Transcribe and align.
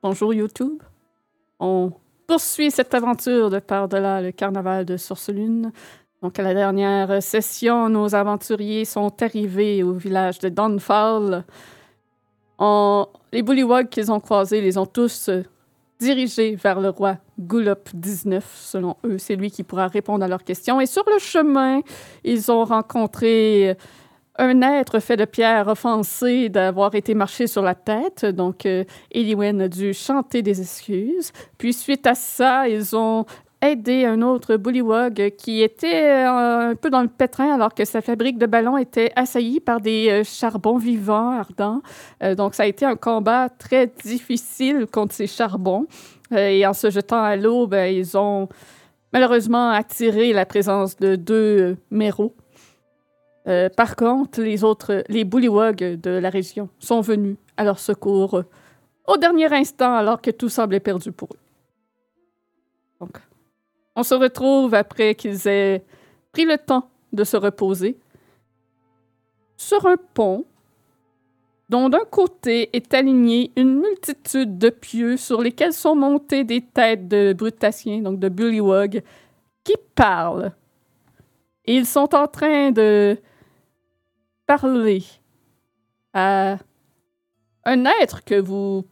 Bonjour 0.00 0.32
YouTube. 0.32 0.80
On 1.58 1.90
poursuit 2.28 2.70
cette 2.70 2.94
aventure 2.94 3.50
de 3.50 3.58
par-delà 3.58 4.22
le 4.22 4.30
carnaval 4.30 4.84
de 4.84 4.96
Source-Lune. 4.96 5.72
Donc, 6.22 6.38
à 6.38 6.42
la 6.44 6.54
dernière 6.54 7.20
session, 7.20 7.88
nos 7.88 8.14
aventuriers 8.14 8.84
sont 8.84 9.12
arrivés 9.20 9.82
au 9.82 9.94
village 9.94 10.38
de 10.38 10.50
Dawnfall. 10.50 11.44
En... 12.58 13.08
Les 13.32 13.42
bullywogs 13.42 13.88
qu'ils 13.88 14.12
ont 14.12 14.20
croisés 14.20 14.60
les 14.60 14.78
ont 14.78 14.86
tous 14.86 15.30
dirigés 15.98 16.54
vers 16.54 16.80
le 16.80 16.90
roi 16.90 17.16
Gulop 17.36 17.88
XIX, 17.92 18.38
selon 18.54 18.94
eux. 19.04 19.18
C'est 19.18 19.34
lui 19.34 19.50
qui 19.50 19.64
pourra 19.64 19.88
répondre 19.88 20.24
à 20.24 20.28
leurs 20.28 20.44
questions. 20.44 20.80
Et 20.80 20.86
sur 20.86 21.02
le 21.12 21.18
chemin, 21.18 21.80
ils 22.22 22.52
ont 22.52 22.64
rencontré 22.64 23.76
un 24.38 24.62
être 24.62 25.00
fait 25.00 25.16
de 25.16 25.24
pierre 25.24 25.66
offensé 25.66 26.48
d'avoir 26.48 26.94
été 26.94 27.14
marché 27.14 27.46
sur 27.46 27.62
la 27.62 27.74
tête. 27.74 28.24
Donc, 28.24 28.66
euh, 28.66 28.84
Eliwen 29.10 29.60
a 29.60 29.68
dû 29.68 29.92
chanter 29.92 30.42
des 30.42 30.60
excuses. 30.60 31.32
Puis, 31.58 31.72
suite 31.72 32.06
à 32.06 32.14
ça, 32.14 32.68
ils 32.68 32.94
ont 32.96 33.26
aidé 33.60 34.04
un 34.04 34.22
autre 34.22 34.56
bullywog 34.56 35.32
qui 35.36 35.62
était 35.62 36.04
euh, 36.04 36.70
un 36.70 36.74
peu 36.76 36.90
dans 36.90 37.02
le 37.02 37.08
pétrin 37.08 37.52
alors 37.52 37.74
que 37.74 37.84
sa 37.84 38.00
fabrique 38.00 38.38
de 38.38 38.46
ballons 38.46 38.78
était 38.78 39.10
assaillie 39.16 39.60
par 39.60 39.80
des 39.80 40.08
euh, 40.10 40.24
charbons 40.24 40.78
vivants 40.78 41.32
ardents. 41.32 41.82
Euh, 42.22 42.34
donc, 42.34 42.54
ça 42.54 42.62
a 42.62 42.66
été 42.66 42.84
un 42.84 42.96
combat 42.96 43.48
très 43.48 43.88
difficile 44.04 44.86
contre 44.86 45.14
ces 45.14 45.26
charbons. 45.26 45.86
Et 46.36 46.66
en 46.66 46.74
se 46.74 46.90
jetant 46.90 47.22
à 47.22 47.36
l'eau, 47.36 47.66
ben, 47.66 47.92
ils 47.92 48.16
ont 48.18 48.48
malheureusement 49.14 49.70
attiré 49.70 50.34
la 50.34 50.44
présence 50.44 50.96
de 50.96 51.16
deux 51.16 51.78
méros. 51.90 52.34
Euh, 53.48 53.70
par 53.70 53.96
contre, 53.96 54.42
les 54.42 54.62
autres, 54.62 55.04
les 55.08 55.24
bullywogs 55.24 56.00
de 56.00 56.10
la 56.10 56.28
région 56.28 56.68
sont 56.78 57.00
venus 57.00 57.36
à 57.56 57.64
leur 57.64 57.78
secours 57.78 58.34
euh, 58.34 58.44
au 59.06 59.16
dernier 59.16 59.52
instant 59.52 59.94
alors 59.94 60.20
que 60.20 60.30
tout 60.30 60.50
semblait 60.50 60.80
perdu 60.80 61.12
pour 61.12 61.30
eux. 61.32 61.38
Donc, 63.00 63.18
on 63.96 64.02
se 64.02 64.14
retrouve 64.14 64.74
après 64.74 65.14
qu'ils 65.14 65.48
aient 65.48 65.82
pris 66.32 66.44
le 66.44 66.58
temps 66.58 66.90
de 67.12 67.24
se 67.24 67.36
reposer 67.36 67.96
sur 69.56 69.86
un 69.86 69.96
pont 70.14 70.44
dont 71.70 71.88
d'un 71.88 72.04
côté 72.10 72.70
est 72.76 72.92
alignée 72.92 73.50
une 73.56 73.80
multitude 73.80 74.58
de 74.58 74.70
pieux 74.70 75.16
sur 75.16 75.40
lesquels 75.42 75.72
sont 75.72 75.94
montées 75.94 76.44
des 76.44 76.62
têtes 76.62 77.08
de 77.08 77.34
brutassiens, 77.34 78.00
donc 78.00 78.18
de 78.18 78.28
bullywogs, 78.28 79.02
qui 79.64 79.74
parlent. 79.94 80.52
Ils 81.66 81.84
sont 81.84 82.14
en 82.14 82.26
train 82.26 82.70
de 82.70 83.18
parler 84.48 85.04
à 86.14 86.56
un 87.64 87.84
être 88.00 88.24
que 88.24 88.40
vous 88.40 88.84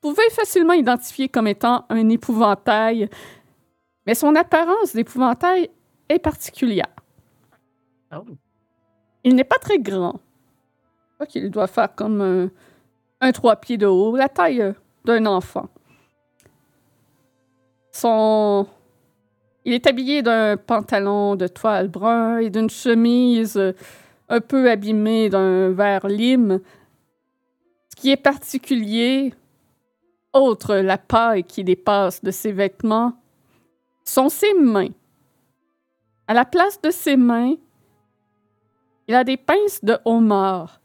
pouvez 0.00 0.28
facilement 0.30 0.72
identifier 0.74 1.28
comme 1.28 1.46
étant 1.46 1.86
un 1.88 2.08
épouvantail, 2.08 3.08
mais 4.04 4.16
son 4.16 4.34
apparence 4.34 4.92
d'épouvantail 4.92 5.70
est 6.08 6.18
particulière. 6.18 6.92
Oh. 8.12 8.24
Il 9.22 9.36
n'est 9.36 9.44
pas 9.44 9.58
très 9.58 9.78
grand. 9.78 10.20
Je 11.10 11.14
crois 11.14 11.26
qu'il 11.26 11.50
doit 11.50 11.68
faire 11.68 11.94
comme 11.94 12.20
un, 12.20 12.50
un 13.20 13.32
trois 13.32 13.54
pieds 13.56 13.78
de 13.78 13.86
haut, 13.86 14.16
la 14.16 14.28
taille 14.28 14.74
d'un 15.04 15.24
enfant. 15.24 15.68
Son... 17.92 18.66
Il 19.64 19.72
est 19.72 19.86
habillé 19.86 20.20
d'un 20.22 20.56
pantalon 20.56 21.36
de 21.36 21.46
toile 21.46 21.88
brun 21.88 22.38
et 22.38 22.50
d'une 22.50 22.68
chemise 22.68 23.58
un 24.28 24.40
peu 24.40 24.70
abîmée 24.70 25.28
d'un 25.28 25.70
vert 25.70 26.06
lime. 26.06 26.60
Ce 27.90 27.96
qui 27.96 28.10
est 28.10 28.16
particulier, 28.16 29.34
autre 30.32 30.76
la 30.76 30.98
paille 30.98 31.44
qui 31.44 31.64
dépasse 31.64 32.22
de 32.22 32.30
ses 32.30 32.52
vêtements, 32.52 33.14
sont 34.04 34.28
ses 34.28 34.54
mains. 34.54 34.90
À 36.26 36.34
la 36.34 36.44
place 36.44 36.80
de 36.80 36.90
ses 36.90 37.16
mains, 37.16 37.54
il 39.08 39.14
a 39.14 39.24
des 39.24 39.36
pinces 39.36 39.84
de 39.84 39.98
homard 40.04 40.80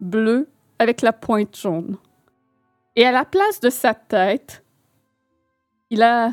bleues 0.00 0.48
avec 0.78 1.02
la 1.02 1.12
pointe 1.12 1.56
jaune. 1.56 1.96
Et 2.96 3.06
à 3.06 3.12
la 3.12 3.24
place 3.24 3.60
de 3.60 3.70
sa 3.70 3.94
tête, 3.94 4.64
il 5.90 6.02
a 6.02 6.32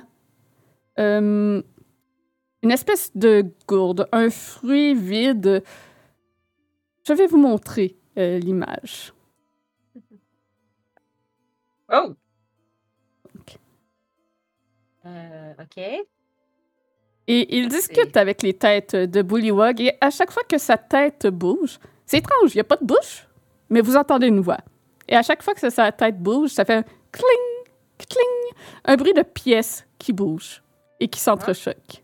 euh, 0.99 1.61
une 2.63 2.71
espèce 2.71 3.11
de 3.15 3.45
gourde, 3.67 4.07
un 4.11 4.29
fruit 4.29 4.93
vide. 4.93 5.63
Je 7.07 7.13
vais 7.13 7.27
vous 7.27 7.37
montrer 7.37 7.95
euh, 8.17 8.39
l'image. 8.39 9.13
Oh! 11.91 12.13
Ok. 13.37 13.57
Euh, 15.05 15.53
OK. 15.59 15.83
Et 17.27 17.57
il 17.57 17.67
discute 17.67 18.17
avec 18.17 18.41
les 18.41 18.53
têtes 18.53 18.95
de 18.95 19.21
Bullywog 19.21 19.79
et 19.81 19.93
à 20.01 20.09
chaque 20.09 20.31
fois 20.31 20.43
que 20.43 20.57
sa 20.57 20.77
tête 20.77 21.27
bouge, 21.27 21.79
c'est 22.05 22.17
étrange, 22.17 22.53
il 22.53 22.57
n'y 22.57 22.61
a 22.61 22.65
pas 22.65 22.77
de 22.77 22.85
bouche, 22.85 23.27
mais 23.69 23.81
vous 23.81 23.95
entendez 23.95 24.27
une 24.27 24.41
voix. 24.41 24.57
Et 25.07 25.15
à 25.15 25.21
chaque 25.21 25.43
fois 25.43 25.53
que 25.53 25.69
sa 25.69 25.91
tête 25.91 26.21
bouge, 26.21 26.49
ça 26.49 26.65
fait 26.65 26.75
un 26.75 26.83
cling, 27.11 27.73
cling, 27.97 28.57
un 28.85 28.95
bruit 28.95 29.13
de 29.13 29.21
pièces 29.21 29.85
qui 29.97 30.13
bougent 30.13 30.61
et 30.99 31.07
qui 31.07 31.19
s'entrechoquent. 31.19 32.00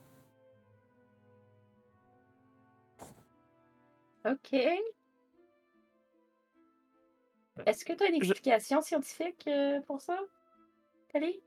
OK. 4.28 4.54
Est-ce 7.66 7.86
que 7.86 7.94
tu 7.94 8.04
as 8.04 8.08
une 8.10 8.24
Je- 8.24 8.32
explication 8.32 8.82
scientifique 8.82 9.46
euh, 9.48 9.80
pour 9.82 10.02
ça, 10.02 10.18
Kali? 11.12 11.40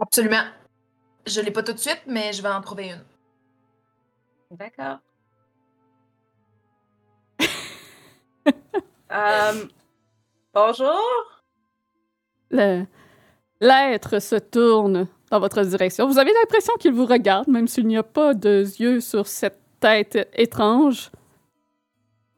Absolument. 0.00 0.44
Je 1.26 1.40
l'ai 1.40 1.50
pas 1.50 1.62
tout 1.62 1.72
de 1.72 1.78
suite, 1.78 2.02
mais 2.06 2.32
je 2.32 2.42
vais 2.42 2.48
en 2.48 2.60
trouver 2.60 2.88
une. 2.90 3.04
D'accord. 4.56 4.98
Euh, 9.10 9.64
bonjour. 10.52 11.42
L'être 12.50 14.18
se 14.20 14.36
tourne 14.36 15.08
dans 15.30 15.40
votre 15.40 15.62
direction. 15.62 16.06
Vous 16.06 16.18
avez 16.18 16.30
l'impression 16.34 16.74
qu'il 16.78 16.92
vous 16.92 17.06
regarde, 17.06 17.48
même 17.48 17.68
s'il 17.68 17.86
n'y 17.86 17.96
a 17.96 18.02
pas 18.02 18.34
de 18.34 18.64
yeux 18.78 19.00
sur 19.00 19.26
cette 19.26 19.58
tête 19.80 20.28
étrange. 20.34 21.10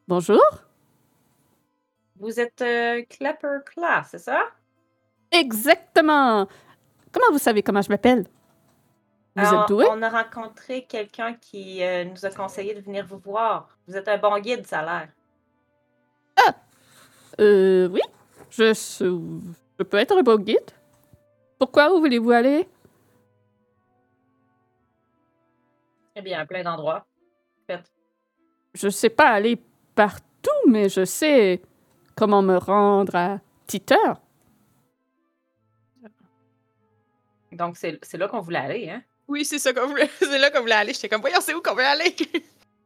Bonjour. 0.08 0.42
Vous 2.16 2.38
êtes 2.38 2.60
euh, 2.60 3.02
Clapper 3.08 3.58
Class, 3.64 4.08
c'est 4.10 4.18
ça? 4.18 4.42
Exactement. 5.30 6.46
Comment 7.12 7.32
vous 7.32 7.38
savez 7.38 7.62
comment 7.62 7.82
je 7.82 7.88
m'appelle? 7.88 8.26
Vous 9.36 9.46
Alors, 9.46 9.62
êtes 9.62 9.68
doué? 9.68 9.86
On 9.90 10.02
a 10.02 10.10
rencontré 10.10 10.84
quelqu'un 10.84 11.34
qui 11.34 11.82
euh, 11.82 12.04
nous 12.04 12.26
a 12.26 12.30
conseillé 12.30 12.74
de 12.74 12.80
venir 12.80 13.06
vous 13.06 13.18
voir. 13.18 13.78
Vous 13.86 13.96
êtes 13.96 14.08
un 14.08 14.18
bon 14.18 14.38
guide, 14.40 14.66
ça 14.66 14.80
a 14.80 14.84
l'air. 14.84 15.08
Euh, 17.40 17.88
oui. 17.88 18.00
Je, 18.50 18.74
je 19.78 19.82
peux 19.84 19.96
être 19.96 20.18
un 20.18 20.22
bon 20.22 20.38
guide. 20.38 20.70
Pourquoi? 21.58 21.94
Où 21.94 22.00
voulez-vous 22.00 22.32
aller? 22.32 22.68
Eh 26.16 26.20
bien, 26.22 26.40
à 26.40 26.44
plein 26.44 26.62
d'endroits. 26.62 27.06
Je 28.74 28.88
sais 28.88 29.10
pas 29.10 29.28
aller 29.30 29.60
partout, 29.94 30.50
mais 30.68 30.88
je 30.88 31.04
sais 31.04 31.60
comment 32.16 32.42
me 32.42 32.56
rendre 32.56 33.14
à 33.16 33.38
Titer. 33.66 33.96
Donc, 37.52 37.76
c'est 37.76 37.98
c'est 38.02 38.16
là 38.18 38.28
qu'on 38.28 38.40
voulait 38.40 38.58
aller, 38.58 38.90
hein? 38.90 39.02
Oui, 39.30 39.44
c'est 39.44 39.58
ça 39.58 39.72
qu'on 39.72 39.86
voulait. 39.86 40.10
C'est 40.18 40.38
là 40.38 40.50
qu'on 40.50 40.60
voulait 40.60 40.74
aller. 40.74 40.92
J'étais 40.92 41.08
comme, 41.08 41.20
voyons, 41.20 41.38
c'est 41.40 41.54
où 41.54 41.62
qu'on 41.62 41.76
veut 41.76 41.84
aller? 41.84 42.10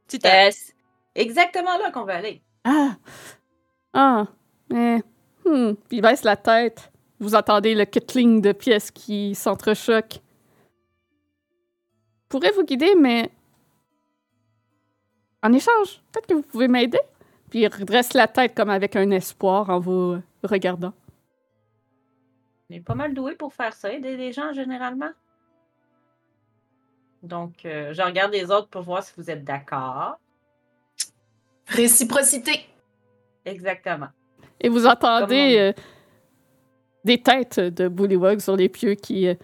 Petit 0.06 0.20
Euh, 0.26 0.50
c'est 0.50 0.74
exactement 1.14 1.78
là 1.78 1.90
qu'on 1.90 2.04
veut 2.04 2.12
aller. 2.12 2.42
Ah! 2.64 2.96
Ah! 3.94 4.26
Mais... 4.70 5.02
Hmm, 5.46 5.72
il 5.90 6.02
baisse 6.02 6.22
la 6.22 6.36
tête. 6.36 6.92
Vous 7.18 7.34
entendez 7.34 7.74
le 7.74 7.86
cutling 7.86 8.42
de 8.42 8.52
pièces 8.52 8.90
qui 8.90 9.34
s'entrechoquent. 9.34 10.20
Je 12.24 12.28
pourrais 12.28 12.50
vous 12.50 12.64
guider, 12.64 12.94
mais... 12.94 13.30
En 15.44 15.52
échange, 15.52 16.00
peut-être 16.10 16.26
que 16.26 16.34
vous 16.34 16.42
pouvez 16.42 16.68
m'aider? 16.68 17.00
Puis 17.50 17.60
il 17.60 17.66
redresse 17.68 18.14
la 18.14 18.26
tête 18.26 18.54
comme 18.54 18.70
avec 18.70 18.96
un 18.96 19.10
espoir 19.10 19.68
en 19.68 19.78
vous 19.78 20.16
regardant. 20.42 20.94
On 22.70 22.74
est 22.74 22.80
pas 22.80 22.94
mal 22.94 23.12
doué 23.12 23.34
pour 23.34 23.52
faire 23.52 23.74
ça, 23.74 23.92
aider 23.92 24.16
les 24.16 24.32
gens 24.32 24.54
généralement. 24.54 25.10
Donc, 27.22 27.66
euh, 27.66 27.92
je 27.92 28.00
regarde 28.00 28.32
les 28.32 28.50
autres 28.50 28.68
pour 28.68 28.82
voir 28.82 29.02
si 29.02 29.12
vous 29.18 29.30
êtes 29.30 29.44
d'accord. 29.44 30.18
Réciprocité. 31.66 32.66
Exactement. 33.44 34.08
Et 34.60 34.70
vous 34.70 34.86
entendez 34.86 35.58
euh, 35.58 35.72
des 37.04 37.20
têtes 37.20 37.60
de 37.60 37.88
bullywog 37.88 38.40
sur 38.40 38.56
les 38.56 38.70
pieux 38.70 38.94
qui 38.94 39.28
euh, 39.28 39.34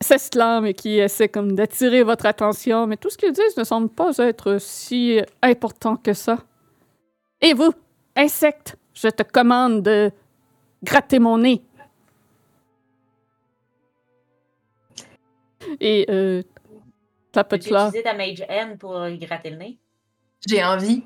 s'exclament 0.00 0.66
et 0.66 0.74
qui 0.74 0.98
essaient 0.98 1.28
comme 1.28 1.54
d'attirer 1.54 2.02
votre 2.02 2.26
attention, 2.26 2.86
mais 2.86 2.96
tout 2.96 3.10
ce 3.10 3.18
qu'ils 3.18 3.32
disent 3.32 3.56
ne 3.56 3.64
semble 3.64 3.88
pas 3.88 4.16
être 4.18 4.58
si 4.58 5.20
important 5.42 5.96
que 5.96 6.12
ça. 6.12 6.38
Et 7.40 7.54
vous, 7.54 7.72
insecte, 8.16 8.76
je 8.94 9.08
te 9.08 9.22
commande 9.22 9.82
de 9.82 10.10
gratter 10.82 11.18
mon 11.18 11.38
nez. 11.38 11.62
Et 15.80 16.06
euh, 16.10 16.42
Peux-tu 16.42 17.68
Clapetla, 17.70 17.88
utiliser 17.88 18.02
ta 18.02 18.14
Mage 18.14 18.44
N 18.48 18.76
pour 18.78 19.08
gratter 19.12 19.50
le 19.50 19.56
nez? 19.56 19.78
J'ai 20.46 20.62
envie. 20.64 21.04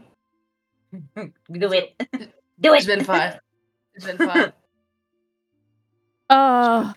Do 1.49 1.73
it! 1.73 1.95
Do 2.59 2.75
it! 2.75 2.83
Je 2.83 2.87
vais 2.87 2.97
le 2.97 3.05
faire. 3.05 3.41
Je 3.95 4.07
vais 4.07 4.13
le 4.13 4.19
faire. 4.19 4.53
ah, 6.31 6.95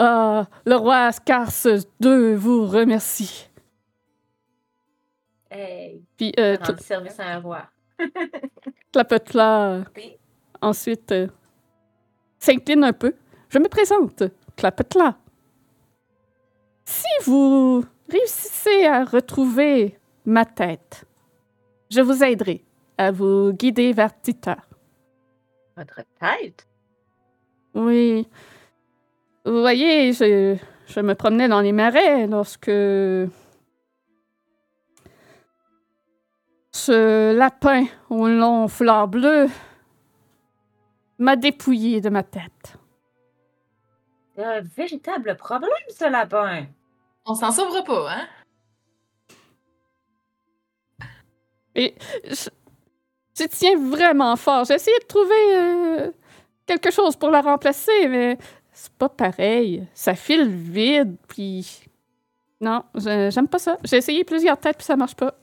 ah, 0.00 0.46
le 0.64 0.76
roi 0.76 0.96
Ascars 1.06 1.52
II 2.00 2.34
vous 2.34 2.66
remercie. 2.66 3.48
Hey, 5.50 6.02
Puis 6.16 6.32
euh, 6.38 6.56
rendre 6.60 6.80
service 6.80 7.18
à 7.20 7.26
un 7.26 7.40
roi. 7.40 7.62
Clapetla, 8.92 9.84
Oui. 9.96 10.16
ensuite, 10.62 11.12
euh, 11.12 11.26
s'incline 12.38 12.84
un 12.84 12.92
peu. 12.92 13.14
Je 13.48 13.58
me 13.58 13.68
présente, 13.68 14.22
Clapetla. 14.56 15.16
Si 16.84 17.06
vous 17.24 17.84
réussissez 18.08 18.86
à 18.86 19.04
retrouver 19.04 19.98
ma 20.24 20.44
tête, 20.44 21.04
je 21.90 22.00
vous 22.00 22.22
aiderai 22.24 22.64
à 22.96 23.10
vous 23.10 23.52
guider 23.52 23.92
vers 23.92 24.18
Tita. 24.20 24.56
Votre 25.76 26.02
tête? 26.18 26.66
Oui. 27.74 28.26
Vous 29.44 29.60
voyez, 29.60 30.12
je, 30.12 30.56
je 30.86 31.00
me 31.00 31.14
promenais 31.14 31.48
dans 31.48 31.60
les 31.60 31.72
marais 31.72 32.26
lorsque 32.26 32.70
ce 36.72 37.34
lapin 37.34 37.86
au 38.10 38.28
long 38.28 38.68
foulard 38.68 39.08
bleu 39.08 39.48
m'a 41.18 41.36
dépouillé 41.36 42.00
de 42.00 42.10
ma 42.10 42.22
tête. 42.22 42.76
C'est 44.34 44.44
un 44.44 44.60
véritable 44.60 45.36
problème, 45.36 45.70
ce 45.88 46.10
lapin. 46.10 46.66
On 47.26 47.34
s'en 47.34 47.50
sauvera 47.50 47.82
pas, 47.82 48.12
hein? 48.12 48.28
Et 51.74 51.94
je, 52.24 52.48
je 53.38 53.44
tiens 53.44 53.78
vraiment 53.78 54.36
fort. 54.36 54.64
J'ai 54.64 54.74
essayé 54.74 54.98
de 54.98 55.06
trouver 55.06 55.56
euh, 55.56 56.10
quelque 56.66 56.90
chose 56.90 57.16
pour 57.16 57.30
la 57.30 57.40
remplacer, 57.42 58.08
mais 58.08 58.38
c'est 58.80 58.92
pas 58.94 59.10
pareil. 59.10 59.86
Ça 59.92 60.14
file 60.14 60.48
vide, 60.48 61.16
puis... 61.28 61.82
Non, 62.62 62.82
j'aime 62.94 63.46
pas 63.46 63.58
ça. 63.58 63.76
J'ai 63.84 63.98
essayé 63.98 64.24
plusieurs 64.24 64.58
têtes, 64.58 64.78
puis 64.78 64.86
ça 64.86 64.96
marche 64.96 65.14
pas. 65.14 65.34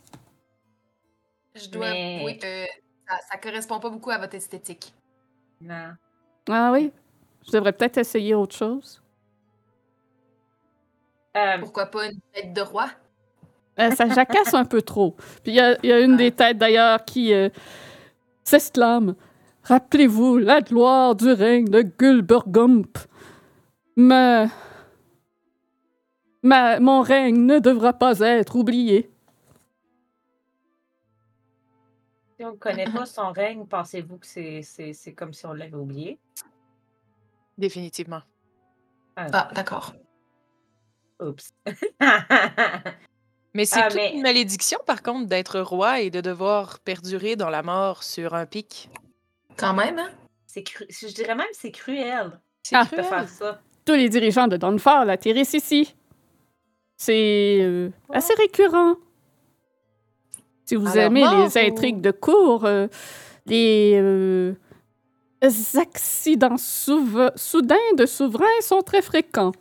Je 1.53 1.69
dois 1.69 1.91
Mais- 1.91 2.17
avouer 2.19 2.37
que 2.37 2.65
ça, 3.07 3.15
ça 3.31 3.37
correspond 3.37 3.79
pas 3.79 3.91
beaucoup 3.91 4.09
à 4.09 4.17
votre 4.17 4.33
esthétique. 4.33 4.91
Non. 5.61 5.93
Ah 6.49 6.71
oui? 6.73 6.91
Je 7.45 7.51
devrais 7.51 7.73
peut-être 7.73 7.99
essayer 7.99 8.33
autre 8.33 8.55
chose. 8.55 9.03
Euh, 11.35 11.59
Pourquoi 11.59 11.85
pas 11.85 12.07
une 12.07 12.19
tête 12.33 12.53
de 12.53 12.61
roi? 12.61 12.89
Euh, 13.79 13.91
ça 13.91 14.09
jacasse 14.09 14.55
un 14.55 14.65
peu 14.65 14.81
trop. 14.81 15.11
Puis 15.43 15.51
il 15.51 15.55
y 15.55 15.59
a, 15.59 15.77
il 15.83 15.89
y 15.89 15.93
a 15.93 15.99
une 15.99 16.17
des 16.17 16.31
têtes 16.31 16.57
d'ailleurs 16.57 17.05
qui 17.05 17.33
euh, 17.33 17.49
s'exclame 18.43 19.13
Rappelez-vous 19.63 20.37
la 20.37 20.61
gloire 20.61 21.13
du 21.13 21.29
règne 21.29 21.65
de 21.67 21.81
Gulbergump. 21.81 22.97
Ma, 23.97 24.47
mon 26.79 27.01
règne 27.01 27.45
ne 27.45 27.57
devra 27.59 27.93
pas 27.93 28.19
être 28.19 28.55
oublié. 28.55 29.09
si 32.39 32.45
on 32.45 32.51
ne 32.51 32.57
connaît 32.57 32.85
pas 32.85 33.07
son 33.07 33.31
règne, 33.31 33.65
pensez-vous 33.65 34.19
que 34.19 34.27
c'est- 34.27 34.61
c'est 34.61 34.93
c'est 34.93 35.13
comme 35.13 35.33
si 35.33 35.47
on 35.47 35.53
l'avait 35.53 35.73
oublié? 35.73 36.19
Définitivement. 37.57 38.21
Ah, 39.15 39.49
d'accord. 39.55 39.95
Oups. 41.19 41.49
Mais 43.55 43.65
c'est 43.65 43.81
Ah, 43.81 43.87
toute 43.87 43.95
mais- 43.95 44.13
une 44.13 44.21
malédiction, 44.21 44.77
par 44.85 45.01
contre, 45.01 45.25
d'être 45.27 45.59
roi 45.59 46.01
et 46.01 46.11
de 46.11 46.21
devoir 46.21 46.79
perdurer 46.81 47.35
dans 47.35 47.49
la 47.49 47.63
mort 47.63 48.03
sur 48.03 48.35
un 48.35 48.45
pic. 48.45 48.91
Quand 49.57 49.73
même, 49.73 49.97
hein? 49.97 50.11
c'est 50.45 50.61
cru... 50.61 50.85
Je 50.89 51.07
dirais 51.07 51.33
même 51.33 51.47
que 51.47 51.57
c'est 51.57 51.71
cruel 51.71 52.39
C'est 52.61 52.75
Ah. 52.75 52.83
de 52.83 52.89
cruel. 52.89 53.05
faire 53.05 53.27
ça? 53.29 53.61
Tous 53.87 53.93
les 53.93 54.09
dirigeants 54.09 54.47
de 54.47 54.57
Dawnfall 54.57 55.09
atterrissent 55.09 55.53
ici. 55.53 55.95
C'est 56.97 57.59
euh, 57.61 57.89
assez 58.11 58.33
récurrent. 58.33 58.95
Si 60.65 60.75
vous 60.75 60.85
Alors, 60.87 61.05
aimez 61.05 61.21
mort 61.23 61.45
les 61.45 61.55
ou- 61.57 61.65
intrigues 61.71 62.01
de 62.01 62.11
cour, 62.11 62.65
euh, 62.65 62.87
les 63.45 63.93
euh, 63.95 64.53
accidents 65.41 66.57
soudains 66.57 67.75
de 67.97 68.05
souverains 68.05 68.45
sont 68.61 68.81
très 68.81 69.01
fréquents. 69.01 69.53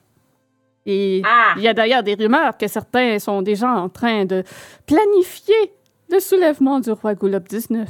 Et 0.86 1.22
Ah! 1.24 1.54
il 1.56 1.62
y 1.62 1.68
a 1.68 1.74
d'ailleurs 1.74 2.02
des 2.02 2.14
rumeurs 2.14 2.56
que 2.58 2.66
certains 2.66 3.20
sont 3.20 3.42
déjà 3.42 3.70
en 3.70 3.88
train 3.88 4.24
de 4.24 4.42
planifier 4.86 5.72
le 6.10 6.18
soulèvement 6.18 6.80
du 6.80 6.90
roi 6.90 7.14
Goulob 7.14 7.46
XIX. 7.48 7.84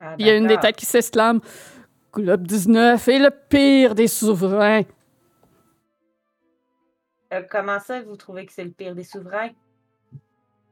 Ah, 0.00 0.14
Il 0.18 0.26
y 0.26 0.30
a 0.30 0.36
une 0.36 0.46
des 0.46 0.58
têtes 0.58 0.76
qui 0.76 0.86
s'exclame 0.86 1.40
Goulob 2.14 2.46
XIX 2.46 3.08
est 3.08 3.18
le 3.18 3.30
pire 3.30 3.94
des 3.94 4.06
souverains. 4.06 4.84
Euh, 7.32 7.42
comment 7.50 7.80
ça, 7.80 8.00
vous 8.02 8.16
trouvez 8.16 8.46
que 8.46 8.52
c'est 8.52 8.64
le 8.64 8.70
pire 8.70 8.94
des 8.94 9.02
souverains? 9.02 9.50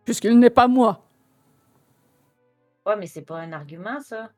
puisqu'il 0.05 0.39
n'est 0.39 0.51
pas 0.51 0.69
moi. 0.69 1.05
Ouais, 2.87 2.97
mais 2.97 3.07
c'est 3.07 3.23
pas 3.23 3.39
un 3.39 3.53
argument, 3.53 4.01
ça. 4.01 4.31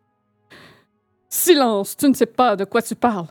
Silence, 1.29 1.97
tu 1.97 2.09
ne 2.09 2.15
sais 2.15 2.27
pas 2.27 2.57
de 2.57 2.65
quoi 2.65 2.83
tu 2.83 2.95
parles. 2.95 3.27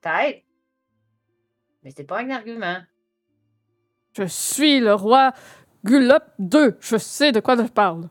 Peut-être. 0.00 0.44
Mais 1.82 1.92
c'est 1.96 2.04
pas 2.04 2.20
un 2.20 2.30
argument. 2.30 2.82
Je 4.12 4.24
suis 4.24 4.80
le 4.80 4.94
roi 4.94 5.32
Gulop 5.84 6.22
II. 6.38 6.74
Je 6.80 6.96
sais 6.96 7.32
de 7.32 7.40
quoi 7.40 7.56
je 7.56 7.68
parle. 7.68 8.08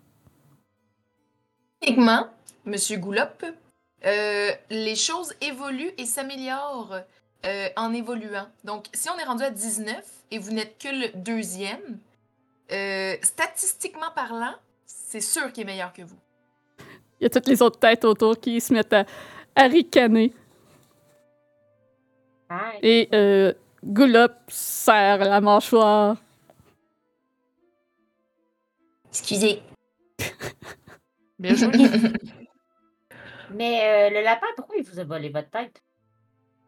Techniquement, 1.81 2.27
Monsieur 2.65 2.97
Goulop, 2.97 3.43
euh, 4.05 4.51
les 4.69 4.95
choses 4.95 5.33
évoluent 5.41 5.91
et 5.97 6.05
s'améliorent 6.05 6.95
euh, 7.43 7.69
en 7.75 7.91
évoluant. 7.91 8.47
Donc, 8.63 8.85
si 8.93 9.09
on 9.09 9.17
est 9.17 9.23
rendu 9.23 9.43
à 9.43 9.49
19 9.49 9.97
et 10.29 10.37
vous 10.37 10.51
n'êtes 10.51 10.77
que 10.77 10.89
le 10.89 11.07
deuxième, 11.17 11.97
euh, 12.71 13.15
statistiquement 13.23 14.11
parlant, 14.15 14.53
c'est 14.85 15.21
sûr 15.21 15.51
qu'il 15.51 15.63
est 15.63 15.65
meilleur 15.65 15.91
que 15.91 16.03
vous. 16.03 16.17
Il 17.19 17.23
y 17.23 17.25
a 17.25 17.29
toutes 17.31 17.47
les 17.47 17.61
autres 17.63 17.79
têtes 17.79 18.05
autour 18.05 18.39
qui 18.39 18.61
se 18.61 18.73
mettent 18.73 18.93
à, 18.93 19.05
à 19.55 19.63
ricaner. 19.63 20.33
Et 22.83 23.09
euh, 23.13 23.53
Gulop 23.83 24.33
serre 24.49 25.19
la 25.19 25.41
mâchoire. 25.41 26.17
Excusez. 29.09 29.63
Bien 31.41 31.55
joué. 31.55 31.71
Mais 33.49 33.81
euh, 33.83 34.09
le 34.11 34.23
lapin, 34.23 34.45
pourquoi 34.55 34.77
il 34.77 34.83
vous 34.83 34.99
a 34.99 35.03
volé 35.03 35.29
votre 35.29 35.49
tête? 35.49 35.81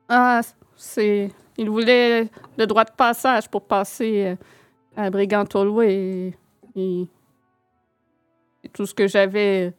Ah, 0.10 0.42
c'est. 0.76 1.30
Il 1.58 1.70
voulait 1.70 2.28
le 2.58 2.66
droit 2.66 2.84
de 2.84 2.92
passage 2.92 3.48
pour 3.48 3.68
passer 3.68 4.26
euh, 4.26 4.36
à 4.96 5.12
Brigantolway 5.12 5.94
et, 5.94 6.34
et, 6.76 7.08
et 8.64 8.70
tout 8.70 8.88
ce 8.88 8.96
que 8.96 9.08
j'avais 9.08 9.74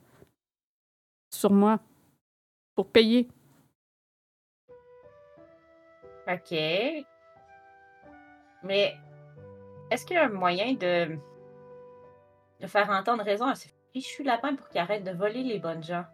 sur 1.29 1.51
moi 1.51 1.81
pour 2.77 2.87
payer. 2.87 3.27
OK. 6.29 6.53
Mais 8.63 8.97
est-ce 9.91 10.07
qu'il 10.07 10.15
y 10.15 10.21
a 10.21 10.27
un 10.27 10.29
moyen 10.29 10.75
de, 10.75 11.19
de 12.61 12.67
faire 12.69 12.89
entendre 12.91 13.25
raison 13.25 13.47
à 13.47 13.57
ce 13.57 13.67
fichu 13.95 14.25
lapin 14.25 14.55
pour 14.57 14.69
qu'il 14.69 14.81
arrête 14.81 15.05
de 15.05 15.13
voler 15.13 15.43
les 15.45 15.59
bonnes 15.59 15.83
gens? 15.83 16.05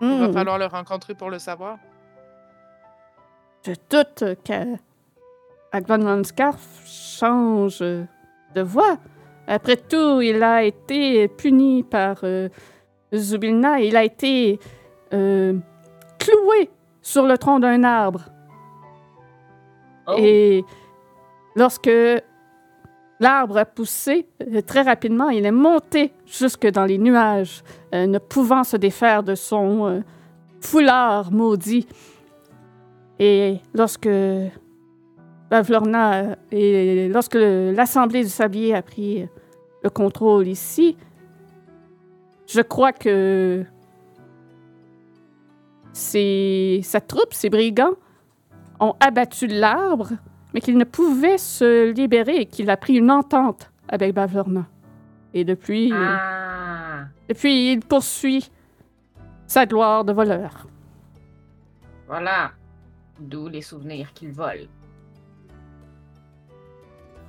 Il 0.00 0.18
va 0.20 0.28
Hmm. 0.28 0.32
falloir 0.32 0.58
le 0.58 0.66
rencontrer 0.66 1.14
pour 1.14 1.30
le 1.30 1.38
savoir. 1.38 1.78
Je 3.66 3.72
doute 3.90 4.24
qu'Agvan 4.44 5.96
Lanscarf 5.98 6.60
change 6.86 7.80
de 7.80 8.60
voix. 8.60 8.98
Après 9.46 9.76
tout, 9.76 10.20
il 10.20 10.42
a 10.42 10.62
été 10.62 11.28
puni 11.28 11.82
par 11.82 12.18
euh, 12.22 12.48
Zubilna. 13.14 13.80
Il 13.80 13.96
a 13.96 14.04
été 14.04 14.58
euh, 15.12 15.58
cloué 16.18 16.70
sur 17.02 17.24
le 17.26 17.36
tronc 17.38 17.58
d'un 17.60 17.82
arbre. 17.84 18.22
Oh, 20.06 20.14
Et 20.18 20.64
lorsque 21.56 21.90
l'arbre 23.24 23.56
a 23.56 23.64
poussé, 23.64 24.26
euh, 24.42 24.60
très 24.60 24.82
rapidement, 24.82 25.30
il 25.30 25.46
est 25.46 25.58
monté 25.68 26.12
jusque 26.26 26.66
dans 26.66 26.84
les 26.84 26.98
nuages, 26.98 27.62
euh, 27.94 28.06
ne 28.06 28.18
pouvant 28.18 28.64
se 28.64 28.76
défaire 28.76 29.22
de 29.22 29.34
son 29.34 29.86
euh, 29.86 30.00
foulard 30.60 31.32
maudit. 31.32 31.86
Et 33.18 33.60
lorsque 33.72 34.08
et 36.50 37.08
lorsque 37.08 37.36
l'Assemblée 37.36 38.24
du 38.24 38.28
Sablier 38.28 38.74
a 38.74 38.82
pris 38.82 39.26
le 39.82 39.90
contrôle 39.90 40.48
ici, 40.48 40.96
je 42.46 42.60
crois 42.60 42.92
que 42.92 43.64
ces, 45.92 46.80
sa 46.82 47.00
troupe, 47.00 47.32
ces 47.32 47.50
brigands, 47.50 47.94
ont 48.80 48.94
abattu 48.98 49.46
l'arbre, 49.46 50.10
mais 50.54 50.60
qu'il 50.60 50.78
ne 50.78 50.84
pouvait 50.84 51.36
se 51.38 51.90
libérer 51.90 52.36
et 52.36 52.46
qu'il 52.46 52.70
a 52.70 52.76
pris 52.76 52.94
une 52.94 53.10
entente 53.10 53.70
avec 53.88 54.14
Bavlorna. 54.14 54.66
Et 55.34 55.44
depuis, 55.44 55.92
Ah, 55.92 57.06
depuis, 57.28 57.72
il 57.72 57.80
poursuit 57.80 58.50
sa 59.46 59.66
gloire 59.66 60.04
de 60.04 60.12
voleur. 60.12 60.66
voilà. 62.06 62.52
D'où 63.20 63.48
les 63.48 63.62
souvenirs 63.62 64.12
qu'il 64.12 64.32
vole. 64.32 64.66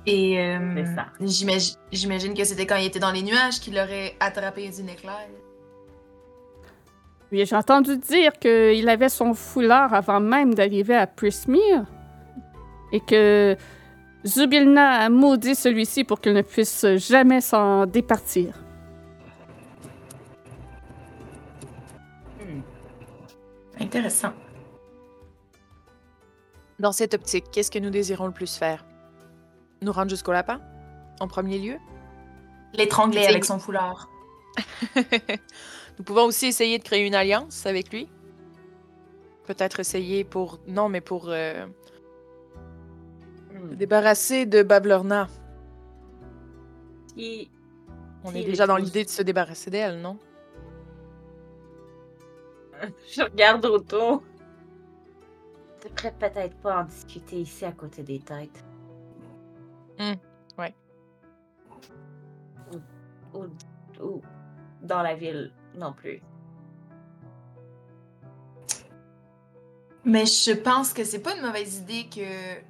Et 0.04 0.38
euh, 0.40 0.58
C'est 0.76 0.94
ça. 0.94 1.06
j'imagine 1.20 1.74
j'imagine 1.92 2.34
que 2.34 2.44
c'était 2.44 2.66
quand 2.66 2.76
il 2.76 2.86
était 2.86 2.98
dans 3.00 3.10
les 3.12 3.22
nuages 3.22 3.60
qu'il 3.60 3.76
aurait 3.78 4.14
attrapé 4.20 4.68
d'une 4.70 4.88
éclair. 4.88 5.26
Oui, 7.32 7.44
j'ai 7.44 7.56
entendu 7.56 7.96
dire 7.98 8.32
qu'il 8.38 8.88
avait 8.88 9.08
son 9.08 9.34
foulard 9.34 9.92
avant 9.94 10.20
même 10.20 10.54
d'arriver 10.54 10.94
à 10.96 11.06
Prismere 11.08 11.84
et 12.92 13.00
que 13.00 13.56
Zubilna 14.26 15.04
a 15.04 15.08
maudit 15.08 15.54
celui-ci 15.54 16.04
pour 16.04 16.20
qu'il 16.20 16.32
ne 16.32 16.42
puisse 16.42 16.86
jamais 16.96 17.40
s'en 17.40 17.86
départir. 17.86 18.54
Hmm. 22.40 22.60
Intéressant. 23.80 24.32
Dans 26.78 26.92
cette 26.92 27.14
optique, 27.14 27.46
qu'est-ce 27.52 27.70
que 27.70 27.78
nous 27.78 27.90
désirons 27.90 28.26
le 28.26 28.32
plus 28.32 28.54
faire? 28.54 28.84
Nous 29.82 29.92
rendre 29.92 30.10
jusqu'au 30.10 30.32
lapin? 30.32 30.60
En 31.20 31.28
premier 31.28 31.58
lieu? 31.58 31.76
L'étrangler 32.74 33.26
avec 33.26 33.44
son 33.44 33.58
foulard. 33.58 34.10
nous 34.96 36.04
pouvons 36.04 36.24
aussi 36.24 36.46
essayer 36.46 36.78
de 36.78 36.84
créer 36.84 37.06
une 37.06 37.14
alliance 37.14 37.64
avec 37.64 37.92
lui. 37.92 38.08
Peut-être 39.44 39.80
essayer 39.80 40.24
pour... 40.24 40.58
Non, 40.66 40.88
mais 40.88 41.00
pour 41.00 41.28
euh, 41.28 41.66
Hmm. 43.56 43.70
se 43.70 43.74
débarrasser 43.74 44.46
de 44.46 44.62
Bablorna. 44.62 45.28
On 48.24 48.34
est 48.34 48.44
déjà 48.44 48.66
dans 48.66 48.76
l'idée 48.76 49.04
de 49.04 49.08
se 49.08 49.22
débarrasser 49.22 49.70
d'elle, 49.70 50.00
non? 50.00 50.18
Je 53.08 53.22
regarde 53.22 53.64
autour. 53.64 54.22
On 55.84 55.88
devrait 55.88 56.14
peut-être 56.18 56.56
pas 56.56 56.82
en 56.82 56.84
discuter 56.84 57.40
ici 57.40 57.64
à 57.64 57.72
côté 57.72 58.02
des 58.02 58.18
têtes. 58.18 58.64
Hmm, 59.98 60.14
ouais. 60.58 60.74
Ou, 62.72 63.38
ou, 63.38 63.44
ou 64.04 64.22
dans 64.82 65.02
la 65.02 65.14
ville 65.14 65.52
non 65.74 65.92
plus. 65.92 66.20
Mais 70.04 70.26
je 70.26 70.52
pense 70.52 70.92
que 70.92 71.04
c'est 71.04 71.20
pas 71.20 71.34
une 71.34 71.42
mauvaise 71.42 71.78
idée 71.78 72.08
que 72.08 72.60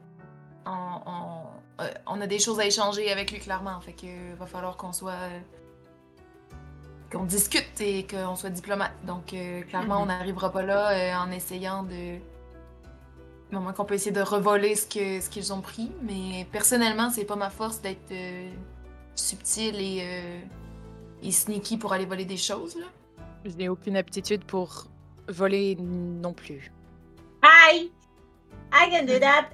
on, 0.67 1.01
on- 1.11 1.83
euh, 1.83 1.91
on 2.07 2.21
a 2.21 2.27
des 2.27 2.39
choses 2.39 2.59
à 2.61 2.67
échanger 2.67 3.11
avec 3.13 3.31
lui 3.33 3.39
clairement. 3.39 3.81
Fait 3.81 3.93
que 3.93 4.35
va 4.39 4.47
falloir 4.47 4.77
qu'on 4.77 4.93
soit 4.93 5.13
euh, 5.13 5.39
qu'on 7.13 7.25
discute 7.25 7.81
et 7.81 8.07
qu'on 8.07 8.35
soit 8.37 8.51
diplomate. 8.51 8.93
Donc 9.05 9.33
euh, 9.33 9.63
clairement, 9.63 10.03
on 10.03 10.07
n'arrivera 10.07 10.51
pas 10.51 10.63
là 10.63 10.91
euh, 10.91 11.15
en 11.27 11.31
essayant 11.31 11.83
de 11.83 12.19
au 13.55 13.61
moins 13.61 13.73
qu'on 13.73 13.85
peut 13.85 13.95
essayer 13.95 14.11
de 14.13 14.21
revoler 14.23 14.75
ce 14.75 14.87
que 14.87 15.21
ce 15.21 15.31
qu'ils 15.31 15.53
ont 15.53 15.61
pris. 15.61 15.91
Mais 16.03 16.47
personnellement, 16.51 17.11
c'est 17.11 17.25
pas 17.25 17.37
ma 17.37 17.51
force 17.51 17.81
d'être 17.81 18.11
euh, 18.13 18.51
subtil 19.15 19.77
et, 19.81 20.01
euh, 20.03 20.41
et 21.23 21.31
sneaky 21.31 21.77
pour 21.79 21.93
aller 21.93 22.07
voler 22.07 22.25
des 22.25 22.37
choses 22.37 22.77
là. 22.77 22.87
Je 23.45 23.53
n'ai 23.57 23.69
aucune 23.69 23.97
aptitude 23.97 24.45
pour 24.45 24.87
voler 25.29 25.77
non 25.77 26.33
plus. 26.33 26.73
Hi! 27.45 27.91
I 28.73 28.91
can 28.91 29.05
do 29.07 29.19
that! 29.21 29.47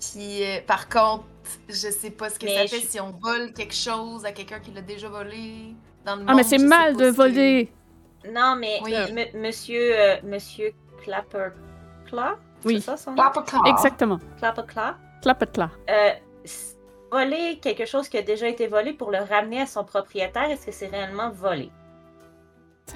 Puis 0.00 0.42
euh, 0.44 0.58
par 0.66 0.88
contre, 0.88 1.24
je 1.68 1.74
sais 1.90 2.10
pas 2.10 2.28
ce 2.30 2.38
que 2.38 2.44
Mais 2.46 2.66
ça 2.66 2.76
fait 2.76 2.82
je- 2.82 2.86
si 2.86 3.00
on 3.00 3.12
vole 3.12 3.52
quelque 3.52 3.74
chose 3.74 4.24
à 4.24 4.32
quelqu'un 4.32 4.60
qui 4.60 4.70
l'a 4.72 4.82
déjà 4.82 5.08
volé 5.08 5.74
dans 6.04 6.16
le 6.16 6.22
Ah, 6.26 6.34
mais 6.34 6.42
monde, 6.42 6.44
c'est 6.44 6.58
mal 6.58 6.96
de 6.96 7.04
si- 7.04 7.16
voler. 7.16 7.72
Non, 8.32 8.56
mais 8.58 8.78
Oui. 8.82 8.92
m- 8.94 9.28
monsieur, 9.40 9.92
euh, 9.98 10.16
monsieur 10.24 10.72
Clapperclaw? 11.02 12.36
Oui. 12.64 12.76
C'est 12.80 12.86
ça 12.86 12.96
son 12.96 13.10
nom? 13.12 13.16
Clapperclaw. 13.16 13.60
Exactement. 13.66 14.18
Clapperclaw? 14.38 14.92
Clapetla. 15.22 15.70
Euh, 15.88 16.10
voler 17.10 17.58
quelque 17.60 17.86
chose 17.86 18.08
qui 18.08 18.18
a 18.18 18.22
déjà 18.22 18.48
été 18.48 18.66
volé 18.66 18.92
pour 18.92 19.10
le 19.10 19.18
ramener 19.18 19.60
à 19.62 19.66
son 19.66 19.84
propriétaire, 19.84 20.50
est-ce 20.50 20.66
que 20.66 20.72
c'est 20.72 20.88
réellement 20.88 21.30
volé? 21.30 21.70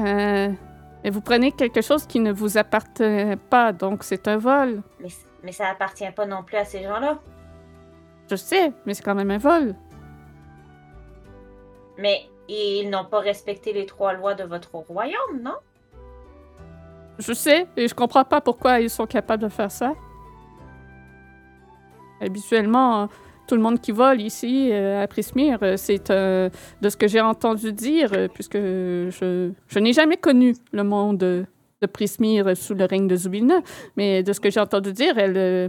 Euh, 0.01 0.49
Mais 1.03 1.09
vous 1.11 1.23
prenez 1.23 1.51
quelque 1.53 1.81
chose 1.81 2.07
qui 2.07 2.21
ne 2.21 2.31
vous 2.31 2.59
appartient 2.59 3.37
pas, 3.49 3.73
donc 3.73 4.05
c'est 4.05 4.29
un 4.29 4.37
vol. 4.37 4.83
Mais, 5.01 5.09
mais 5.43 5.53
ça 5.53 5.69
appartient 5.69 6.11
pas 6.11 6.27
non 6.27 6.43
plus 6.43 6.57
à 6.57 6.65
ces 6.65 6.83
gens-là. 6.83 7.19
Je 8.31 8.37
sais, 8.37 8.73
mais 8.87 8.95
c'est 8.95 9.03
quand 9.03 9.15
même 9.15 9.31
un 9.31 9.39
vol. 9.39 9.75
Mais 11.99 12.29
ils 12.49 12.89
n'ont 12.89 13.05
pas 13.05 13.21
respecté 13.21 13.73
les 13.73 13.87
trois 13.87 14.13
lois 14.13 14.35
de 14.35 14.45
votre 14.45 14.75
royaume, 14.75 15.41
non? 15.43 15.57
Je 17.19 17.33
sais, 17.33 17.67
et 17.77 17.87
je 17.87 17.95
comprends 17.95 18.25
pas 18.25 18.41
pourquoi 18.41 18.81
ils 18.81 18.89
sont 18.89 19.07
capables 19.07 19.43
de 19.43 19.49
faire 19.49 19.71
ça. 19.71 19.95
Habituellement, 22.21 23.09
tout 23.47 23.57
le 23.57 23.63
monde 23.63 23.81
qui 23.81 23.93
vole 23.93 24.21
ici 24.21 24.71
euh, 24.73 25.03
à 25.03 25.07
Prismire, 25.07 25.59
euh, 25.63 25.77
c'est 25.77 26.11
euh, 26.11 26.49
de 26.81 26.89
ce 26.89 26.97
que 26.97 27.09
j'ai 27.09 27.21
entendu 27.21 27.73
dire, 27.73 28.13
puisque 28.33 28.57
je, 28.57 29.51
je 29.67 29.79
n'ai 29.79 29.93
jamais 29.93 30.17
connu 30.17 30.55
le 30.73 30.85
monde 30.85 31.47
de 31.81 31.87
Prismire 31.87 32.57
sous 32.57 32.75
le 32.75 32.85
règne 32.85 33.09
de 33.09 33.17
Zubilna, 33.17 33.63
mais 33.97 34.23
de 34.23 34.33
ce 34.33 34.41
que 34.41 34.51
j'ai 34.51 34.61
entendu 34.61 34.93
dire, 34.93 35.19
elle, 35.19 35.37
euh, 35.37 35.69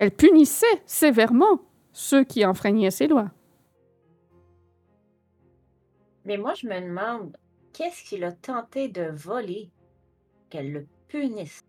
elle 0.00 0.10
punissait 0.10 0.66
sévèrement 0.86 1.60
ceux 1.92 2.24
qui 2.24 2.44
enfreignaient 2.44 2.90
ses 2.90 3.06
lois. 3.06 3.30
Mais 6.24 6.36
moi, 6.36 6.54
je 6.54 6.66
me 6.66 6.80
demande, 6.80 7.36
qu'est-ce 7.72 8.02
qu'il 8.02 8.24
a 8.24 8.32
tenté 8.32 8.88
de 8.88 9.10
voler 9.12 9.70
qu'elle 10.50 10.72
le 10.72 10.86
punisse 11.08 11.64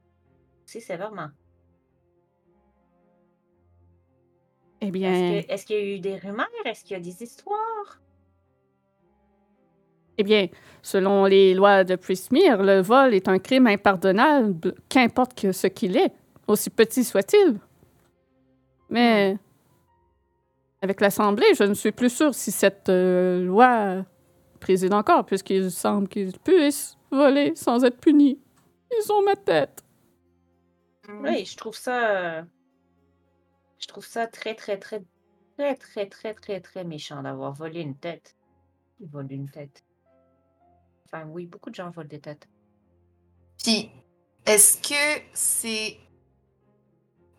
si 0.66 0.82
sévèrement? 0.82 1.30
Eh 4.82 4.92
bien, 4.92 5.44
est-ce 5.48 5.66
qu'il 5.66 5.75
y 5.75 5.80
a 5.80 5.96
eu 5.96 6.00
des 6.00 6.18
rumeurs? 6.18 6.48
Est-ce 6.66 6.84
qu'il 6.84 6.92
y 6.92 7.00
a 7.00 7.04
des 7.04 7.24
histoires? 7.24 8.01
Eh 10.18 10.24
bien, 10.24 10.48
selon 10.82 11.26
les 11.26 11.54
lois 11.54 11.84
de 11.84 11.96
Prismire, 11.96 12.64
le 12.64 12.82
vol 12.82 13.14
est 13.14 13.28
un 13.28 13.40
crime 13.40 13.68
impardonnable, 13.68 14.74
qu'importe 14.90 15.52
ce 15.52 15.68
qu'il 15.68 15.96
est, 15.96 16.12
aussi 16.48 16.70
petit 16.70 17.04
soit-il. 17.04 17.60
Mais 18.90 19.38
avec 20.82 21.02
l'Assemblée, 21.02 21.54
je 21.56 21.64
ne 21.64 21.74
suis 21.74 21.92
plus 21.92 22.10
sûre 22.10 22.34
si 22.34 22.52
cette 22.52 22.90
euh, 22.90 23.44
loi 23.44 24.06
préside 24.60 24.94
encore, 24.94 25.26
puisqu'il 25.26 25.72
semble 25.72 26.08
qu'ils 26.08 26.38
puissent 26.40 26.98
voler 27.12 27.56
sans 27.56 27.84
être 27.84 28.00
punis. 28.00 28.40
Ils 28.92 29.12
ont 29.12 29.24
ma 29.24 29.36
tête. 29.36 29.84
Oui, 31.10 31.46
je 31.46 31.56
trouve 31.56 31.76
ça. 31.76 32.44
Je 33.80 33.88
trouve 33.88 34.06
ça 34.06 34.28
très, 34.28 34.56
très, 34.56 34.78
très, 34.78 35.04
très, 35.58 35.76
très, 35.76 36.06
très, 36.08 36.34
très, 36.34 36.60
très 36.60 36.84
méchant 36.84 37.22
d'avoir 37.22 37.54
volé 37.54 37.82
une 37.82 37.96
tête. 37.96 38.36
Ils 39.00 39.08
volent 39.08 39.28
une 39.30 39.50
tête. 39.50 39.84
Enfin, 41.12 41.26
oui, 41.30 41.46
beaucoup 41.46 41.70
de 41.70 41.76
gens 41.76 41.90
volent 41.90 42.08
des 42.10 42.20
têtes. 42.20 42.48
Puis, 43.64 43.90
est-ce 44.46 44.78
que 44.78 45.24
c'est. 45.34 45.98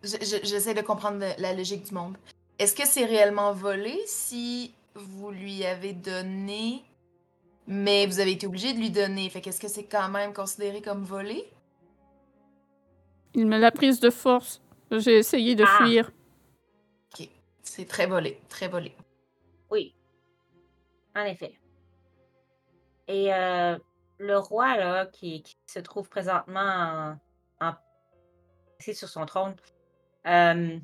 Je- 0.03 0.17
je- 0.21 0.47
J'essaie 0.47 0.75
de 0.75 0.81
comprendre 0.81 1.25
la 1.39 1.53
logique 1.55 1.85
du 1.85 1.95
monde. 1.95 2.17
Est-ce 2.59 2.75
que 2.75 2.87
c'est 2.87 3.05
réellement 3.05 3.53
volé 3.53 3.97
si 4.07 4.75
vous 4.95 5.31
lui 5.31 5.65
avez 5.65 5.93
donné, 5.93 6.83
mais 7.67 8.07
vous 8.07 8.21
avez 8.21 8.33
été 8.33 8.47
obligé 8.47 8.73
de 8.73 8.79
lui 8.79 8.91
donner? 8.91 9.29
Fait 9.29 9.41
qu'est-ce 9.41 9.61
que 9.61 9.69
c'est 9.69 9.85
quand 9.85 10.09
même 10.09 10.33
considéré 10.33 10.81
comme 10.81 11.05
volé? 11.05 11.45
Il 13.35 13.47
me 13.47 13.59
l'a 13.59 13.71
prise 13.71 14.01
de 14.01 14.11
force. 14.11 14.61
J'ai 14.91 15.19
essayé 15.19 15.55
de 15.55 15.65
Ah. 15.67 15.85
fuir. 15.85 16.11
C'est 17.63 17.85
très 17.87 18.07
volé, 18.07 18.41
très 18.49 18.67
volé. 18.67 18.93
Oui. 19.71 19.95
En 21.15 21.23
effet. 21.25 21.53
Et 23.09 23.33
euh, 23.33 23.79
le 24.19 24.39
roi, 24.39 24.77
là, 24.77 25.07
qui, 25.07 25.43
qui 25.43 25.57
se 25.67 25.79
trouve 25.79 26.09
présentement 26.09 27.17
en, 27.61 27.73
sur 28.81 29.09
son 29.09 29.27
trône, 29.27 29.57
euh, 30.27 30.79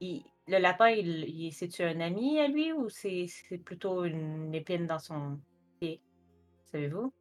il- 0.00 0.24
le 0.48 0.58
lapin, 0.58 0.88
il, 0.88 1.24
il- 1.28 1.52
c'est-tu 1.52 1.82
un 1.82 2.00
ami 2.00 2.38
à 2.40 2.48
lui 2.48 2.72
ou 2.72 2.88
c'est 2.88 3.26
c'est 3.28 3.58
plutôt 3.58 4.04
une 4.04 4.54
épine 4.54 4.86
dans 4.86 4.98
son 4.98 5.38
pied? 5.80 6.00
Savez-vous? 6.70 7.12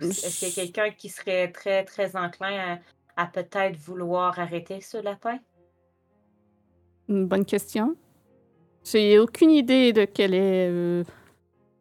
Est-ce 0.00 0.38
qu'il 0.38 0.48
y 0.48 0.50
a 0.50 0.54
quelqu'un 0.54 0.90
qui 0.96 1.08
serait 1.08 1.52
très, 1.52 1.84
très 1.84 2.16
enclin 2.16 2.78
à, 3.16 3.22
à 3.22 3.26
peut-être 3.26 3.76
vouloir 3.76 4.38
arrêter 4.38 4.80
ce 4.80 4.96
lapin? 4.96 5.38
Une 7.08 7.26
bonne 7.26 7.44
question. 7.44 7.94
J'ai 8.84 9.18
aucune 9.18 9.50
idée 9.50 9.92
de 9.92 10.04
quelle 10.06 10.34
est 10.34 10.68
euh, 10.70 11.04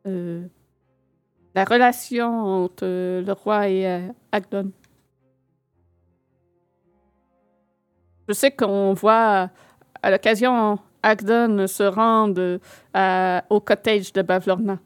euh, 0.05 0.45
la 1.55 1.63
relation 1.65 2.27
entre 2.63 2.83
euh, 2.85 3.21
le 3.21 3.31
roi 3.33 3.69
et 3.69 3.87
euh, 3.87 4.07
Agdon. 4.31 4.71
Je 8.27 8.33
sais 8.33 8.51
qu'on 8.51 8.93
voit 8.93 9.49
à 10.01 10.11
l'occasion 10.11 10.79
Agdon 11.01 11.67
se 11.67 11.83
rendre 11.83 12.59
à- 12.93 13.43
au 13.49 13.59
cottage 13.59 14.13
de 14.13 14.21
Bavlorna. 14.21 14.79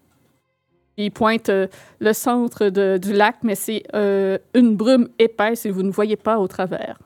Il 0.97 1.12
pointe 1.12 1.50
euh, 1.50 1.67
le 2.00 2.12
centre 2.13 2.69
de- 2.69 2.97
du 3.00 3.13
lac, 3.13 3.38
mais 3.43 3.53
c'est 3.53 3.83
euh, 3.93 4.39
une 4.55 4.75
brume 4.75 5.09
épaisse 5.19 5.67
et 5.67 5.69
vous 5.69 5.83
ne 5.83 5.91
voyez 5.91 6.15
pas 6.17 6.39
au 6.39 6.47
travers. 6.47 6.97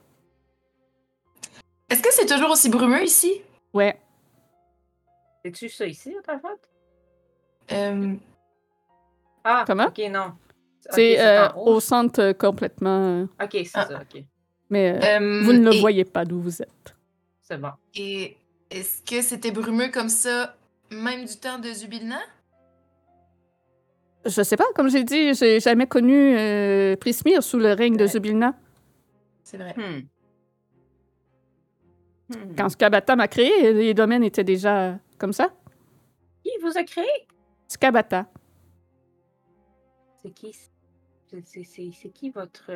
Est-ce 1.89 2.01
que 2.01 2.13
c'est 2.13 2.25
toujours 2.25 2.51
aussi 2.51 2.69
brumeux 2.69 3.03
ici? 3.03 3.41
Ouais. 3.73 3.99
C'est-tu 5.43 5.67
ça 5.67 5.85
ici, 5.85 6.15
ta 6.25 6.39
faute? 6.39 6.69
Euh, 7.73 8.15
Ah, 9.43 9.63
Comment? 9.65 9.87
ok, 9.87 9.99
non. 10.11 10.33
C'est 10.91 11.19
euh, 11.19 11.49
au 11.53 11.79
centre 11.79 12.19
euh, 12.21 12.33
complètement. 12.33 13.21
euh, 13.21 13.25
Ok, 13.43 13.51
c'est 13.53 13.69
Ah. 13.75 13.85
ça, 13.87 14.01
ok. 14.01 14.23
mais 14.69 14.91
euh, 15.03 15.19
euh, 15.19 15.43
vous 15.43 15.53
ne 15.53 15.63
le 15.69 15.75
et- 15.75 15.79
voyez 15.79 16.05
pas 16.05 16.25
d'où 16.25 16.39
vous 16.41 16.61
êtes. 16.61 16.95
C'est 17.41 17.57
bon. 17.57 17.69
Et 17.95 18.37
est-ce 18.69 19.01
que 19.03 19.21
c'était 19.21 19.51
brumeux 19.51 19.89
comme 19.91 20.09
ça, 20.09 20.55
même 20.91 21.25
du 21.25 21.35
temps 21.37 21.59
de 21.59 21.71
Zubilna? 21.71 22.19
Je 24.25 24.43
sais 24.43 24.55
pas, 24.57 24.65
comme 24.75 24.89
j'ai 24.89 25.03
dit, 25.03 25.33
j'ai 25.33 25.59
jamais 25.59 25.87
connu 25.87 26.37
euh, 26.37 26.95
Prismir 26.95 27.41
sous 27.41 27.57
le 27.57 27.73
règne 27.73 27.97
de. 27.97 28.05
Zubilna. 28.05 28.53
C'est 29.43 29.57
vrai. 29.57 29.73
Hmm. 29.75 30.01
Hmm. 32.29 32.55
Quand 32.57 32.69
Skabata 32.69 33.15
m'a 33.15 33.27
créé, 33.27 33.73
les 33.73 33.93
domaines 33.93 34.23
étaient 34.23 34.43
déjà 34.43 34.97
comme 35.17 35.33
ça. 35.33 35.49
Qui 36.43 36.51
vous 36.61 36.77
a 36.77 36.83
créé? 36.83 37.05
Skabata. 37.71 38.25
C'est 40.21 40.31
qui? 40.31 40.53
C'est- 41.45 42.09
qui 42.09 42.29
votre? 42.29 42.69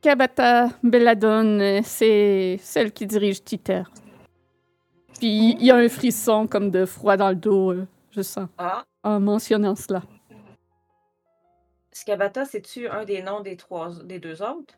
Skabata 0.00 0.70
Belladone, 0.82 1.84
c'est 1.84 2.58
celle 2.60 2.90
qui 2.92 3.06
dirige 3.06 3.44
Titer. 3.44 3.84
Puis 5.20 5.52
il 5.52 5.64
y 5.64 5.70
a 5.70 5.76
un 5.76 5.88
frisson 5.88 6.48
comme 6.48 6.72
de 6.72 6.84
froid 6.84 7.16
dans 7.16 7.28
le 7.28 7.36
dos, 7.36 7.70
euh, 7.70 7.86
je 8.10 8.22
sens, 8.22 8.48
Ah, 8.58 8.84
en 9.04 9.20
mentionnant 9.20 9.76
cela. 9.76 10.02
Skabata, 11.92 12.44
c'est-tu 12.44 12.88
un 12.88 13.04
des 13.04 13.22
noms 13.22 13.40
des 13.40 13.56
trois, 13.56 14.02
des 14.02 14.18
deux 14.18 14.42
autres? 14.42 14.74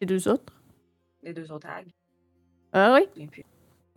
Les 0.00 0.08
deux 0.08 0.26
autres? 0.26 0.52
Des 1.22 1.32
deux 1.32 1.52
autres 1.52 1.68
hags? 1.68 1.88
Ah 2.72 2.98
oui? 2.98 3.28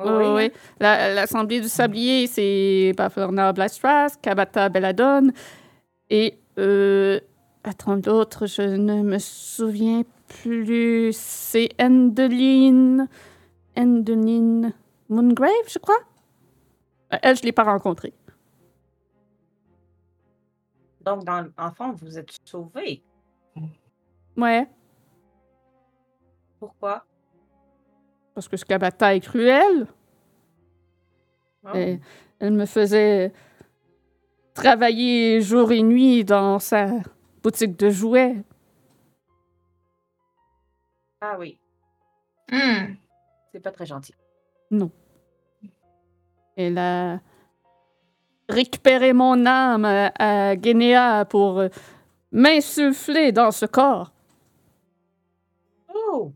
Oui, 0.04 0.10
Oh, 0.10 0.18
oui, 0.20 0.26
oui. 0.36 0.52
La- 0.80 1.14
L'Assemblée 1.14 1.62
du 1.62 1.68
Sablier, 1.70 2.28
c'est 2.28 2.94
Baflorna 2.98 3.54
Blastras, 3.54 4.16
Kabata 4.22 4.70
Belladone. 4.70 5.32
Et, 6.10 6.40
euh, 6.58 7.20
attends, 7.64 7.96
l'autre, 8.06 8.46
je 8.48 8.62
ne 8.64 9.02
me 9.04 9.20
souviens 9.20 10.04
plus. 10.28 11.12
C'est 11.16 11.70
Endeline. 11.80 13.08
Endeline 13.78 14.74
Moongrave, 15.10 15.50
je 15.70 15.80
crois. 15.80 16.00
Euh, 17.14 17.18
Elle, 17.22 17.36
je 17.36 17.42
ne 17.42 17.46
l'ai 17.48 17.52
pas 17.52 17.64
rencontrée. 17.64 18.14
Donc, 21.02 21.24
dans, 21.26 21.48
en 21.58 21.72
fond, 21.72 21.92
vous 21.94 22.18
êtes 22.18 22.32
sauvés. 22.46 23.04
Ouais, 24.38 24.68
Pourquoi? 26.60 27.06
Parce 28.34 28.48
que 28.48 28.58
ce 28.58 28.66
Kabata 28.66 29.16
est 29.16 29.20
cruel. 29.20 29.88
Oh. 31.64 31.70
Et 31.76 32.00
elle 32.40 32.54
me 32.54 32.66
faisait 32.66 33.32
travailler 34.54 35.42
jour 35.42 35.72
et 35.72 35.82
nuit 35.82 36.24
dans 36.24 36.60
sa 36.60 36.88
boutique 37.44 37.78
de 37.78 37.90
jouets. 37.90 38.38
Ah 41.22 41.38
oui, 41.38 41.60
Hmm. 42.52 42.96
c'est 43.52 43.62
pas 43.62 43.72
très 43.72 43.86
gentil. 43.86 44.14
Elle 46.58 46.78
a 46.78 47.20
récupéré 48.50 49.14
mon 49.14 49.46
âme 49.46 49.86
à, 49.86 50.56
Guénéa 50.58 51.26
pour 51.26 51.64
m'insuffler 52.32 53.32
dans 53.32 53.52
ce 53.52 53.66
corps. 53.66 54.12
Oh! 55.94 56.34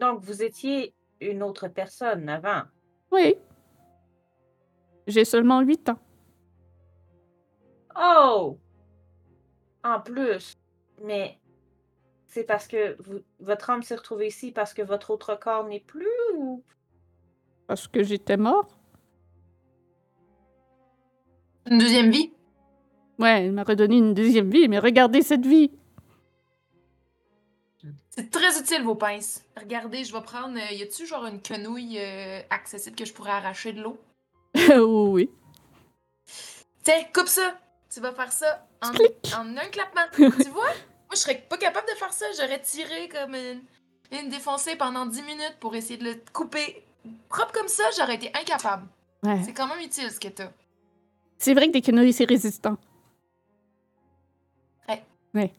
Donc, 0.00 0.22
vous 0.22 0.42
étiez 0.42 0.94
une 1.20 1.42
autre 1.42 1.68
personne 1.68 2.28
avant. 2.30 2.62
Oui. 3.12 3.36
J'ai 5.06 5.26
seulement 5.26 5.60
huit 5.60 5.90
ans. 5.90 5.98
Oh! 7.94 8.58
En 9.84 10.00
plus, 10.00 10.54
mais 11.04 11.38
c'est 12.26 12.44
parce 12.44 12.66
que 12.66 12.96
vous- 13.02 13.20
votre 13.40 13.68
âme 13.68 13.82
s'est 13.82 13.96
retrouvée 13.96 14.28
ici 14.28 14.52
parce 14.52 14.72
que 14.72 14.82
votre 14.82 15.10
autre 15.10 15.38
corps 15.38 15.66
n'est 15.66 15.80
plus 15.80 16.06
ou... 16.36 16.62
Parce 17.66 17.86
que 17.86 18.02
j'étais 18.02 18.38
mort. 18.38 18.68
Une 21.70 21.78
deuxième 21.78 22.10
vie? 22.10 22.32
Ouais, 23.18 23.44
elle 23.44 23.52
m'a 23.52 23.64
redonné 23.64 23.98
une 23.98 24.14
deuxième 24.14 24.50
vie, 24.50 24.66
mais 24.66 24.78
regardez 24.78 25.20
cette 25.20 25.44
vie. 25.44 25.70
C'est 28.10 28.30
très 28.30 28.58
utile, 28.58 28.82
vos 28.82 28.96
pinces. 28.96 29.42
Regardez, 29.56 30.04
je 30.04 30.12
vais 30.12 30.22
prendre. 30.22 30.58
euh, 30.58 30.72
y 30.72 30.82
a-tu 30.82 31.06
genre 31.06 31.26
une 31.26 31.40
quenouille 31.40 31.98
euh, 31.98 32.42
accessible 32.50 32.96
que 32.96 33.04
je 33.04 33.12
pourrais 33.12 33.30
arracher 33.30 33.72
de 33.72 33.82
l'eau? 33.82 33.98
oui. 35.14 35.30
Tiens, 36.82 37.04
coupe 37.14 37.28
ça! 37.28 37.56
Tu 37.92 38.00
vas 38.00 38.12
faire 38.12 38.32
ça 38.32 38.66
en, 38.82 38.88
un 39.56 39.68
clappement. 39.70 40.02
tu 40.14 40.48
vois? 40.50 40.64
Moi, 40.64 41.14
je 41.14 41.16
serais 41.16 41.36
pas 41.48 41.56
capable 41.56 41.88
de 41.88 41.94
faire 41.94 42.12
ça. 42.12 42.26
J'aurais 42.36 42.60
tiré 42.60 43.08
comme 43.08 43.34
une, 43.34 43.62
une 44.12 44.28
défoncée 44.28 44.76
pendant 44.76 45.06
10 45.06 45.22
minutes 45.22 45.56
pour 45.60 45.74
essayer 45.74 45.96
de 45.96 46.04
le 46.04 46.14
couper. 46.32 46.84
Propre 47.28 47.52
comme 47.52 47.68
ça, 47.68 47.84
j'aurais 47.96 48.16
été 48.16 48.30
incapable. 48.34 48.86
Ouais. 49.22 49.40
C'est 49.44 49.52
quand 49.52 49.66
même 49.66 49.80
utile 49.80 50.10
ce 50.10 50.20
que 50.20 50.28
t'as. 50.28 50.50
C'est 51.38 51.54
vrai 51.54 51.68
que 51.68 51.72
des 51.72 51.82
quenouilles, 51.82 52.12
c'est 52.12 52.28
résistant. 52.28 52.76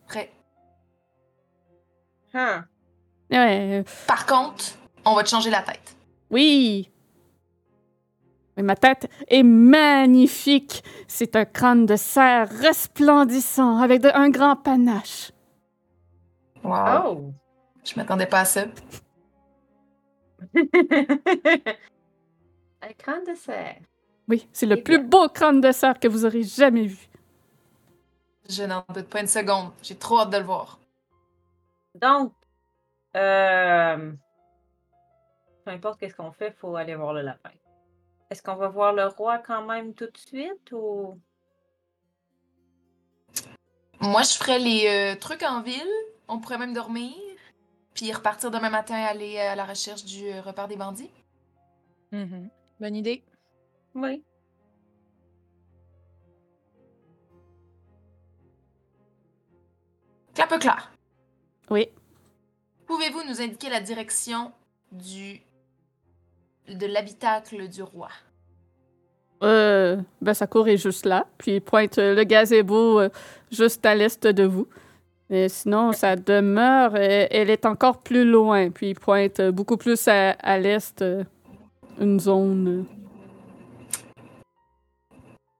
Prêt. 0.07 0.31
Hein? 2.33 2.65
Ouais, 3.31 3.83
Par 4.07 4.25
contre, 4.25 4.65
on 5.05 5.15
va 5.15 5.23
te 5.23 5.29
changer 5.29 5.49
la 5.49 5.61
tête. 5.61 5.95
oui. 6.29 6.87
Mais 8.57 8.63
ma 8.63 8.75
tête 8.75 9.09
est 9.29 9.43
magnifique. 9.43 10.83
C'est 11.07 11.37
un 11.37 11.45
crâne 11.45 11.85
de 11.85 11.95
cerf 11.95 12.49
resplendissant 12.49 13.77
avec 13.77 14.01
de- 14.01 14.11
un 14.13 14.29
grand 14.29 14.57
panache. 14.57 15.31
Wow. 16.61 16.73
Oh! 17.05 17.33
Je 17.85 17.93
m'attendais 17.95 18.25
pas 18.25 18.41
à 18.41 18.45
ça. 18.45 18.65
Un 22.83 22.93
crâne 22.97 23.23
de 23.25 23.35
cerf. 23.35 23.77
Oui, 24.27 24.47
c'est 24.51 24.65
le 24.65 24.77
Eh 24.77 24.81
plus 24.81 24.97
bien. 24.99 25.07
beau 25.07 25.29
crâne 25.29 25.61
de 25.61 25.71
cerf 25.71 25.97
que 25.99 26.09
vous 26.09 26.25
aurez 26.25 26.43
jamais 26.43 26.87
vu. 26.87 27.07
Je 28.49 28.63
n'en 28.63 28.83
doute 28.93 29.07
pas 29.07 29.21
une 29.21 29.27
seconde. 29.27 29.71
J'ai 29.81 29.95
trop 29.95 30.19
hâte 30.19 30.29
de 30.31 30.37
le 30.37 30.43
voir. 30.43 30.77
Donc, 31.95 32.33
euh, 33.15 34.13
peu 35.65 35.71
importe 35.71 35.99
qu'est-ce 35.99 36.15
qu'on 36.15 36.31
fait, 36.31 36.47
il 36.47 36.53
faut 36.53 36.75
aller 36.75 36.95
voir 36.95 37.13
le 37.13 37.21
lapin. 37.21 37.51
Est-ce 38.29 38.41
qu'on 38.41 38.55
va 38.55 38.69
voir 38.69 38.93
le 38.93 39.07
roi 39.07 39.39
quand 39.39 39.65
même 39.65 39.93
tout 39.93 40.05
de 40.05 40.17
suite 40.17 40.71
ou... 40.71 41.19
Moi, 43.99 44.23
je 44.23 44.33
ferais 44.37 44.57
les 44.57 44.87
euh, 44.87 45.19
trucs 45.19 45.43
en 45.43 45.61
ville. 45.61 45.81
On 46.27 46.39
pourrait 46.39 46.57
même 46.57 46.73
dormir. 46.73 47.13
Puis 47.93 48.11
repartir 48.11 48.49
demain 48.49 48.69
matin 48.69 48.95
aller 48.95 49.37
à 49.37 49.55
la 49.55 49.65
recherche 49.65 50.05
du 50.05 50.27
euh, 50.27 50.41
repère 50.41 50.67
des 50.67 50.77
bandits. 50.77 51.11
Mhm. 52.11 52.49
Bonne 52.79 52.95
idée. 52.95 53.23
Oui. 53.93 54.23
Clap 60.33 60.57
clair. 60.59 60.90
Oui. 61.71 61.87
Pouvez-vous 62.85 63.23
nous 63.27 63.41
indiquer 63.41 63.69
la 63.69 63.79
direction 63.79 64.51
du 64.91 65.41
de 66.67 66.85
l'habitacle 66.85 67.67
du 67.69 67.81
roi? 67.81 68.09
Euh, 69.41 69.97
ben, 70.21 70.33
sa 70.33 70.45
cour 70.45 70.67
est 70.67 70.77
juste 70.77 71.05
là. 71.05 71.25
Puis 71.37 71.55
il 71.55 71.61
pointe 71.61 71.97
le 71.97 72.23
gazebo 72.23 72.99
euh, 72.99 73.09
juste 73.51 73.85
à 73.85 73.95
l'est 73.95 74.27
de 74.27 74.43
vous. 74.43 74.67
Mais 75.29 75.47
sinon, 75.47 75.93
sa 75.93 76.17
demeure, 76.17 76.95
elle 76.97 77.49
est 77.49 77.65
encore 77.65 77.99
plus 77.99 78.25
loin. 78.25 78.69
Puis 78.69 78.89
il 78.89 78.99
pointe 78.99 79.41
beaucoup 79.41 79.77
plus 79.77 80.07
à, 80.09 80.31
à 80.31 80.59
l'est, 80.59 81.01
euh, 81.01 81.23
une 81.99 82.19
zone. 82.19 82.67
euh. 82.67 82.83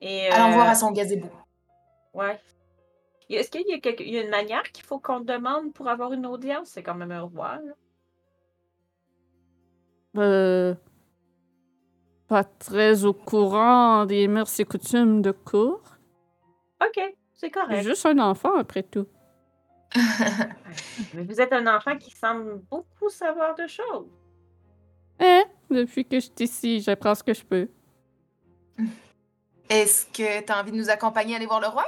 Et, 0.02 0.28
Allons 0.30 0.52
euh, 0.52 0.56
voir 0.56 0.68
à 0.68 0.76
son 0.76 0.92
gazebo. 0.92 1.28
Ouais. 2.14 2.38
Est-ce 3.36 3.50
qu'il 3.52 3.68
y, 3.68 3.74
a 3.74 3.80
quelque- 3.80 4.02
il 4.02 4.10
y 4.14 4.18
a 4.18 4.24
une 4.24 4.30
manière 4.30 4.64
qu'il 4.72 4.84
faut 4.84 5.00
qu'on 5.00 5.20
demande 5.22 5.74
pour 5.74 5.88
avoir 5.88 6.14
une 6.14 6.26
audience? 6.26 6.70
C'est 6.70 6.84
quand 6.84 6.96
même 6.96 7.12
un 7.12 7.22
roi, 7.22 7.60
là. 7.66 7.74
Euh, 10.18 10.76
pas 12.28 12.44
très 12.44 13.06
au 13.06 13.14
courant 13.14 14.06
des 14.06 14.28
mœurs 14.28 14.60
et 14.60 14.66
coutumes 14.66 15.22
de 15.22 15.32
cour. 15.32 15.82
OK, 16.82 17.16
c'est 17.34 17.50
correct. 17.52 17.84
juste 17.84 18.06
un 18.06 18.20
enfant, 18.20 18.56
après 18.58 18.84
tout. 18.84 19.08
Mais 21.14 21.24
vous 21.24 21.40
êtes 21.42 21.54
un 21.54 21.68
enfant 21.76 21.98
qui 21.98 22.12
semble 22.12 22.60
beaucoup 22.70 23.10
savoir 23.10 23.56
de 23.56 23.68
choses. 23.68 24.08
Eh, 25.20 25.44
depuis 25.70 26.06
que 26.06 26.16
je 26.20 26.26
suis 26.26 26.34
ici, 26.40 26.82
j'apprends 26.82 27.16
ce 27.16 27.24
que 27.24 27.34
je 27.34 27.44
peux. 27.44 27.68
Est-ce 29.70 30.06
que 30.08 30.44
tu 30.46 30.52
as 30.52 30.60
envie 30.60 30.72
de 30.72 30.78
nous 30.78 30.90
accompagner 30.90 31.34
à 31.34 31.38
aller 31.38 31.46
voir 31.46 31.62
le 31.62 31.68
roi? 31.68 31.86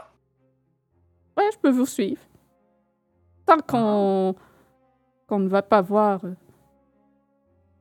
Ouais, 1.38 1.50
je 1.52 1.58
peux 1.58 1.72
vous 1.72 1.86
suivre. 1.86 2.22
Tant 3.46 3.60
qu'on 3.60 4.36
qu'on 5.28 5.40
ne 5.40 5.50
va 5.50 5.62
pas 5.62 5.82
voir 5.82 6.24
euh, 6.26 6.34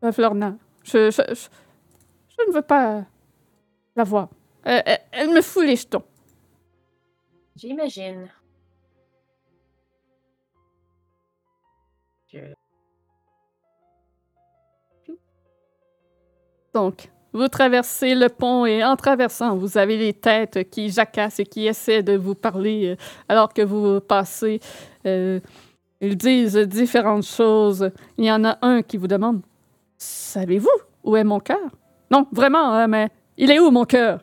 euh, 0.04 0.12
Florna. 0.12 0.56
Je, 0.84 1.10
je, 1.10 1.22
je, 1.28 1.48
je 2.28 2.48
ne 2.48 2.52
veux 2.54 2.62
pas 2.62 3.04
la 3.94 4.04
voir. 4.04 4.28
Euh, 4.66 4.80
elle, 4.84 5.00
elle 5.12 5.30
me 5.30 5.42
fout 5.42 5.64
les 5.64 5.76
jetons. 5.76 6.04
J'imagine. 7.56 8.28
Donc, 16.72 17.10
vous 17.33 17.49
traversez 17.49 18.14
le 18.14 18.29
pont 18.29 18.66
et 18.66 18.85
en 18.85 18.97
traversant, 18.97 19.57
vous 19.57 19.79
avez 19.79 19.97
les 19.97 20.12
têtes 20.12 20.71
qui 20.71 20.90
jacassent 20.90 21.40
et 21.40 21.47
qui 21.47 21.66
essaient 21.66 22.03
de 22.03 22.16
vous 22.16 22.35
parler 22.35 22.88
euh, 22.88 22.97
alors 23.29 23.53
que 23.53 23.62
vous 23.62 24.01
passez. 24.01 24.61
Euh, 25.07 25.40
ils 26.01 26.16
disent 26.16 26.57
différentes 26.57 27.25
choses. 27.25 27.90
Il 28.18 28.25
y 28.25 28.33
en 28.33 28.45
a 28.45 28.59
un 28.62 28.83
qui 28.83 28.97
vous 28.97 29.07
demande 29.07 29.40
Savez-vous 29.97 30.68
où 31.05 31.16
est 31.16 31.25
mon 31.25 31.40
cœur? 31.40 31.71
Non, 32.11 32.27
vraiment, 32.33 32.73
hein, 32.73 32.87
mais 32.88 33.09
il 33.37 33.51
est 33.51 33.59
où 33.59 33.71
mon 33.71 33.85
cœur? 33.85 34.21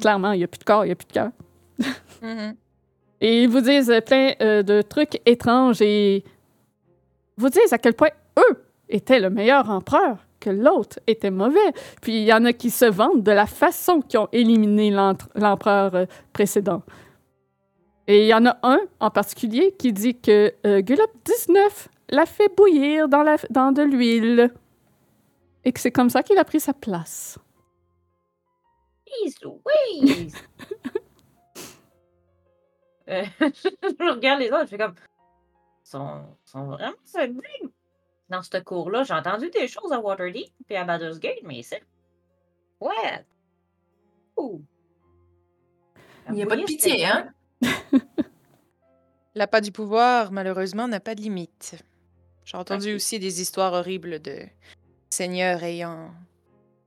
Clairement, 0.00 0.32
il 0.32 0.38
n'y 0.38 0.44
a 0.44 0.48
plus 0.48 0.58
de 0.58 0.64
corps, 0.64 0.84
il 0.84 0.88
n'y 0.88 0.92
a 0.92 0.96
plus 0.96 1.06
de 1.06 1.12
cœur. 1.12 1.30
Mhm. 2.22 2.54
Et 3.20 3.44
ils 3.44 3.48
vous 3.48 3.62
disent 3.62 3.92
plein 4.04 4.32
euh, 4.42 4.62
de 4.62 4.82
trucs 4.82 5.20
étranges 5.24 5.80
et 5.80 6.22
vous 7.38 7.48
disent 7.48 7.72
à 7.72 7.78
quel 7.78 7.94
point 7.94 8.10
eux 8.38 8.64
étaient 8.90 9.20
le 9.20 9.30
meilleur 9.30 9.70
empereur, 9.70 10.25
que 10.46 10.50
l'autre 10.50 11.00
était 11.08 11.30
mauvais. 11.30 11.72
Puis 12.00 12.18
il 12.18 12.24
y 12.24 12.32
en 12.32 12.44
a 12.44 12.52
qui 12.52 12.70
se 12.70 12.84
vantent 12.84 13.22
de 13.22 13.32
la 13.32 13.46
façon 13.46 14.00
qu'ils 14.00 14.20
ont 14.20 14.28
éliminé 14.32 14.90
l'empereur 14.90 15.94
euh, 15.94 16.06
précédent. 16.32 16.82
Et 18.06 18.22
il 18.22 18.28
y 18.28 18.34
en 18.34 18.46
a 18.46 18.56
un 18.62 18.78
en 19.00 19.10
particulier 19.10 19.74
qui 19.76 19.92
dit 19.92 20.18
que 20.18 20.54
euh, 20.64 20.80
Gulop 20.80 21.10
19 21.24 21.88
l'a 22.10 22.26
fait 22.26 22.54
bouillir 22.56 23.08
dans, 23.08 23.24
la, 23.24 23.36
dans 23.50 23.72
de 23.72 23.82
l'huile. 23.82 24.52
Et 25.64 25.72
que 25.72 25.80
c'est 25.80 25.90
comme 25.90 26.10
ça 26.10 26.22
qu'il 26.22 26.38
a 26.38 26.44
pris 26.44 26.60
sa 26.60 26.72
place. 26.72 27.38
Euh, 33.08 33.24
je 33.40 34.12
regarde 34.14 34.40
les 34.40 34.50
autres, 34.50 34.64
je 34.64 34.70
fais 34.70 34.78
comme. 34.78 34.94
Ils 35.84 35.88
sont, 35.88 36.66
vraiment 36.66 36.92
solides. 37.04 37.72
Dans 38.28 38.42
ce 38.42 38.58
cours-là, 38.58 39.04
j'ai 39.04 39.14
entendu 39.14 39.50
des 39.50 39.68
choses 39.68 39.92
à 39.92 40.00
Waterdeep 40.00 40.52
et 40.68 40.76
à 40.76 40.84
Baldur's 40.84 41.20
Gate, 41.20 41.38
mais 41.44 41.62
c'est. 41.62 41.82
Ouais! 42.80 43.24
Ouh! 44.36 44.62
Il 46.28 46.34
n'y 46.34 46.42
a 46.42 46.46
pas 46.46 46.56
de 46.56 46.64
pitié, 46.64 47.06
hein? 47.06 47.32
L'appât 49.34 49.60
du 49.62 49.70
pouvoir, 49.70 50.32
malheureusement, 50.32 50.88
n'a 50.88 50.98
pas 50.98 51.14
de 51.14 51.20
limite. 51.20 51.76
J'ai 52.44 52.56
entendu 52.56 52.94
aussi 52.94 53.18
des 53.18 53.40
histoires 53.40 53.72
horribles 53.72 54.20
de 54.20 54.40
seigneurs 55.08 55.62
ayant 55.62 56.12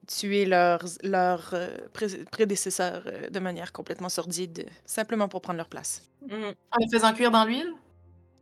tué 0.08 0.46
leurs, 0.46 0.84
leurs 1.04 1.54
euh, 1.54 1.70
pré- 1.94 2.26
prédécesseurs 2.32 3.04
euh, 3.06 3.30
de 3.30 3.40
manière 3.40 3.72
complètement 3.72 4.10
sordide, 4.10 4.68
simplement 4.86 5.28
pour 5.30 5.42
prendre 5.42 5.58
leur 5.58 5.70
place. 5.70 6.10
Mm. 6.22 6.34
En 6.72 6.78
les 6.80 6.88
faisant 6.92 7.14
cuire 7.14 7.32
dans 7.32 7.46
l'huile? 7.46 7.72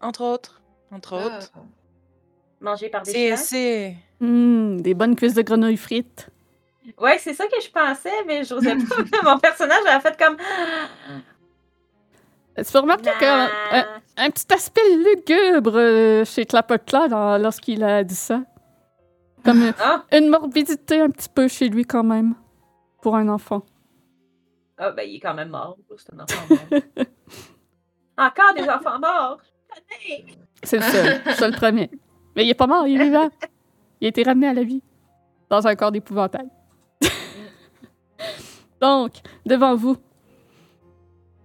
Entre 0.01 0.21
autres. 0.21 0.61
Entre 0.91 1.13
autres. 1.13 1.51
Mangé 2.59 2.89
par 2.89 3.03
des 3.03 3.11
C'est, 3.11 3.27
chiens? 3.27 3.35
c'est... 3.37 3.95
Hum, 4.21 4.81
des 4.81 4.93
bonnes 4.93 5.15
cuisses 5.15 5.33
de 5.35 5.41
grenouilles 5.43 5.77
frites. 5.77 6.29
Ouais, 6.97 7.17
c'est 7.19 7.33
ça 7.33 7.45
que 7.47 7.61
je 7.61 7.69
pensais, 7.69 8.23
mais 8.25 8.43
je 8.43 8.53
n'osais 8.55 8.75
pas. 8.75 9.21
Mon 9.23 9.37
personnage 9.39 9.85
a 9.87 9.99
fait 9.99 10.17
comme. 10.17 10.37
Tu 12.57 12.63
peux 12.71 12.79
remarquer 12.79 13.11
que 13.19 13.25
Nah. 13.25 13.49
un, 13.71 13.85
un 14.25 14.29
petit 14.31 14.51
aspect 14.51 14.81
lugubre 14.95 15.73
euh, 15.75 16.25
chez 16.25 16.45
Clapotla 16.45 17.37
lorsqu'il 17.37 17.83
a 17.83 18.03
dit 18.03 18.15
ça. 18.15 18.41
Comme 19.45 19.61
euh, 19.63 19.71
Ah, 19.79 20.03
une 20.11 20.29
morbidité 20.29 20.99
un 21.01 21.09
petit 21.11 21.29
peu 21.29 21.47
chez 21.47 21.69
lui 21.69 21.85
quand 21.85 22.03
même, 22.03 22.33
pour 23.03 23.15
un 23.15 23.29
enfant. 23.29 23.61
ah, 24.79 24.89
ben, 24.91 25.03
il 25.07 25.17
est 25.17 25.19
quand 25.19 25.35
même 25.35 25.49
mort. 25.49 25.77
C'est 25.97 26.13
un 26.13 26.19
enfant 26.21 26.47
mort. 26.49 26.81
Encore 28.17 28.53
des 28.55 28.67
enfants 28.67 28.99
morts! 28.99 29.39
C'est 30.63 30.77
le 30.77 30.83
seul, 30.83 31.21
te 31.23 31.45
le 31.45 31.51
promets. 31.51 31.91
Mais 32.37 32.45
il 32.45 32.49
est 32.49 32.53
pas 32.53 32.67
mort, 32.67 32.87
il 32.87 33.01
est 33.01 33.05
vivant. 33.05 33.29
Il 33.99 34.05
a 34.05 34.09
été 34.09 34.21
ramené 34.23 34.47
à 34.47 34.53
la 34.53 34.63
vie, 34.63 34.81
dans 35.49 35.65
un 35.67 35.75
corps 35.75 35.91
d'épouvantail. 35.91 36.47
Donc, 38.81 39.13
devant 39.45 39.75
vous, 39.75 39.97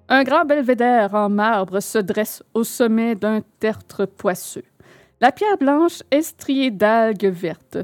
un 0.09 0.22
grand 0.22 0.44
belvédère 0.44 1.14
en 1.14 1.31
marbre 1.31 1.81
se 1.81 1.98
dresse 1.98 2.42
au 2.52 2.62
sommet 2.62 3.14
d'un 3.14 3.40
tertre 3.59 4.05
poisseux. 4.05 4.64
La 5.20 5.33
pierre 5.33 5.57
blanche 5.57 6.02
est 6.11 6.22
striée 6.22 6.70
d'algues 6.70 7.31
vertes. 7.31 7.78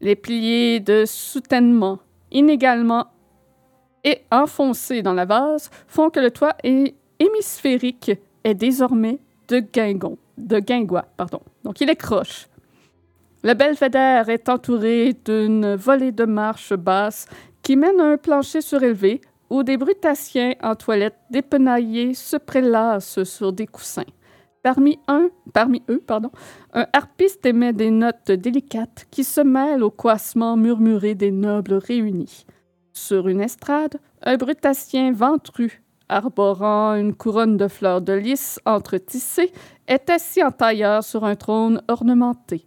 Les 0.00 0.16
piliers 0.16 0.80
de 0.80 1.04
soutènement 1.06 1.98
inégalement 2.30 3.08
et 4.04 4.22
enfoncés 4.30 5.02
dans 5.02 5.12
la 5.12 5.24
vase 5.26 5.70
font 5.86 6.08
que 6.10 6.20
le 6.20 6.30
toit 6.30 6.54
hé- 6.62 6.94
hémisphérique 7.18 8.12
est 8.42 8.54
désormais 8.54 9.18
de 9.48 9.58
guingon, 9.60 10.16
de 10.38 10.58
guingois, 10.60 11.06
pardon. 11.16 11.40
Donc 11.64 11.80
il 11.80 11.90
est 11.90 11.96
croche. 11.96 12.46
Le 13.46 13.52
belvédère 13.52 14.30
est 14.30 14.48
entouré 14.48 15.14
d'une 15.22 15.74
volée 15.74 16.12
de 16.12 16.24
marches 16.24 16.72
basses 16.72 17.26
qui 17.62 17.76
mène 17.76 18.00
à 18.00 18.04
un 18.04 18.16
plancher 18.16 18.62
surélevé 18.62 19.20
où 19.50 19.62
des 19.62 19.76
brutassiens 19.76 20.54
en 20.62 20.74
toilette 20.74 21.18
dépenaillés 21.28 22.14
se 22.14 22.38
prélassent 22.38 23.22
sur 23.24 23.52
des 23.52 23.66
coussins. 23.66 24.06
Parmi, 24.62 24.98
eux, 25.10 26.00
pardon, 26.06 26.30
un 26.72 26.86
harpiste 26.94 27.44
émet 27.44 27.74
des 27.74 27.90
notes 27.90 28.30
délicates 28.30 29.04
qui 29.10 29.24
se 29.24 29.42
mêlent 29.42 29.82
au 29.82 29.90
coassement 29.90 30.56
murmuré 30.56 31.14
des 31.14 31.30
nobles 31.30 31.74
réunis. 31.74 32.46
Sur 32.94 33.28
une 33.28 33.42
estrade, 33.42 34.00
un 34.22 34.38
brutassien 34.38 35.12
ventru, 35.12 35.82
arborant 36.08 36.94
une 36.94 37.14
couronne 37.14 37.58
de 37.58 37.68
fleurs 37.68 38.00
de 38.00 38.14
lys 38.14 38.58
entretissées, 38.64 39.52
est 39.86 40.08
assis 40.08 40.42
en 40.42 40.50
tailleur 40.50 41.04
sur 41.04 41.24
un 41.24 41.36
trône 41.36 41.82
ornementé. 41.88 42.64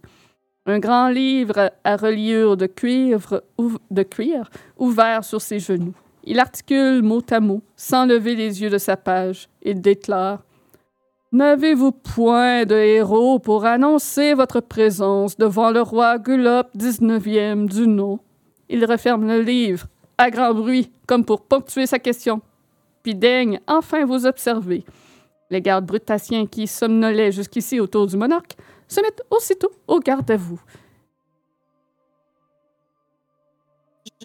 Un 0.70 0.80
grand 0.80 1.08
livre 1.08 1.72
à 1.82 1.96
reliure 1.96 2.58
de 2.58 2.66
cuivre, 2.66 3.42
ouv- 3.58 3.78
de 3.90 4.02
cuir 4.02 4.50
ouvert 4.76 5.24
sur 5.24 5.40
ses 5.40 5.58
genoux. 5.60 5.94
Il 6.24 6.38
articule 6.38 7.02
mot 7.02 7.22
à 7.30 7.40
mot, 7.40 7.62
sans 7.74 8.04
lever 8.04 8.34
les 8.34 8.60
yeux 8.60 8.68
de 8.68 8.76
sa 8.76 8.98
page. 8.98 9.48
Il 9.62 9.80
déclare 9.80 10.42
N'avez-vous 11.32 11.92
point 11.92 12.66
de 12.66 12.74
héros 12.74 13.38
pour 13.38 13.64
annoncer 13.64 14.34
votre 14.34 14.60
présence 14.60 15.38
devant 15.38 15.70
le 15.70 15.80
roi 15.80 16.18
Gulop, 16.18 16.68
19e 16.76 17.66
du 17.66 17.86
nom 17.86 18.18
Il 18.68 18.84
referme 18.84 19.26
le 19.26 19.40
livre, 19.40 19.86
à 20.18 20.30
grand 20.30 20.52
bruit, 20.52 20.90
comme 21.06 21.24
pour 21.24 21.46
ponctuer 21.46 21.86
sa 21.86 21.98
question, 21.98 22.42
puis 23.02 23.14
daigne 23.14 23.58
enfin 23.66 24.04
vous 24.04 24.26
observer. 24.26 24.84
Les 25.50 25.62
gardes 25.62 25.86
brutassiens 25.86 26.44
qui 26.44 26.66
somnolaient 26.66 27.32
jusqu'ici 27.32 27.80
autour 27.80 28.06
du 28.06 28.18
monarque 28.18 28.56
se 28.88 29.00
mettent 29.00 29.22
aussitôt 29.30 29.70
au 29.86 30.00
garde 30.00 30.30
à 30.30 30.36
vous. 30.36 30.60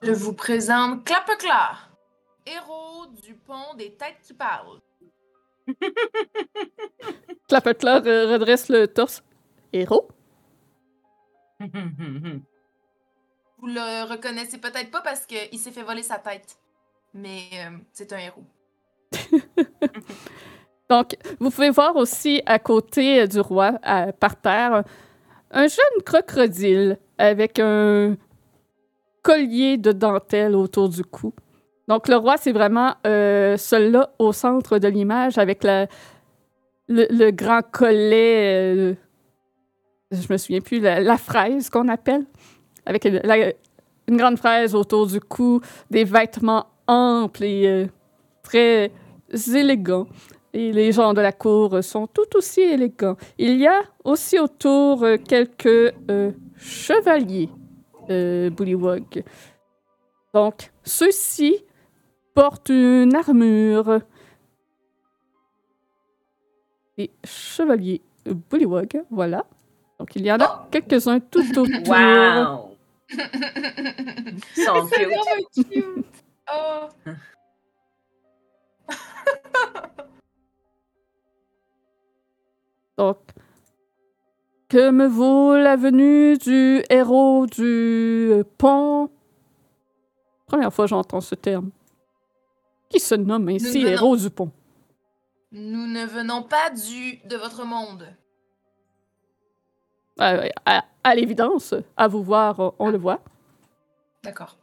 Je 0.02 0.12
vous 0.12 0.34
présente 0.34 1.06
Clapecla, 1.06 1.78
héros 2.46 3.06
du 3.24 3.36
pont 3.36 3.74
des 3.76 3.94
têtes 3.96 4.20
qui 4.24 4.34
parlent. 4.34 4.82
Clapetla 7.48 8.00
re- 8.02 8.32
redresse 8.34 8.70
le 8.70 8.88
torse. 8.88 9.24
Héros? 9.72 10.08
Vous 13.60 13.68
le 13.68 14.10
reconnaissez 14.10 14.58
peut-être 14.58 14.92
pas 14.92 15.00
parce 15.02 15.26
qu'il 15.26 15.58
s'est 15.58 15.72
fait 15.72 15.84
voler 15.84 16.04
sa 16.04 16.18
tête. 16.20 16.58
Mais 17.14 17.48
euh, 17.54 17.78
c'est 17.94 18.12
un 18.12 18.18
héros. 18.18 18.44
Donc, 20.94 21.16
vous 21.40 21.50
pouvez 21.50 21.72
voir 21.72 21.96
aussi 21.96 22.44
à 22.46 22.60
côté 22.60 23.22
euh, 23.22 23.26
du 23.26 23.40
roi, 23.40 23.80
par 24.20 24.40
terre, 24.40 24.84
un 25.50 25.68
jeune 25.68 26.04
crocodile 26.06 27.00
avec 27.18 27.58
un 27.58 28.16
collier 29.24 29.78
de 29.78 29.92
dentelle 29.92 30.56
autour 30.56 30.90
du 30.90 31.04
cou. 31.04 31.34
Donc, 31.88 32.08
le 32.08 32.16
roi, 32.16 32.36
c'est 32.38 32.52
vraiment 32.52 32.94
euh, 33.08 33.58
celui-là 33.58 34.12
au 34.20 34.34
centre 34.34 34.78
de 34.78 34.88
l'image 34.88 35.40
avec 35.40 35.66
le, 36.88 37.32
grand 37.32 37.64
collet, 37.72 38.76
euh, 38.76 38.94
je 40.12 40.32
me 40.32 40.38
souviens 40.38 40.62
plus, 40.62 40.80
la, 40.80 41.18
fraise 41.18 41.72
qu'on 41.72 41.88
appelle, 41.88 42.26
avec 42.86 43.06
une 43.06 44.18
grande 44.18 44.38
fraise 44.38 44.76
autour 44.76 45.08
du 45.08 45.20
cou, 45.20 45.60
des 45.90 46.04
vêtements 46.04 46.68
amples 46.86 47.46
et 47.46 47.68
euh, 47.68 47.88
très 48.44 48.92
élégants. 49.56 50.06
Et 50.56 50.72
les 50.72 50.92
gens 50.92 51.14
de 51.14 51.22
la 51.22 51.32
cour 51.32 51.84
sont 51.84 52.06
tout 52.06 52.36
aussi 52.36 52.62
élégants. 52.62 53.18
Il 53.40 53.58
y 53.58 53.68
a 53.68 53.82
aussi 54.04 54.38
autour 54.38 55.04
euh, 55.04 55.18
quelques 55.18 55.66
euh, 56.12 56.32
chevaliers 56.58 57.50
euh, 58.12 58.52
Bullywug. 58.52 59.24
Donc, 60.32 60.72
ceux-ci 60.84 61.58
portent 62.36 62.70
une 62.70 63.16
armure. 63.16 64.02
Les 66.98 67.10
chevaliers 67.24 68.02
Bullywug, 68.24 69.04
voilà. 69.10 69.46
Donc, 69.98 70.16
il 70.16 70.24
y 70.24 70.32
en 70.32 70.38
a 70.38 70.68
quelques-uns 70.70 71.20
tout 71.20 71.42
autour. 71.58 71.68
Wow! 71.88 72.78
Sont 74.56 74.88
cute. 75.56 76.06
Oh. 76.56 76.90
Donc, 82.98 83.18
que 84.70 84.90
me 84.92 85.08
vaut 85.08 85.56
la 85.56 85.76
venue 85.76 86.38
du 86.38 86.84
héros 86.90 87.46
du 87.48 88.30
euh, 88.32 88.44
pont? 88.58 89.10
Première 90.46 90.74
fois 90.74 90.86
que 90.86 90.90
j'entends 90.90 91.22
ce 91.22 91.36
terme. 91.36 91.72
Qui 92.90 93.00
se 93.00 93.16
nomme 93.16 93.50
ainsi 93.50 93.84
ne- 93.84 93.90
héros 93.90 94.16
du 94.18 94.30
pont? 94.30 94.52
Nous 95.52 95.88
ne 95.88 96.06
venons 96.06 96.44
pas 96.44 96.70
du 96.70 97.18
de 97.26 97.36
votre 97.36 97.66
monde. 97.66 98.08
Euh, 100.22 100.48
à 100.66 100.84
à 101.04 101.16
l'évidence, 101.16 101.74
à 101.98 102.08
vous 102.08 102.24
voir, 102.24 102.60
on- 102.60 102.74
on 102.80 102.90
le 102.90 102.98
voit. 102.98 103.20
D'accord. 104.24 104.58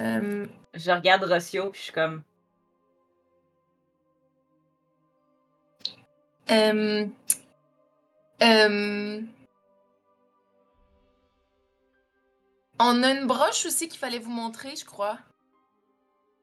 Euh, 0.00 0.46
Je 0.74 0.90
regarde 0.90 1.22
Rossio, 1.24 1.68
puis 1.70 1.78
je 1.80 1.84
suis 1.84 1.92
comme. 1.92 2.22
Euh, 6.52 7.06
euh, 8.42 9.20
on 12.78 13.02
a 13.02 13.10
une 13.12 13.26
broche 13.26 13.66
aussi 13.66 13.88
qu'il 13.88 13.98
fallait 13.98 14.18
vous 14.18 14.30
montrer, 14.30 14.74
je 14.76 14.84
crois. 14.84 15.18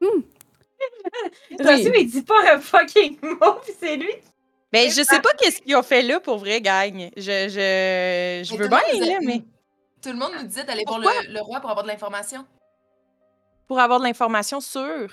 Rossio, 1.60 1.92
il 1.94 2.10
dit 2.10 2.22
pas 2.22 2.54
un 2.54 2.60
fucking 2.60 3.18
mot, 3.22 3.54
puis 3.62 3.72
c'est 3.78 3.96
lui. 3.96 4.12
Mais 4.72 4.86
Ben, 4.86 4.90
je 4.92 5.02
sais 5.02 5.20
pas 5.20 5.32
qu'est-ce 5.34 5.60
qu'ils 5.60 5.76
ont 5.76 5.82
fait 5.82 6.00
là 6.02 6.20
pour 6.20 6.38
vrai, 6.38 6.60
gang. 6.60 7.10
Je, 7.16 7.48
je, 7.48 8.42
je 8.48 8.56
veux 8.56 8.68
bien, 8.68 8.78
là, 9.00 9.18
mais 9.22 9.42
Tout 10.02 10.10
le 10.10 10.14
monde 10.18 10.32
nous 10.38 10.46
disait 10.46 10.64
d'aller 10.64 10.84
voir 10.86 11.00
le 11.00 11.40
roi 11.40 11.60
pour 11.60 11.70
avoir 11.70 11.84
de 11.84 11.90
l'information. 11.90 12.46
pour 13.66 13.78
avoir 13.80 13.98
de 14.00 14.04
l'information 14.04 14.60
sur? 14.60 15.12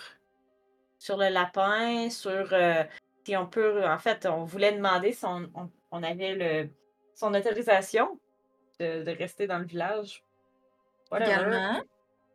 Sur 1.00 1.18
le 1.18 1.30
lapin, 1.30 2.10
sur 2.10 2.50
euh, 2.54 2.84
si 3.28 3.36
on 3.36 3.46
peut. 3.46 3.86
En 3.86 4.00
fait, 4.00 4.26
on 4.26 4.46
voulait 4.46 4.72
demander 4.72 5.12
si 5.12 5.26
on, 5.26 5.50
on- 5.54 5.70
on 5.92 6.02
avait 6.02 6.34
le, 6.36 6.70
son 7.14 7.34
autorisation 7.34 8.18
de, 8.80 9.04
de 9.04 9.12
rester 9.12 9.48
dans 9.48 9.58
le 9.60 9.66
village. 9.66 10.24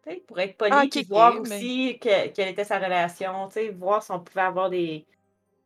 Sais, 0.05 0.23
pour 0.27 0.39
être 0.41 0.57
poli, 0.59 0.71
Ah, 0.75 0.83
ok, 0.85 0.91
puis 0.91 1.01
ok, 1.03 1.07
voir 1.09 1.33
mais- 1.35 1.57
aussi 1.57 1.99
que- 1.99 2.29
quelle 2.29 2.49
était 2.49 2.65
sa 2.65 2.79
relation, 2.79 3.47
tu 3.49 3.55
sais, 3.55 3.69
voir 3.71 4.03
si 4.03 4.11
on 4.11 4.21
pouvait 4.21 4.41
avoir 4.43 4.69
des. 4.69 5.07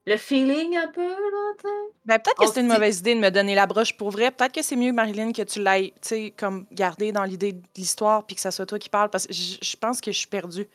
Le 0.08 0.16
feeling 0.16 0.76
un 0.76 0.86
peu, 0.88 1.08
là, 1.08 1.52
tu 1.58 1.62
sais. 1.68 1.74
Ben, 2.04 2.18
peut-être 2.20 2.36
que 2.36 2.46
c'était 2.46 2.60
une 2.60 2.68
mauvaise 2.68 3.00
idée 3.00 3.16
de 3.16 3.20
me 3.20 3.30
donner 3.30 3.56
la 3.56 3.66
broche 3.66 3.96
pour 3.96 4.10
vrai. 4.10 4.30
Peut-être 4.30 4.52
que 4.52 4.62
c'est 4.62 4.76
mieux, 4.76 4.92
Marilyn, 4.92 5.32
que 5.32 5.42
tu 5.42 5.60
l'ailles, 5.60 5.90
tu 5.94 5.98
sais, 6.02 6.34
comme 6.36 6.66
garder 6.70 7.10
dans 7.10 7.24
l'idée 7.24 7.52
de 7.54 7.62
l'histoire 7.76 8.24
puis 8.24 8.36
que 8.36 8.42
ça 8.42 8.52
soit 8.52 8.66
toi 8.66 8.78
qui 8.78 8.88
parle 8.88 9.10
parce 9.10 9.26
que 9.26 9.32
je 9.32 9.76
pense 9.76 10.00
que 10.00 10.12
je 10.12 10.18
suis 10.18 10.28
perdue. 10.28 10.68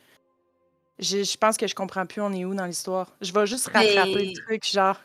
Je 1.02 1.24
je 1.24 1.38
pense 1.38 1.58
que 1.58 1.68
je 1.68 1.76
comprends 1.76 2.06
plus 2.06 2.22
on 2.22 2.32
est 2.32 2.46
où 2.46 2.54
dans 2.56 2.66
l'histoire. 2.66 3.08
Je 3.22 3.34
vais 3.34 3.46
juste 3.48 3.68
rattraper 3.68 4.14
Mais- 4.16 4.26
le 4.26 4.34
truc, 4.34 4.66
genre. 4.72 4.98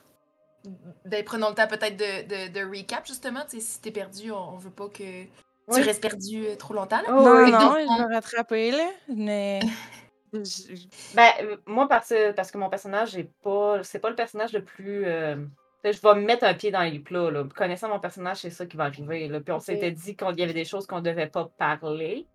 Ben, 1.05 1.25
prenons 1.25 1.49
le 1.51 1.55
temps 1.55 1.69
peut-être 1.69 1.97
de, 1.97 2.49
de, 2.49 2.53
de 2.53 2.77
recap, 2.79 3.07
justement. 3.07 3.41
Tu 3.49 3.61
sais, 3.61 3.61
si 3.61 3.81
t'es 3.81 3.93
perdu, 3.93 4.31
on, 4.33 4.55
on 4.55 4.57
veut 4.57 4.71
pas 4.71 4.89
que 4.89 5.25
tu 5.25 5.81
restes 5.81 6.03
perdu 6.03 6.45
euh, 6.47 6.57
trop 6.57 6.75
longtemps. 6.75 7.01
Là. 7.03 7.09
Oh, 7.09 7.23
non, 7.23 7.45
oui. 7.45 7.51
non, 7.53 7.59
je 7.99 8.03
on- 8.05 8.09
vais 8.09 8.15
rattraper, 8.15 8.71
là. 8.73 8.89
Mais. 9.09 9.61
je- 10.33 10.87
Ben, 11.15 11.31
euh, 11.43 11.57
moi, 11.67 11.89
parce, 11.89 12.09
que- 12.09 12.33
parce 12.33 12.51
que 12.51 12.59
mon 12.59 12.69
personnage 12.69 13.17
est 13.17 13.31
pas. 13.43 13.83
C'est 13.85 14.01
pas 14.01 14.11
le 14.11 14.17
personnage 14.17 14.53
le 14.53 14.65
plus. 14.65 15.05
euh, 15.07 15.37
Je 15.85 16.01
vais 16.01 16.15
me 16.17 16.23
mettre 16.27 16.45
un 16.45 16.55
pied 16.55 16.73
dans 16.73 16.83
les 16.83 16.99
plats. 16.99 17.31
Là. 17.31 17.45
Connaissant 17.57 17.89
mon 17.89 18.01
personnage, 18.01 18.39
c'est 18.39 18.51
ça 18.51 18.67
qui 18.67 18.77
va 18.77 18.85
arriver. 18.85 19.29
Là. 19.29 19.41
Puis 19.41 19.53
on 19.53 19.61
s'était 19.61 19.93
dit 19.93 20.17
qu'il 20.17 20.39
y 20.39 20.43
avait 20.43 20.53
des 20.53 20.65
choses 20.65 20.87
qu'on 20.89 21.01
devait 21.01 21.29
pas 21.29 21.49
parler. 21.57 22.27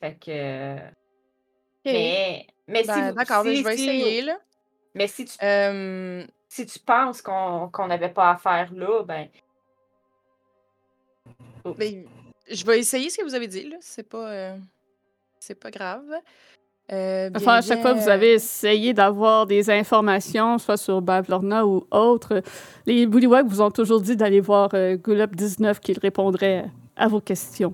Fait 0.00 0.14
que. 0.16 0.76
Mais. 1.86 2.46
Mais 2.72 2.82
Ben, 2.84 2.94
si 2.94 3.00
vous- 3.02 3.12
D'accord, 3.14 3.44
ben, 3.44 3.50
si- 3.50 3.56
je 3.58 3.64
vais 3.64 3.76
si- 3.76 3.84
essayer, 3.84 4.22
là. 4.22 4.36
Mais 4.94 5.06
si 5.06 5.24
tu, 5.26 5.36
Euh, 5.42 6.24
si 6.48 6.66
tu 6.66 6.78
penses 6.80 7.22
qu'on 7.22 7.68
qu'on 7.72 7.86
n'avait 7.86 8.08
pas 8.10 8.30
à 8.30 8.36
faire 8.36 8.70
là, 8.74 9.02
ben. 9.04 9.28
Ben, 11.78 12.04
je 12.50 12.64
vais 12.66 12.78
essayer 12.80 13.08
ce 13.10 13.18
que 13.18 13.24
vous 13.24 13.34
avez 13.34 13.46
dit, 13.46 13.68
là. 13.68 13.76
C'est 13.80 14.08
pas, 14.08 14.28
euh, 14.30 14.56
c'est 15.38 15.54
pas 15.54 15.70
grave. 15.70 16.02
Euh, 16.92 17.30
bien, 17.30 17.40
Enfin, 17.40 17.54
à 17.54 17.62
chaque 17.62 17.80
fois 17.80 17.94
que 17.94 18.00
vous 18.00 18.08
avez 18.08 18.32
essayé 18.34 18.92
d'avoir 18.92 19.46
des 19.46 19.70
informations, 19.70 20.58
soit 20.58 20.76
sur 20.76 21.00
Bavlorna 21.00 21.64
ou 21.64 21.86
autre, 21.90 22.42
les 22.86 23.06
Bullywug 23.06 23.46
vous 23.46 23.60
ont 23.62 23.70
toujours 23.70 24.00
dit 24.00 24.16
d'aller 24.16 24.40
voir 24.40 24.70
euh, 24.74 24.96
Gulop 24.96 25.28
19 25.34 25.78
qu'il 25.80 25.98
répondrait 26.00 26.66
à 26.96 27.06
vos 27.08 27.20
questions. 27.20 27.72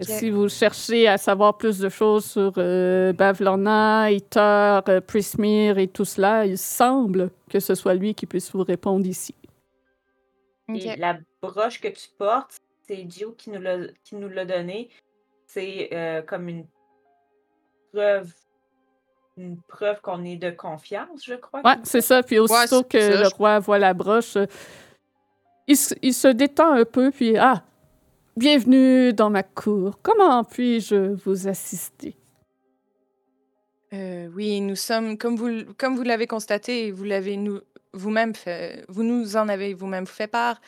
Si 0.00 0.30
vous 0.30 0.48
cherchez 0.48 1.06
à 1.08 1.16
savoir 1.18 1.56
plus 1.56 1.78
de 1.78 1.88
choses 1.88 2.24
sur 2.24 2.52
euh, 2.58 3.12
Bavlorna, 3.12 4.10
Iter, 4.10 4.80
euh, 4.88 5.00
Prismir 5.00 5.78
et 5.78 5.86
tout 5.88 6.04
cela, 6.04 6.44
il 6.46 6.58
semble 6.58 7.30
que 7.48 7.60
ce 7.60 7.74
soit 7.74 7.94
lui 7.94 8.14
qui 8.14 8.26
puisse 8.26 8.50
vous 8.52 8.64
répondre 8.64 9.06
ici. 9.06 9.34
Et 10.68 10.96
la 10.96 11.18
broche 11.42 11.80
que 11.80 11.88
tu 11.88 12.08
portes, 12.18 12.56
c'est 12.86 13.06
Joe 13.10 13.34
qui 13.36 13.50
nous 13.50 13.60
l'a 13.60 13.78
qui 14.02 14.16
nous 14.16 14.28
l'a 14.28 14.44
donné. 14.44 14.88
C'est 15.46 15.90
euh, 15.92 16.22
comme 16.22 16.48
une 16.48 16.64
preuve. 17.92 18.32
Une 19.36 19.60
preuve 19.62 20.00
qu'on 20.00 20.24
est 20.24 20.36
de 20.36 20.50
confiance, 20.52 21.24
je 21.24 21.34
crois. 21.34 21.60
Ouais, 21.64 21.74
c'est 21.82 22.00
ça. 22.00 22.22
Puis 22.22 22.38
aussitôt 22.38 22.82
c'est 22.82 22.88
que 22.88 23.00
ça, 23.00 23.18
le 23.24 23.28
je- 23.28 23.34
roi 23.34 23.58
voit 23.58 23.80
la 23.80 23.92
broche, 23.92 24.36
euh, 24.36 24.46
il, 25.66 25.76
se- 25.76 25.94
il 26.02 26.14
se 26.14 26.28
détend 26.28 26.72
un 26.72 26.84
peu, 26.84 27.10
puis 27.10 27.36
Ah, 27.36 27.64
bienvenue 28.36 29.12
dans 29.12 29.30
ma 29.30 29.42
cour. 29.42 29.98
Comment 30.02 30.44
puis-je 30.44 31.14
vous 31.24 31.48
assister? 31.48 32.16
Euh, 33.92 34.28
oui, 34.34 34.60
nous 34.60 34.76
sommes, 34.76 35.16
comme 35.16 35.36
vous, 35.36 35.72
comme 35.78 35.96
vous 35.96 36.02
l'avez 36.02 36.26
constaté, 36.26 36.90
vous 36.90 37.04
l'avez 37.04 37.36
nous 37.36 37.60
vous-même 37.92 38.34
fait, 38.34 38.84
vous 38.88 39.04
nous 39.04 39.36
en 39.36 39.48
avez 39.48 39.72
vous-même 39.72 40.06
fait 40.06 40.26
part. 40.26 40.60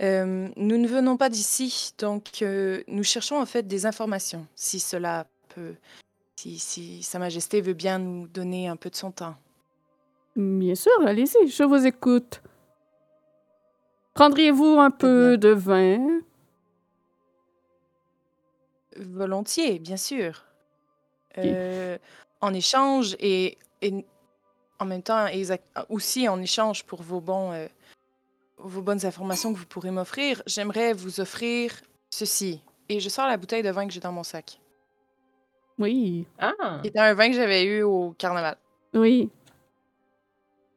euh, 0.00 0.48
nous 0.56 0.78
ne 0.78 0.88
venons 0.88 1.18
pas 1.18 1.28
d'ici, 1.28 1.92
donc 1.98 2.40
euh, 2.40 2.82
nous 2.88 3.04
cherchons 3.04 3.38
en 3.38 3.44
fait 3.44 3.66
des 3.66 3.84
informations, 3.84 4.46
si 4.54 4.80
cela 4.80 5.26
peut, 5.54 5.74
si, 6.36 6.58
si 6.58 7.02
Sa 7.02 7.18
Majesté 7.18 7.60
veut 7.60 7.74
bien 7.74 7.98
nous 7.98 8.26
donner 8.28 8.66
un 8.66 8.76
peu 8.76 8.88
de 8.88 8.96
son 8.96 9.10
temps. 9.10 9.34
Bien 10.36 10.74
sûr, 10.74 10.92
allez-y, 11.04 11.48
je 11.48 11.64
vous 11.64 11.86
écoute. 11.86 12.40
Prendriez-vous 14.14 14.78
un 14.78 14.90
peu 14.90 15.36
de 15.36 15.50
vin? 15.50 16.20
Volontiers, 19.00 19.78
bien 19.78 19.96
sûr. 19.96 20.44
Euh, 21.38 21.96
en 22.40 22.52
échange 22.54 23.16
et, 23.20 23.56
et 23.82 24.04
en 24.78 24.84
même 24.84 25.02
temps 25.02 25.26
exact- 25.26 25.64
aussi 25.88 26.28
en 26.28 26.40
échange 26.40 26.84
pour 26.84 27.02
vos 27.02 27.20
bons 27.20 27.52
euh, 27.52 27.66
vos 28.58 28.82
bonnes 28.82 29.04
informations 29.06 29.52
que 29.54 29.58
vous 29.58 29.66
pourrez 29.66 29.90
m'offrir, 29.90 30.42
j'aimerais 30.46 30.92
vous 30.92 31.20
offrir 31.20 31.72
ceci. 32.10 32.62
Et 32.88 32.98
je 33.00 33.08
sors 33.08 33.26
la 33.26 33.36
bouteille 33.36 33.62
de 33.62 33.70
vin 33.70 33.86
que 33.86 33.92
j'ai 33.92 34.00
dans 34.00 34.12
mon 34.12 34.22
sac. 34.24 34.60
Oui, 35.78 36.26
Ah! 36.38 36.80
Qui 36.82 36.88
était 36.88 36.98
un 36.98 37.14
vin 37.14 37.28
que 37.30 37.36
j'avais 37.36 37.64
eu 37.64 37.82
au 37.82 38.12
carnaval. 38.18 38.56
oui. 38.94 39.30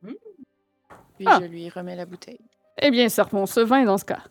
Puis 0.03 1.25
Ah. 1.27 1.39
je 1.41 1.45
lui 1.45 1.69
remets 1.69 1.95
la 1.95 2.05
bouteille. 2.05 2.39
Eh 2.81 2.89
bien, 2.89 3.07
servons 3.09 3.45
ce 3.45 3.59
vin 3.59 3.83
dans 3.85 3.97
ce 3.97 4.05
cas. 4.05 4.23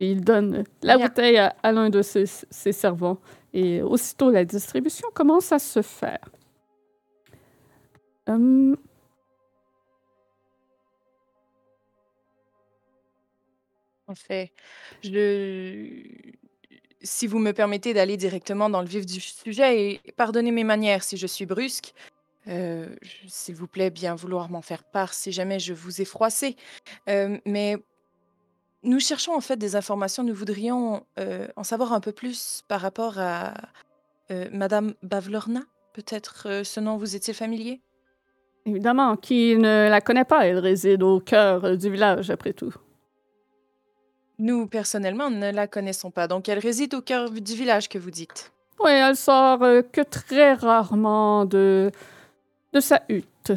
Et 0.00 0.10
il 0.10 0.22
donne 0.24 0.64
la 0.82 0.96
Bien. 0.96 1.06
bouteille 1.06 1.38
à, 1.38 1.54
à 1.62 1.72
l'un 1.72 1.88
de 1.90 2.02
ses, 2.02 2.24
ses 2.26 2.72
servants. 2.72 3.18
Et 3.52 3.80
aussitôt, 3.82 4.30
la 4.30 4.44
distribution 4.44 5.08
commence 5.14 5.52
à 5.52 5.58
se 5.58 5.82
faire. 5.82 6.28
Hum, 8.26 8.76
En 14.06 14.14
fait, 14.14 14.52
je... 15.02 16.02
si 17.02 17.26
vous 17.26 17.38
me 17.38 17.52
permettez 17.52 17.94
d'aller 17.94 18.16
directement 18.16 18.68
dans 18.68 18.82
le 18.82 18.86
vif 18.86 19.06
du 19.06 19.20
sujet, 19.20 20.00
et 20.06 20.12
pardonnez 20.16 20.50
mes 20.50 20.64
manières 20.64 21.02
si 21.02 21.16
je 21.16 21.26
suis 21.26 21.46
brusque, 21.46 21.94
euh, 22.48 22.94
s'il 23.26 23.54
vous 23.54 23.66
plaît, 23.66 23.88
bien 23.90 24.14
vouloir 24.14 24.50
m'en 24.50 24.60
faire 24.60 24.84
part 24.84 25.14
si 25.14 25.32
jamais 25.32 25.58
je 25.58 25.72
vous 25.72 26.02
ai 26.02 26.04
froissé. 26.04 26.56
Euh, 27.08 27.38
mais 27.46 27.78
nous 28.84 29.00
cherchons 29.00 29.34
en 29.34 29.40
fait 29.40 29.56
des 29.56 29.76
informations. 29.76 30.22
Nous 30.22 30.34
voudrions 30.34 31.04
euh, 31.18 31.48
en 31.56 31.64
savoir 31.64 31.92
un 31.92 32.00
peu 32.00 32.12
plus 32.12 32.62
par 32.68 32.80
rapport 32.80 33.18
à 33.18 33.54
euh, 34.30 34.48
Madame 34.52 34.94
Bavlorna. 35.02 35.62
Peut-être 35.94 36.46
euh, 36.46 36.64
ce 36.64 36.80
nom 36.80 36.96
vous 36.96 37.16
est-il 37.16 37.34
familier? 37.34 37.80
Évidemment, 38.66 39.16
qui 39.16 39.56
ne 39.56 39.88
la 39.88 40.00
connaît 40.00 40.24
pas, 40.24 40.46
elle 40.46 40.58
réside 40.58 41.02
au 41.02 41.20
cœur 41.20 41.76
du 41.76 41.90
village, 41.90 42.30
après 42.30 42.52
tout. 42.52 42.72
Nous, 44.38 44.66
personnellement, 44.66 45.30
ne 45.30 45.52
la 45.52 45.66
connaissons 45.66 46.10
pas. 46.10 46.28
Donc, 46.28 46.48
elle 46.48 46.58
réside 46.58 46.94
au 46.94 47.02
cœur 47.02 47.30
du 47.30 47.54
village 47.54 47.88
que 47.88 47.98
vous 47.98 48.10
dites? 48.10 48.52
Oui, 48.80 48.90
elle 48.90 49.16
sort 49.16 49.60
que 49.92 50.00
très 50.00 50.54
rarement 50.54 51.44
de, 51.44 51.92
de 52.72 52.80
sa 52.80 53.02
hutte. 53.08 53.52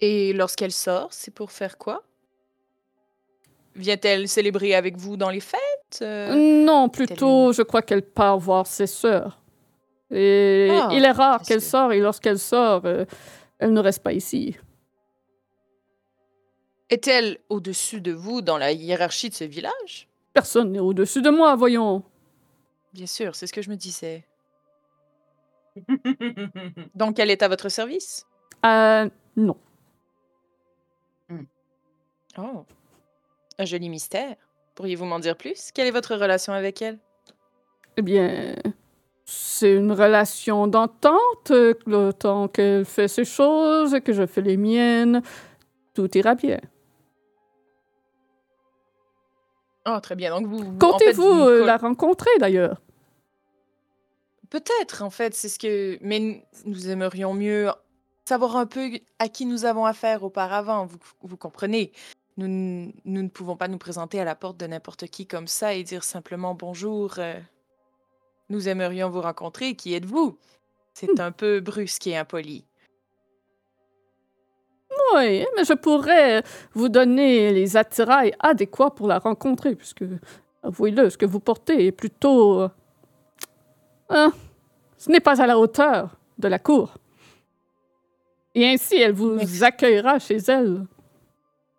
Et 0.00 0.32
lorsqu'elle 0.32 0.72
sort, 0.72 1.08
c'est 1.12 1.32
pour 1.32 1.52
faire 1.52 1.78
quoi? 1.78 2.02
Vient-elle 3.76 4.26
célébrer 4.26 4.74
avec 4.74 4.96
vous 4.96 5.16
dans 5.16 5.28
les 5.30 5.40
fêtes 5.40 6.00
Euh, 6.02 6.34
Non, 6.64 6.88
plutôt, 6.88 7.52
je 7.52 7.62
crois 7.62 7.82
qu'elle 7.82 8.02
part 8.02 8.38
voir 8.38 8.66
ses 8.66 8.86
sœurs. 8.86 9.38
Et 10.10 10.68
Ah, 10.70 10.88
il 10.92 11.04
est 11.04 11.10
rare 11.10 11.42
qu'elle 11.42 11.60
sœurs. 11.60 11.82
sort, 11.82 11.92
et 11.92 12.00
lorsqu'elle 12.00 12.38
sort, 12.38 12.82
euh, 12.86 13.04
elle 13.58 13.72
ne 13.72 13.80
reste 13.80 14.02
pas 14.02 14.12
ici. 14.12 14.56
Est-elle 16.88 17.38
au-dessus 17.48 18.00
de 18.00 18.12
vous 18.12 18.40
dans 18.42 18.56
la 18.58 18.72
hiérarchie 18.72 19.28
de 19.28 19.34
ce 19.34 19.44
village? 19.44 20.08
Personne 20.32 20.72
n'est 20.72 20.78
au-dessus 20.78 21.20
de 21.22 21.30
moi, 21.30 21.54
voyons. 21.56 22.02
Bien 22.92 23.06
sûr, 23.06 23.34
c'est 23.34 23.46
ce 23.46 23.52
que 23.52 23.60
je 23.62 23.68
me 23.70 23.76
disais. 23.76 24.24
Donc, 26.94 27.18
elle 27.18 27.30
est 27.30 27.42
à 27.42 27.48
votre 27.48 27.68
service? 27.68 28.24
Euh, 28.64 29.08
non. 29.36 29.56
Oh. 32.38 32.64
Un 33.58 33.64
joli 33.64 33.88
mystère. 33.88 34.36
Pourriez-vous 34.74 35.04
m'en 35.06 35.18
dire 35.18 35.36
plus? 35.36 35.70
Quelle 35.72 35.86
est 35.86 35.90
votre 35.92 36.14
relation 36.16 36.52
avec 36.52 36.82
elle? 36.82 36.98
Eh 37.96 38.02
bien, 38.02 38.54
c'est 39.24 39.72
une 39.74 39.92
relation 39.92 40.66
d'entente. 40.66 41.50
euh, 41.50 41.74
Le 41.86 42.12
temps 42.12 42.48
qu'elle 42.48 42.84
fait 42.84 43.08
ses 43.08 43.24
choses 43.24 43.94
et 43.94 44.00
que 44.02 44.12
je 44.12 44.26
fais 44.26 44.42
les 44.42 44.56
miennes, 44.58 45.22
tout 45.94 46.14
ira 46.16 46.34
bien. 46.34 46.60
Oh, 49.86 49.98
très 50.02 50.16
bien. 50.16 50.30
Donc, 50.30 50.46
vous. 50.46 50.58
vous- 50.58 50.64
en 50.66 50.72
fait, 50.72 50.78
Comptez-vous 50.78 51.22
vous 51.22 51.48
euh, 51.48 51.64
la 51.64 51.76
rencontrer, 51.76 52.30
d'ailleurs? 52.38 52.80
Peut-être, 54.50 55.02
en 55.02 55.10
fait, 55.10 55.34
c'est 55.34 55.48
ce 55.48 55.58
que. 55.58 55.96
Mais 56.02 56.44
nous 56.64 56.88
aimerions 56.88 57.32
mieux 57.34 57.70
savoir 58.28 58.56
un 58.56 58.66
peu 58.66 58.90
à 59.18 59.28
qui 59.28 59.46
nous 59.46 59.64
avons 59.64 59.86
affaire 59.86 60.22
auparavant. 60.24 60.86
Vous, 60.86 60.98
vous 61.22 61.36
comprenez? 61.36 61.92
Nous, 62.36 62.46
n- 62.46 62.92
nous 63.04 63.22
ne 63.22 63.28
pouvons 63.28 63.56
pas 63.56 63.68
nous 63.68 63.78
présenter 63.78 64.20
à 64.20 64.24
la 64.24 64.34
porte 64.34 64.56
de 64.58 64.66
n'importe 64.66 65.06
qui 65.06 65.26
comme 65.26 65.46
ça 65.46 65.74
et 65.74 65.82
dire 65.82 66.04
simplement 66.04 66.54
bonjour. 66.54 67.14
euh, 67.18 67.38
nous 68.48 68.68
aimerions 68.68 69.10
vous 69.10 69.20
rencontrer. 69.22 69.74
Qui 69.74 69.94
êtes-vous? 69.94 70.38
C'est 70.94 71.18
un 71.20 71.32
peu 71.32 71.60
brusque 71.60 72.06
et 72.06 72.16
impoli. 72.16 72.64
Oui, 75.14 75.44
mais 75.56 75.64
je 75.64 75.74
pourrais 75.74 76.42
vous 76.72 76.88
donner 76.88 77.52
les 77.52 77.76
attirails 77.76 78.34
adéquats 78.38 78.90
pour 78.90 79.06
la 79.08 79.18
rencontrer, 79.18 79.74
puisque, 79.74 80.04
avouez-le, 80.62 81.10
ce 81.10 81.18
que 81.18 81.26
vous 81.26 81.40
portez 81.40 81.86
est 81.86 81.92
plutôt... 81.92 82.62
euh, 82.62 82.68
hein, 84.08 84.32
ce 84.96 85.10
n'est 85.10 85.20
pas 85.20 85.40
à 85.42 85.46
la 85.46 85.58
hauteur 85.58 86.16
de 86.38 86.48
la 86.48 86.58
cour. 86.58 86.94
Et 88.54 88.66
ainsi, 88.66 88.96
elle 88.96 89.12
vous 89.12 89.34
Merci. 89.34 89.64
accueillera 89.64 90.18
chez 90.18 90.38
elle 90.48 90.86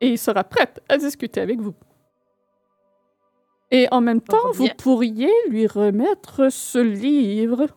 et 0.01 0.17
sera 0.17 0.43
prête 0.43 0.81
à 0.89 0.97
discuter 0.97 1.41
avec 1.41 1.59
vous. 1.59 1.73
Et 3.71 3.87
en 3.91 3.99
même 4.01 4.21
temps, 4.21 4.51
vous 4.53 4.69
pourriez 4.77 5.31
lui 5.49 5.67
remettre 5.67 6.49
ce 6.49 6.79
livre. 6.79 7.67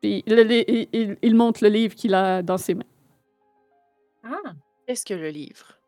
Puis 0.00 0.22
il- 0.26 0.88
il- 0.92 1.18
il 1.20 1.34
montre 1.34 1.62
le 1.64 1.68
livre 1.70 1.94
qu'il 1.94 2.14
a 2.14 2.42
dans 2.42 2.58
ses 2.58 2.74
mains. 2.74 2.84
Ah, 4.24 4.52
Qu'est-ce 4.86 5.04
que 5.04 5.14
le 5.14 5.28
livre? 5.30 5.78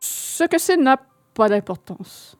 Ce 0.00 0.44
que 0.44 0.58
c'est 0.58 0.76
n'a 0.76 0.98
pas 1.34 1.48
d'importance. 1.48 2.36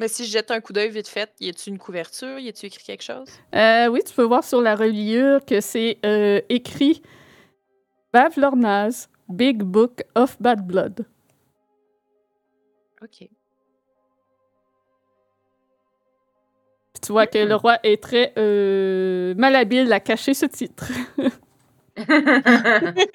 Mais 0.00 0.08
si 0.08 0.24
je 0.24 0.30
jette 0.32 0.50
un 0.50 0.60
coup 0.60 0.72
d'œil 0.72 0.90
vite 0.90 1.08
fait, 1.08 1.30
y 1.40 1.48
a-t-il 1.48 1.72
une 1.74 1.78
couverture? 1.78 2.38
Y 2.38 2.48
a-t-il 2.48 2.66
écrit 2.66 2.82
quelque 2.84 3.02
chose? 3.04 3.28
Euh, 3.54 3.86
oui, 3.88 4.00
tu 4.04 4.12
peux 4.14 4.22
voir 4.24 4.42
sur 4.44 4.60
la 4.60 4.74
reliure 4.74 5.44
que 5.44 5.60
c'est 5.60 5.98
euh, 6.04 6.40
écrit 6.48 7.00
Bavlornaz, 8.12 9.08
Big 9.28 9.62
Book 9.62 10.02
of 10.14 10.40
Bad 10.40 10.66
Blood. 10.66 11.06
Ok. 13.02 13.28
Puis 16.92 17.00
tu 17.02 17.12
vois 17.12 17.26
que 17.26 17.38
le 17.38 17.54
roi 17.54 17.78
est 17.82 18.02
très 18.02 18.32
euh, 18.38 19.34
malhabile 19.36 19.92
à 19.92 20.00
cacher 20.00 20.34
ce 20.34 20.46
titre. 20.46 20.86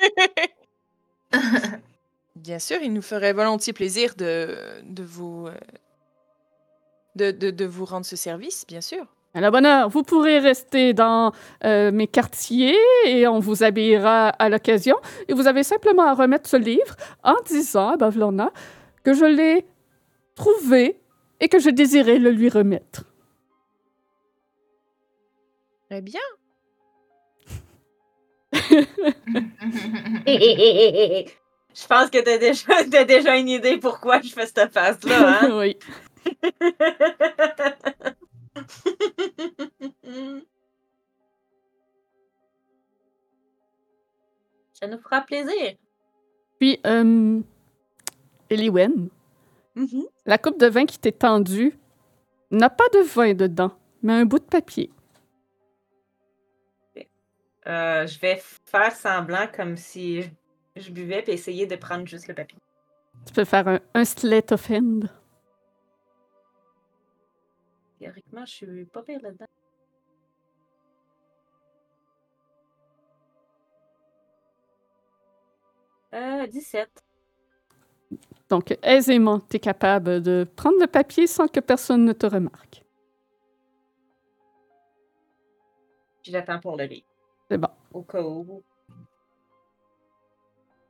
Bien 2.35 2.59
sûr, 2.59 2.77
il 2.81 2.93
nous 2.93 3.01
ferait 3.01 3.33
volontiers 3.33 3.73
plaisir 3.73 4.15
de, 4.15 4.55
de 4.83 5.03
vous 5.03 5.47
euh, 5.47 5.53
de, 7.15 7.31
de, 7.31 7.51
de 7.51 7.65
vous 7.65 7.85
rendre 7.85 8.05
ce 8.05 8.15
service, 8.15 8.65
bien 8.67 8.81
sûr. 8.81 9.05
À 9.35 9.41
la 9.41 9.51
bonne 9.51 9.65
heure, 9.65 9.89
vous 9.89 10.01
pourrez 10.01 10.39
rester 10.39 10.93
dans 10.93 11.33
euh, 11.63 11.91
mes 11.91 12.07
quartiers 12.07 12.75
et 13.05 13.27
on 13.27 13.39
vous 13.39 13.63
habillera 13.63 14.29
à 14.29 14.49
l'occasion. 14.49 14.95
Et 15.27 15.33
vous 15.33 15.45
avez 15.45 15.61
simplement 15.61 16.03
à 16.03 16.15
remettre 16.15 16.49
ce 16.49 16.57
livre 16.57 16.95
en 17.23 17.35
disant 17.45 17.89
à 17.89 17.97
Bavlorna 17.97 18.51
que 19.03 19.13
je 19.13 19.25
l'ai 19.25 19.65
trouvé 20.35 20.99
et 21.39 21.47
que 21.47 21.59
je 21.59 21.69
désirais 21.69 22.17
le 22.17 22.31
lui 22.31 22.49
remettre. 22.49 23.03
Très 25.89 26.01
bien. 26.01 26.19
Je 31.71 31.87
pense 31.87 32.09
que 32.09 32.21
t'as 32.21 32.39
déjà, 32.39 32.83
t'as 32.91 33.05
déjà 33.05 33.37
une 33.37 33.47
idée 33.47 33.77
pourquoi 33.77 34.19
je 34.21 34.29
fais 34.29 34.47
cette 34.47 34.73
face-là, 34.73 35.39
hein? 35.43 35.49
oui. 35.59 35.77
Ça 44.73 44.88
nous 44.88 44.99
fera 44.99 45.21
plaisir. 45.21 45.75
Puis, 46.59 46.79
euh, 46.85 47.41
Eliwen, 48.49 49.09
Mhm. 49.75 50.05
la 50.25 50.38
coupe 50.38 50.59
de 50.59 50.67
vin 50.67 50.85
qui 50.85 50.99
t'est 50.99 51.12
tendue 51.12 51.77
n'a 52.51 52.69
pas 52.69 52.88
de 52.93 52.99
vin 52.99 53.33
dedans, 53.33 53.71
mais 54.01 54.13
un 54.13 54.25
bout 54.25 54.39
de 54.39 54.43
papier. 54.45 54.89
Euh, 57.67 58.07
je 58.07 58.19
vais 58.19 58.41
faire 58.65 58.93
semblant 58.95 59.47
comme 59.53 59.77
si 59.77 60.21
je, 60.23 60.29
je 60.77 60.91
buvais 60.91 61.21
puis 61.21 61.33
essayer 61.33 61.67
de 61.67 61.75
prendre 61.75 62.07
juste 62.07 62.27
le 62.27 62.33
papier. 62.33 62.57
Tu 63.27 63.33
peux 63.33 63.45
faire 63.45 63.67
un, 63.67 63.79
un 63.93 64.05
sleight 64.05 64.51
of 64.51 64.69
hand. 64.69 65.09
Théoriquement, 67.99 68.45
je 68.45 68.51
suis 68.51 68.85
pas 68.85 69.03
pire 69.03 69.19
là-dedans. 69.21 69.45
Euh, 76.13 76.47
17. 76.47 76.89
Donc, 78.49 78.75
aisément, 78.81 79.39
tu 79.39 79.57
es 79.57 79.59
capable 79.59 80.21
de 80.21 80.47
prendre 80.55 80.79
le 80.79 80.88
papier 80.88 81.27
sans 81.27 81.47
que 81.47 81.59
personne 81.59 82.05
ne 82.05 82.13
te 82.13 82.25
remarque. 82.25 82.83
Puis 86.23 86.31
j'attends 86.31 86.59
pour 86.59 86.75
le 86.75 86.85
lire. 86.85 87.03
C'est 87.49 87.57
bon. 87.57 87.69
Au 87.93 88.01
cas 88.01 88.21
où. 88.21 88.63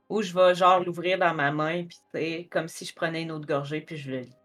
Ou 0.08 0.22
je 0.22 0.34
vais 0.34 0.54
genre 0.54 0.80
l'ouvrir 0.80 1.18
dans 1.18 1.34
ma 1.34 1.52
main, 1.52 1.84
puis 1.84 1.98
c'est 2.12 2.48
comme 2.50 2.66
si 2.66 2.84
je 2.84 2.94
prenais 2.94 3.22
une 3.22 3.30
autre 3.30 3.46
gorgée, 3.46 3.80
puis 3.80 3.96
je 3.96 4.10
le 4.10 4.18
lis. 4.20 4.39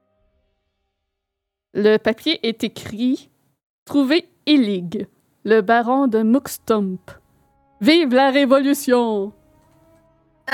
Le 1.77 1.97
papier 1.97 2.39
est 2.47 2.63
écrit 2.63 3.29
Trouver 3.83 4.29
Illig, 4.45 5.09
le 5.43 5.59
baron 5.59 6.07
de 6.07 6.23
Muxtump. 6.23 7.11
Vive 7.81 8.13
la 8.13 8.31
Révolution! 8.31 9.33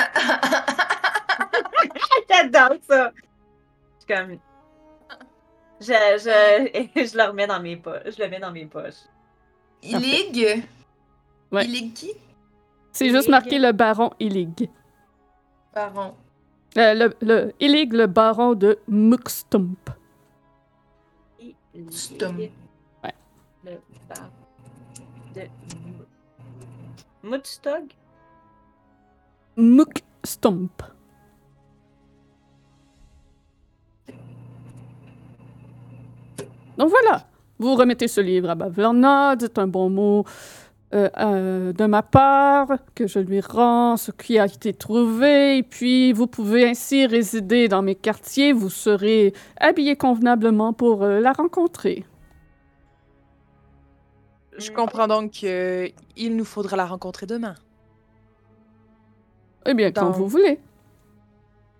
J'adore 2.28 2.74
ça! 2.90 3.12
Je 4.00 4.06
comme. 4.08 4.40
Je, 5.80 5.94
je, 5.94 6.90
je 7.06 7.16
le 7.16 7.24
remets 7.30 7.46
dans 7.46 7.62
mes 7.62 7.78
poches. 7.78 8.16
Je 8.18 8.24
le 8.24 8.28
mets 8.28 8.40
dans 8.40 8.52
mes 8.52 8.66
poches. 8.66 9.06
Illig 9.84 10.64
Ouais. 11.52 11.66
Illig 11.66 11.94
qui? 11.94 12.14
C'est 12.94 13.10
juste 13.10 13.30
marqué 13.30 13.60
le 13.60 13.74
baron 13.74 14.10
Illig. 14.20 14.72
Baron. 15.76 16.16
Euh, 16.80 16.96
le, 16.96 17.14
le 17.22 17.54
Illig, 17.60 17.94
le 17.94 18.08
baron 18.08 18.56
de 18.56 18.80
Muxtump. 18.88 19.78
Stum. 21.90 22.38
Ouais. 22.38 23.16
Le 23.64 23.80
bar. 24.10 24.30
Donc 36.78 36.90
voilà, 36.90 37.28
vous 37.60 37.76
remettez 37.76 38.08
ce 38.08 38.22
livre 38.22 38.50
à 38.50 38.56
Baverna, 38.56 39.36
dites 39.36 39.58
un 39.60 39.68
bon 39.68 39.90
mot 39.90 40.26
euh, 40.94 41.10
euh, 41.20 41.74
de 41.74 41.86
ma 41.86 42.02
part, 42.04 42.68
que 42.96 43.08
je 43.08 43.20
lui 43.20 43.40
rends 43.40 43.96
ce 43.98 44.12
qui 44.12 44.38
a 44.40 44.46
été 44.46 44.74
trouvé, 44.74 45.58
et 45.58 45.64
puis 45.64 46.12
vous 46.12 46.28
pouvez 46.28 46.68
ainsi 46.70 47.06
résider 47.06 47.68
dans 47.70 47.82
mes 47.82 47.96
quartiers, 47.96 48.52
vous 48.52 48.70
serez 48.70 49.34
habillé 49.58 49.96
convenablement 49.96 50.74
pour 50.74 51.04
euh, 51.04 51.20
la 51.22 51.32
rencontrer. 51.32 52.04
Je 54.58 54.70
comprends 54.72 55.08
donc 55.08 55.32
qu'il 55.32 56.36
nous 56.36 56.44
faudra 56.46 56.76
la 56.76 56.86
rencontrer 56.86 57.26
demain. 57.26 57.56
Eh 59.66 59.74
bien, 59.74 59.92
quand 59.92 60.12
vous 60.12 60.28
voulez. 60.28 60.60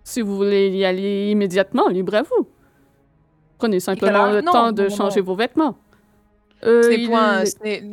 Si 0.04 0.20
vous 0.20 0.34
voulez 0.36 0.68
y 0.70 0.84
aller 0.84 1.30
immédiatement, 1.30 1.88
libre 1.88 2.14
à 2.14 2.22
vous. 2.22 2.48
Prenez 3.58 3.78
simplement 3.78 4.30
le 4.32 4.40
Non, 4.40 4.52
temps 4.52 4.72
de 4.72 4.84
non, 4.84 4.88
changer 4.88 5.20
non. 5.20 5.26
vos 5.26 5.34
vêtements. 5.36 5.76
Il, 6.64 7.08
point- 7.08 7.44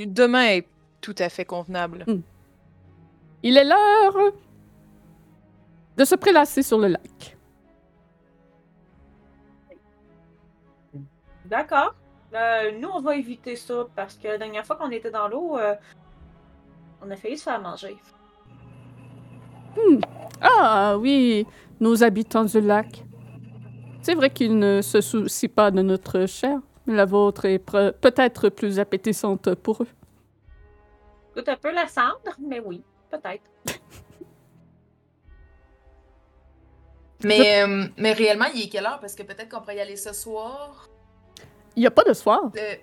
Demain 0.08 0.46
est 0.46 0.68
tout 1.02 1.16
à 1.18 1.30
fait 1.30 1.46
convenable. 1.46 2.06
il 3.44 3.58
est 3.58 3.64
l'heure 3.64 4.34
de 5.98 6.06
se 6.06 6.16
prélasser 6.16 6.64
sur 6.64 6.78
le 6.78 6.88
lac. 6.88 7.38
D'accord. 11.46 11.96
Euh, 12.34 12.72
nous, 12.80 12.90
on 12.90 13.02
va 13.02 13.16
éviter 13.16 13.56
ça 13.56 13.88
parce 13.96 14.16
que 14.16 14.28
la 14.28 14.38
dernière 14.38 14.66
fois 14.66 14.76
qu'on 14.76 14.92
était 14.92 15.10
dans 15.10 15.28
l'eau, 15.28 15.58
euh, 15.58 15.74
on 17.02 17.10
a 17.10 17.16
failli 17.16 17.38
se 17.38 17.44
faire 17.44 17.60
manger. 17.60 17.98
Ah 20.42 20.98
oui, 20.98 21.46
nos 21.80 22.04
habitants 22.04 22.46
du 22.46 22.62
lac. 22.62 23.04
C'est 24.02 24.16
vrai 24.16 24.30
qu'ils 24.30 24.58
ne 24.58 24.82
se 24.82 25.02
soucient 25.02 25.50
pas 25.54 25.72
de 25.72 25.82
notre 25.82 26.26
chair, 26.28 26.60
la 26.88 27.06
vôtre 27.06 27.46
est 27.46 27.60
peut-être 27.60 28.50
plus 28.50 28.80
appétissante 28.80 29.54
pour 29.56 29.84
eux. 29.84 29.88
Goûte 31.40 31.50
un 31.50 31.56
peu 31.56 31.72
la 31.72 31.88
cendre, 31.88 32.36
mais 32.40 32.60
oui, 32.60 32.82
peut-être. 33.10 33.44
Mais, 37.24 37.64
euh, 37.64 37.86
mais 37.98 38.14
réellement, 38.14 38.46
il 38.56 38.64
est 38.64 38.70
quelle 38.70 38.86
heure? 38.86 39.00
Parce 39.02 39.14
que 39.14 39.24
peut-être 39.24 39.50
qu'on 39.50 39.60
pourrait 39.60 39.76
y 39.76 39.82
aller 39.82 39.98
ce 39.98 40.14
soir. 40.14 40.88
Il 41.76 41.82
n'y 41.82 41.86
a 41.88 41.92
pas 41.92 42.06
de 42.06 42.14
soir. 42.14 42.44
Euh, 42.56 42.76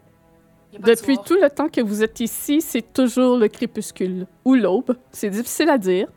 il 0.72 0.74
y 0.74 0.76
a 0.76 0.80
pas 0.80 0.90
de 0.90 0.94
Depuis 0.94 1.14
soir. 1.14 1.24
tout 1.26 1.38
le 1.40 1.48
temps 1.48 1.68
que 1.70 1.80
vous 1.80 2.02
êtes 2.02 2.20
ici, 2.20 2.60
c'est 2.60 2.92
toujours 2.92 3.38
le 3.38 3.48
crépuscule 3.48 4.26
ou 4.44 4.54
l'aube. 4.54 4.94
C'est 5.10 5.30
difficile 5.30 5.70
à 5.70 5.78
dire, 5.78 6.08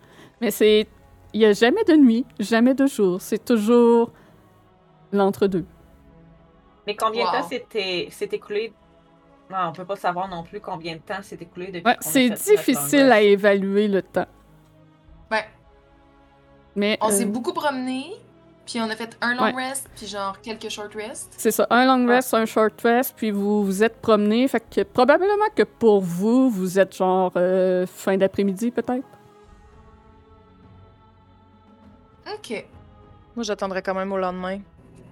mais 0.42 0.52
c'est 0.52 0.88
il 1.34 1.40
n'y 1.40 1.46
a 1.46 1.54
jamais 1.54 1.84
de 1.86 1.94
nuit, 1.96 2.26
jamais 2.40 2.74
de 2.74 2.88
jour. 2.88 3.22
C'est 3.22 3.46
toujours 3.46 4.12
l'entre-deux. 5.14 5.66
Mais 6.88 6.96
combien 6.98 7.24
de 7.24 7.38
Wow. 7.38 7.42
temps 7.44 7.48
s'est 7.48 8.30
écoulé? 8.34 8.74
Non, 9.50 9.58
on 9.70 9.72
peut 9.74 9.86
pas 9.86 9.95
savoir 9.95 10.28
non 10.28 10.43
plus 10.43 10.60
combien 10.60 10.93
de 10.95 11.00
temps 11.02 11.22
s'est 11.24 11.38
écoulé 11.41 11.68
depuis 11.68 11.84
Ouais, 11.86 11.97
c'est 12.02 12.30
difficile 12.30 13.12
à 13.12 13.20
évaluer 13.22 13.88
le 13.88 14.02
temps. 14.04 14.28
Ouais. 15.32 15.45
Mais 16.76 16.97
On 17.02 17.10
s'est 17.10 17.24
euh, 17.26 17.28
beaucoup 17.28 17.52
promené, 17.54 18.12
puis 18.66 18.80
on 18.80 18.89
a 18.89 18.95
fait 18.95 19.18
un 19.22 19.34
long 19.36 19.43
Ouais. 19.56 19.70
rest, 19.70 19.89
puis 19.95 20.06
genre 20.06 20.39
quelques 20.39 20.70
short 20.70 20.93
rests. 20.93 21.34
c'est 21.36 21.50
ça, 21.50 21.66
un 21.72 21.86
long 21.86 22.08
Ah. 22.08 22.16
rest, 22.16 22.34
un 22.36 22.45
short 22.45 22.80
rest, 22.82 23.16
puis 23.18 23.32
vous 23.32 23.64
vous 23.66 23.84
êtes 23.84 24.00
promené. 24.02 24.47
Fait 24.47 24.60
que 24.70 24.82
probablement 24.84 25.50
que 25.56 25.64
pour 25.64 26.00
vous, 26.02 26.50
vous 26.52 26.78
êtes 26.78 26.95
genre 26.95 27.32
euh, 27.36 27.88
fin 27.88 28.18
d'après-midi 28.18 28.70
peut-être? 28.70 29.08
Ok. 32.32 32.66
Moi, 33.36 33.43
j'attendrai 33.43 33.82
quand 33.82 33.95
même 33.95 34.12
au 34.12 34.18
lendemain. 34.18 34.60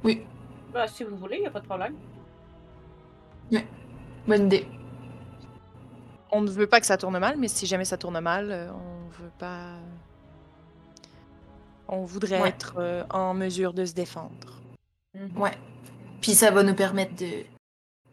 Oui, 0.04 0.24
Bah, 0.72 0.88
si 0.88 1.04
vous 1.04 1.16
voulez, 1.18 1.40
il 1.42 1.48
a 1.48 1.50
pas 1.50 1.60
de 1.62 1.66
problème. 1.66 1.96
Bonne 4.28 4.46
idée. 4.48 4.68
On 6.32 6.42
ne 6.42 6.50
veut 6.50 6.68
pas 6.68 6.80
que 6.80 6.86
ça 6.86 6.98
tourne 6.98 7.18
mal, 7.20 7.38
mais 7.38 7.48
si 7.48 7.66
jamais 7.66 7.86
ça 7.86 7.98
tourne 7.98 8.20
mal, 8.20 8.52
euh, 8.52 8.70
on 8.72 9.08
veut 9.22 9.32
pas. 9.40 9.76
On 11.88 12.04
voudrait 12.04 12.42
Ouais. 12.42 12.50
être 12.50 12.76
euh, 12.78 13.04
en 13.10 13.34
mesure 13.34 13.74
de 13.74 13.86
se 13.86 13.94
défendre. 13.94 14.60
Mhm. 15.14 15.38
Ouais. 15.40 15.58
Puis 16.22 16.34
ça 16.36 16.52
va 16.52 16.64
nous 16.64 16.76
permettre 16.76 17.16
de 17.16 17.46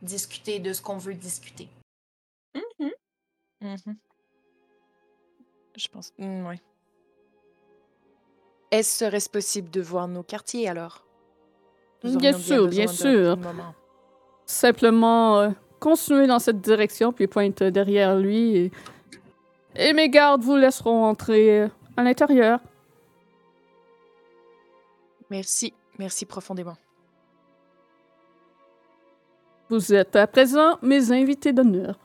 discuter 0.00 0.60
de 0.60 0.72
ce 0.72 0.80
qu'on 0.80 0.96
veut 0.98 1.14
discuter. 1.14 1.68
Mhm. 2.54 2.90
Mhm. 3.62 3.96
Je 5.76 5.88
pense. 5.88 6.12
Mm, 6.18 6.46
ouais. 6.46 6.60
Est-ce 8.70 8.98
serait-ce 9.04 9.28
possible 9.28 9.70
de 9.70 9.80
voir 9.80 10.06
nos 10.06 10.22
quartiers 10.22 10.68
alors? 10.68 11.04
Nous 12.04 12.16
Bien 12.18 12.32
sûr, 12.32 12.68
bien 12.68 12.86
sûr. 12.86 13.36
simplement 14.46 15.40
euh, 15.40 15.50
continuer 15.84 16.26
dans 16.26 16.38
cette 16.38 16.62
direction, 16.62 17.12
puis 17.12 17.26
pointe 17.26 17.62
derrière 17.62 18.16
lui. 18.16 18.56
Et, 18.56 18.72
et 19.76 19.92
mes 19.92 20.08
gardes 20.08 20.42
vous 20.42 20.56
laisseront 20.56 21.04
entrer 21.04 21.68
à 21.94 22.02
l'intérieur. 22.02 22.58
Merci, 25.28 25.74
merci 25.98 26.24
profondément. 26.24 26.78
Vous 29.68 29.92
êtes 29.92 30.16
à 30.16 30.26
présent 30.26 30.78
mes 30.80 31.12
invités 31.12 31.52
d'honneur. 31.52 31.98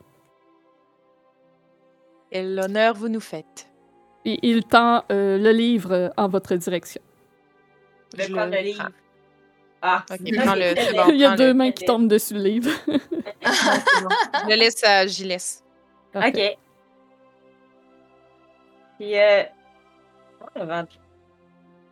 Quel 2.31 2.59
honneur 2.59 2.95
vous 2.95 3.07
nous 3.07 3.21
faites. 3.21 3.69
Et 4.25 4.39
il 4.43 4.65
tend 4.65 5.03
euh, 5.11 5.37
le 5.37 5.51
livre 5.51 6.11
en 6.17 6.27
votre 6.27 6.53
direction. 6.55 7.01
Je 8.17 8.27
le 8.27 8.61
livre. 8.61 8.89
Ah, 9.81 10.03
Ok, 10.11 10.17
c'est- 10.25 10.35
prends 10.35 10.55
le- 10.55 10.61
c'est 10.61 10.75
c'est 10.75 10.91
le- 10.91 10.97
bon. 11.03 11.09
il 11.09 11.17
y 11.19 11.25
a 11.25 11.35
deux 11.35 11.47
le- 11.47 11.53
mains 11.53 11.71
qui 11.71 11.85
tombent 11.85 12.07
dessus 12.09 12.33
le 12.33 12.41
livre. 12.41 12.69
Je 12.87 14.49
le 14.49 14.55
laisse 14.55 14.83
à 14.83 15.07
Gilles. 15.07 15.37
Parfait. 16.11 16.57
Ok. 16.57 16.57
Puis, 18.97 19.17
euh, 19.17 19.43
avant 20.55 20.83
de 20.83 20.87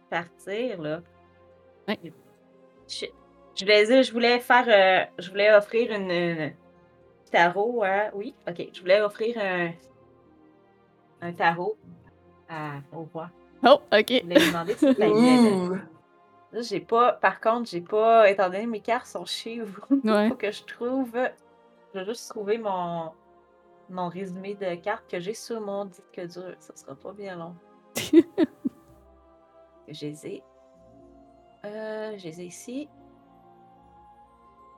partir, 0.09 0.81
là. 0.81 1.01
Ouais. 1.87 1.97
Je, 2.89 3.05
je 3.55 3.63
voulais 3.63 3.85
dire, 3.85 4.03
je 4.03 4.11
voulais 4.11 4.39
faire, 4.39 4.65
euh, 4.67 5.05
je 5.19 5.29
voulais 5.29 5.53
offrir 5.55 5.91
une, 5.93 6.11
une 6.11 6.53
tarot, 7.31 7.83
hein, 7.85 8.09
oui, 8.13 8.33
ok. 8.47 8.67
Je 8.73 8.81
voulais 8.81 8.99
offrir 9.01 9.37
un, 9.37 9.71
un 11.21 11.31
tarot 11.31 11.77
à, 12.49 12.79
au 12.93 13.07
roi. 13.13 13.29
Oh, 13.63 13.79
ok. 13.93 14.05
Je 14.09 14.21
voulais 14.23 14.47
demander 14.47 14.73
si 14.73 14.93
ça 14.93 14.93
j'ai 16.53 16.79
pas, 16.79 17.13
par 17.13 17.39
contre, 17.41 17.69
j'ai 17.69 17.81
pas, 17.81 18.29
étant 18.29 18.49
donné 18.49 18.65
mes 18.65 18.81
cartes 18.81 19.07
sont 19.07 19.25
chez 19.25 19.59
vous, 19.59 19.81
Ouais. 20.03 20.29
faut 20.29 20.35
que 20.35 20.51
je 20.51 20.63
trouve, 20.63 21.11
je 21.93 21.99
vais 21.99 22.05
juste 22.05 22.29
trouver 22.29 22.57
mon, 22.57 23.11
mon 23.89 24.07
résumé 24.09 24.55
de 24.55 24.75
cartes 24.75 25.09
que 25.09 25.19
j'ai 25.19 25.33
sur 25.33 25.59
mon 25.61 25.85
disque 25.85 26.19
dur. 26.27 26.55
Ça 26.59 26.75
sera 26.75 26.95
pas 26.95 27.11
bien 27.13 27.35
long. 27.35 27.55
je 29.87 30.05
les 30.05 30.27
ai. 30.27 30.43
Euh, 31.65 32.17
je 32.17 32.23
les 32.25 32.41
ai 32.41 32.45
ici. 32.45 32.89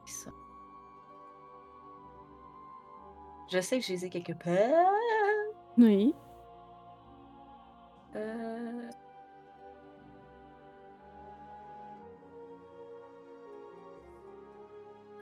Ça. 0.06 0.32
Je 3.52 3.60
sais 3.62 3.80
que 3.80 3.86
je 3.86 3.94
les 3.94 4.06
ai 4.06 4.10
quelque 4.10 4.34
part. 4.34 4.92
Oui. 5.78 6.14
Euh... 8.16 8.90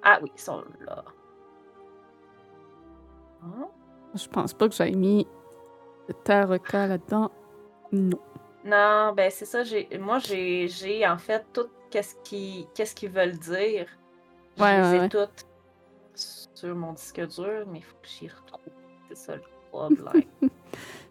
Ah 0.09 0.19
oui, 0.23 0.31
ils 0.33 0.39
sont 0.41 0.63
là. 0.85 1.03
Hein? 3.43 3.67
Je 4.15 4.25
pense 4.29 4.53
pas 4.53 4.69
que 4.69 4.73
j'aille 4.73 4.95
mis 4.95 5.27
de 6.07 6.13
tarot 6.13 6.55
là-dedans. 6.71 7.29
Non. 7.91 8.19
Non, 8.63 9.13
ben 9.13 9.29
c'est 9.29 9.43
ça. 9.45 9.63
J'ai, 9.63 9.89
moi, 9.99 10.19
j'ai, 10.19 10.69
j'ai 10.69 11.05
en 11.05 11.17
fait 11.17 11.45
tout 11.51 11.67
qu'est-ce 11.89 12.15
qu'est-ce 12.73 12.95
qu'ils 12.95 13.09
veulent 13.11 13.37
dire. 13.37 13.85
Je 14.55 14.63
Ouais, 14.63 14.77
les 14.77 14.87
ouais, 14.87 14.95
ai 14.95 14.99
ouais. 15.01 15.09
toutes 15.09 15.45
sur 16.15 16.73
mon 16.73 16.93
disque 16.93 17.19
dur, 17.27 17.65
mais 17.67 17.79
il 17.79 17.83
faut 17.83 17.97
que 18.01 18.07
j'y 18.07 18.29
retrouve. 18.29 18.73
C'est 19.09 19.17
ça 19.17 19.35
le 19.35 19.41
problème. 19.71 20.23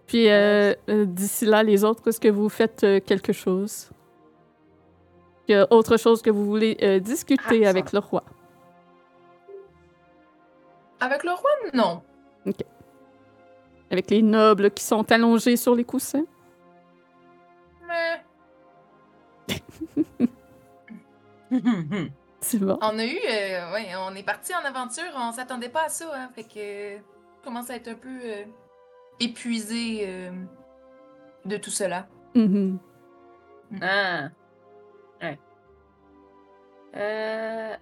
Puis 0.07 0.30
euh, 0.30 0.74
euh, 0.88 1.05
d'ici 1.05 1.44
là, 1.44 1.62
les 1.62 1.84
autres, 1.84 2.09
est-ce 2.09 2.20
que 2.20 2.28
vous 2.28 2.49
faites 2.49 2.82
euh, 2.82 3.01
quelque 3.01 3.32
chose? 3.34 3.90
Il 5.49 5.53
y 5.53 5.55
a 5.55 5.66
autre 5.70 5.97
chose 5.99 6.22
que 6.22 6.30
vous 6.30 6.47
voulez 6.47 6.76
euh, 6.82 6.99
discuter 6.99 7.61
Ah, 7.61 7.64
ça. 7.64 7.70
avec 7.70 7.92
le 7.92 7.99
roi? 8.01 8.24
Avec 11.01 11.24
le 11.24 11.32
roi, 11.32 11.51
non. 11.74 12.03
Avec 13.90 14.11
les 14.11 14.22
nobles 14.22 14.70
qui 14.70 14.84
sont 14.84 15.11
allongés 15.12 15.57
sur 15.57 15.74
les 15.74 15.84
coussins? 15.84 16.24
Mais 17.86 18.24
C'est 22.40 22.59
bon. 22.59 22.78
on 22.80 22.99
a 22.99 23.05
eu, 23.05 23.18
euh, 23.28 23.72
ouais, 23.72 23.88
on 23.99 24.14
est 24.14 24.22
parti 24.22 24.53
en 24.55 24.64
aventure, 24.64 25.05
on 25.16 25.32
s'attendait 25.32 25.68
pas 25.68 25.84
à 25.84 25.88
ça, 25.88 26.07
hein, 26.14 26.30
fait 26.34 26.44
que 26.44 26.99
je 26.99 27.44
commence 27.44 27.70
à 27.70 27.76
être 27.76 27.88
un 27.88 27.94
peu 27.94 28.09
euh, 28.24 28.44
épuisé 29.20 30.05
euh, 30.07 30.30
de 31.44 31.57
tout 31.57 31.70
cela. 31.70 32.07
Mhm. 32.34 32.78
ah. 33.80 34.28
Ouais. 35.22 35.38
Euh... 36.97 37.76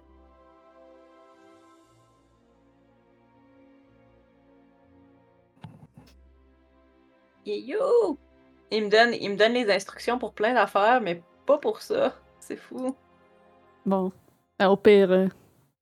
you! 7.51 8.17
Il 8.71 8.85
me, 8.85 8.89
donne, 8.89 9.13
il 9.13 9.29
me 9.31 9.35
donne 9.35 9.53
les 9.53 9.69
instructions 9.71 10.17
pour 10.19 10.33
plein 10.33 10.53
d'affaires, 10.53 10.99
mais 11.01 11.21
pas 11.45 11.57
pour 11.57 11.81
ça. 11.81 12.15
C'est 12.39 12.57
fou. 12.57 12.95
Bon, 13.85 14.11
ben, 14.59 14.69
au 14.69 14.75
pire, 14.77 15.11
euh, 15.11 15.27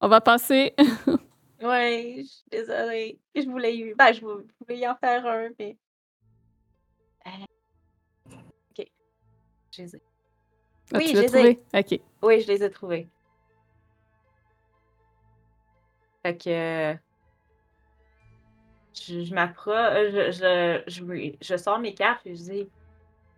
on 0.02 0.08
va 0.08 0.22
passer. 0.22 0.74
Ouais, 1.62 2.16
je 2.18 2.24
suis 2.24 2.44
désolée. 2.52 3.20
Je 3.34 3.50
voulais. 3.50 3.94
Ben, 3.98 4.12
je 4.12 4.20
vou- 4.20 4.44
voulais 4.60 4.80
y 4.80 4.86
en 4.88 4.98
faire 4.98 5.26
un, 5.26 5.48
mais... 5.58 5.78
Euh, 7.26 7.30
Ok. 8.78 8.86
Je 9.72 9.82
les 9.84 9.96
ai. 9.96 10.02
Ah, 10.94 10.98
Oui, 10.98 11.06
tu 11.06 11.16
je 11.16 11.22
les 11.22 11.28
trouvé? 11.28 11.62
ai. 11.74 11.80
Ok. 11.80 12.02
Oui, 12.22 12.42
je 12.42 12.48
les 12.48 12.64
ai 12.66 12.70
trouvés. 12.70 13.08
Fait 16.26 16.38
que... 16.38 16.98
Je, 18.94 19.24
je 19.24 19.34
m'approche, 19.34 20.12
je, 20.12 20.84
je, 20.88 20.92
je, 20.92 21.36
je 21.42 21.58
sors 21.58 21.80
mes 21.80 21.94
cartes 21.94 22.26
et 22.26 22.36
je 22.36 22.42
dis, 22.42 22.70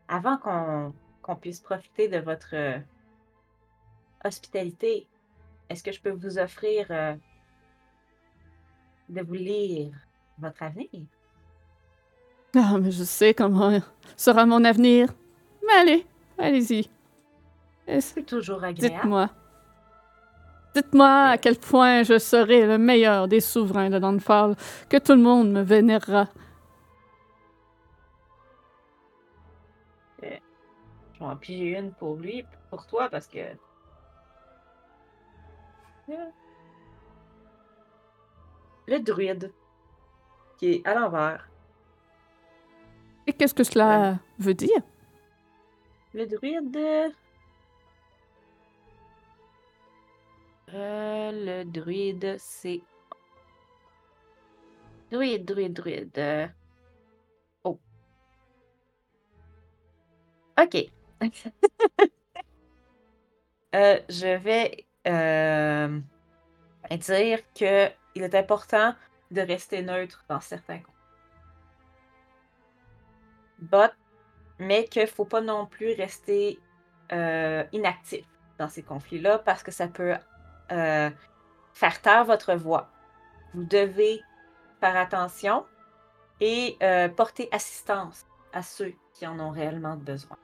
avant 0.07 0.37
qu'on 0.37 0.93
qu'on 1.21 1.35
puisse 1.35 1.59
profiter 1.59 2.07
de 2.07 2.19
votre 2.19 2.53
euh, 2.53 2.77
hospitalité, 4.23 5.07
est-ce 5.69 5.81
que 5.81 5.91
je 5.91 5.99
peux 5.99 6.11
vous 6.11 6.37
offrir 6.37 6.85
euh, 6.91 7.15
de 9.09 9.21
vous 9.21 9.33
lire 9.33 9.91
votre 10.37 10.61
avenir? 10.61 11.01
Ah, 12.55 12.77
mais 12.79 12.91
je 12.91 13.03
sais 13.03 13.33
comment 13.33 13.79
sera 14.15 14.45
mon 14.45 14.63
avenir. 14.63 15.09
Mais 15.65 15.73
allez, 15.73 16.05
allez-y. 16.37 16.89
Euh, 17.89 17.99
C'est 18.01 18.23
toujours 18.25 18.63
agréable. 18.63 18.95
Dites-moi. 18.95 19.29
Dites-moi 20.75 21.29
à 21.29 21.37
quel 21.37 21.57
point 21.57 22.03
je 22.03 22.19
serai 22.19 22.67
le 22.67 22.77
meilleur 22.77 23.29
des 23.29 23.39
souverains 23.39 23.89
de 23.89 23.97
Downfall, 23.97 24.57
que 24.89 24.97
tout 24.97 25.13
le 25.13 25.21
monde 25.21 25.49
me 25.49 25.61
vénérera. 25.61 26.27
Je 30.21 30.27
vais 30.27 30.41
en 31.21 31.37
piger 31.37 31.79
une 31.79 31.93
pour 31.93 32.17
lui, 32.17 32.43
pour 32.69 32.85
toi, 32.87 33.07
parce 33.09 33.27
que. 33.27 33.39
Le 38.87 38.99
druide, 38.99 39.53
qui 40.57 40.73
est 40.73 40.85
à 40.85 40.93
l'envers. 40.93 41.49
Et 43.27 43.33
qu'est-ce 43.33 43.53
que 43.53 43.63
cela 43.63 44.19
veut 44.39 44.53
dire? 44.53 44.81
Le 46.13 46.25
druide. 46.27 47.15
Euh, 50.73 51.31
le 51.31 51.63
druide, 51.63 52.37
c'est. 52.39 52.81
Druide, 55.11 55.45
druide, 55.45 55.73
druide. 55.73 56.51
Oh. 57.63 57.79
Ok. 60.59 60.91
Euh, 63.73 63.99
je 64.07 64.37
vais 64.37 64.85
euh, 65.05 65.99
dire 66.89 67.39
que 67.53 67.89
il 68.15 68.23
est 68.23 68.33
important 68.33 68.95
de 69.31 69.41
rester 69.41 69.81
neutre 69.81 70.23
dans 70.29 70.39
certains. 70.39 70.79
But, 73.59 73.91
mais 74.59 74.85
qu'il 74.85 75.01
ne 75.01 75.07
faut 75.07 75.25
pas 75.25 75.41
non 75.41 75.65
plus 75.65 75.91
rester 75.91 76.57
inactif 77.11 78.25
dans 78.57 78.69
ces 78.69 78.81
conflits-là 78.81 79.39
parce 79.39 79.61
que 79.61 79.71
ça 79.71 79.89
peut 79.89 80.15
euh, 80.71 81.09
faire 81.73 82.01
taire 82.01 82.25
votre 82.25 82.55
voix. 82.55 82.89
Vous 83.53 83.63
devez 83.63 84.21
faire 84.79 84.97
attention 84.97 85.65
et 86.41 86.77
euh, 86.83 87.07
porter 87.09 87.47
assistance 87.51 88.25
à 88.53 88.61
ceux 88.61 88.93
qui 89.13 89.25
en 89.27 89.39
ont 89.39 89.51
réellement 89.51 89.95
besoin. 89.95 90.37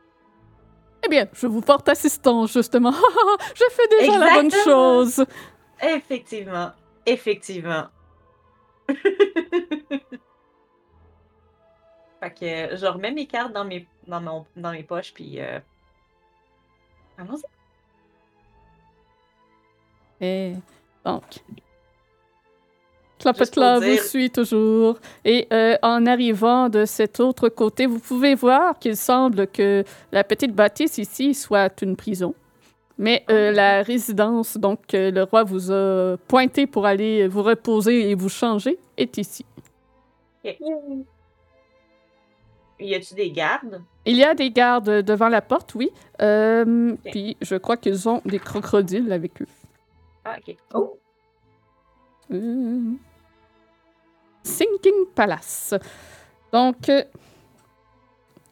Eh 1.04 1.10
bien, 1.10 1.28
je 1.34 1.48
vous 1.48 1.62
porte 1.62 1.90
assistance, 1.90 2.54
justement. 2.54 2.92
je 3.56 3.64
fais 3.72 3.88
déjà 4.00 4.18
la 4.20 4.34
bonne 4.36 4.46
Exactement. 4.46 5.04
chose. 5.04 5.26
Effectivement, 5.82 6.72
effectivement. 7.06 7.88
fait 12.20 12.34
que 12.40 12.76
je 12.76 12.86
remets 12.86 13.12
mes 13.12 13.26
cartes 13.26 13.54
dans 13.54 13.66
mes, 13.66 13.88
dans 14.08 14.22
mon, 14.22 14.46
dans 14.56 14.72
mes 14.72 14.84
poches, 14.84 15.14
puis 15.14 15.42
euh, 15.42 15.60
allons-y. 17.18 17.42
Et 20.22 20.54
donc, 21.04 21.24
Juste 21.34 21.54
Clopetla 23.54 23.74
pour 23.74 23.82
vous 23.84 23.90
dire- 23.94 24.04
suit 24.04 24.30
toujours. 24.32 24.98
Et 25.26 25.48
euh, 25.54 25.76
en 25.84 26.06
arrivant 26.06 26.70
de 26.70 26.86
cet 26.86 27.20
autre 27.20 27.50
côté, 27.50 27.86
vous 27.86 28.00
pouvez 28.00 28.34
voir 28.36 28.80
qu'il 28.80 28.96
semble 28.98 29.48
que 29.48 29.84
la 30.12 30.24
petite 30.24 30.54
bâtisse 30.56 30.98
ici 30.98 31.34
soit 31.36 31.82
une 31.84 31.96
prison. 31.96 32.34
Mais 32.98 33.24
euh, 33.30 33.50
Ah. 33.50 33.54
la 33.54 33.84
résidence, 33.84 34.58
donc 34.58 34.94
euh, 34.94 35.12
le 35.12 35.24
roi 35.24 35.44
vous 35.44 35.72
a 35.72 36.18
pointé 36.28 36.66
pour 36.68 36.86
aller 36.86 37.28
vous 37.28 37.42
reposer 37.44 38.10
et 38.10 38.16
vous 38.16 38.30
changer, 38.30 38.78
est 38.98 39.18
ici. 39.18 39.46
Y 42.80 42.96
a-tu 42.96 43.14
des 43.14 43.32
gardes? 43.32 43.82
Il 44.06 44.16
y 44.18 44.24
a 44.24 44.34
des 44.34 44.50
gardes 44.50 45.04
devant 45.04 45.30
la 45.30 45.42
porte, 45.42 45.76
oui. 45.76 45.92
Puis 47.12 47.38
je 47.42 47.56
crois 47.56 47.78
qu'ils 47.78 48.10
ont 48.10 48.22
des 48.26 48.40
crocodiles 48.40 49.12
avec 49.12 49.42
eux. 49.44 49.48
Ah, 50.24 50.38
ok. 50.38 50.56
Oh! 50.74 51.00
Euh, 52.32 52.94
Sinking 54.44 55.08
Palace. 55.16 55.74
Donc, 56.52 56.90
euh, 56.90 57.04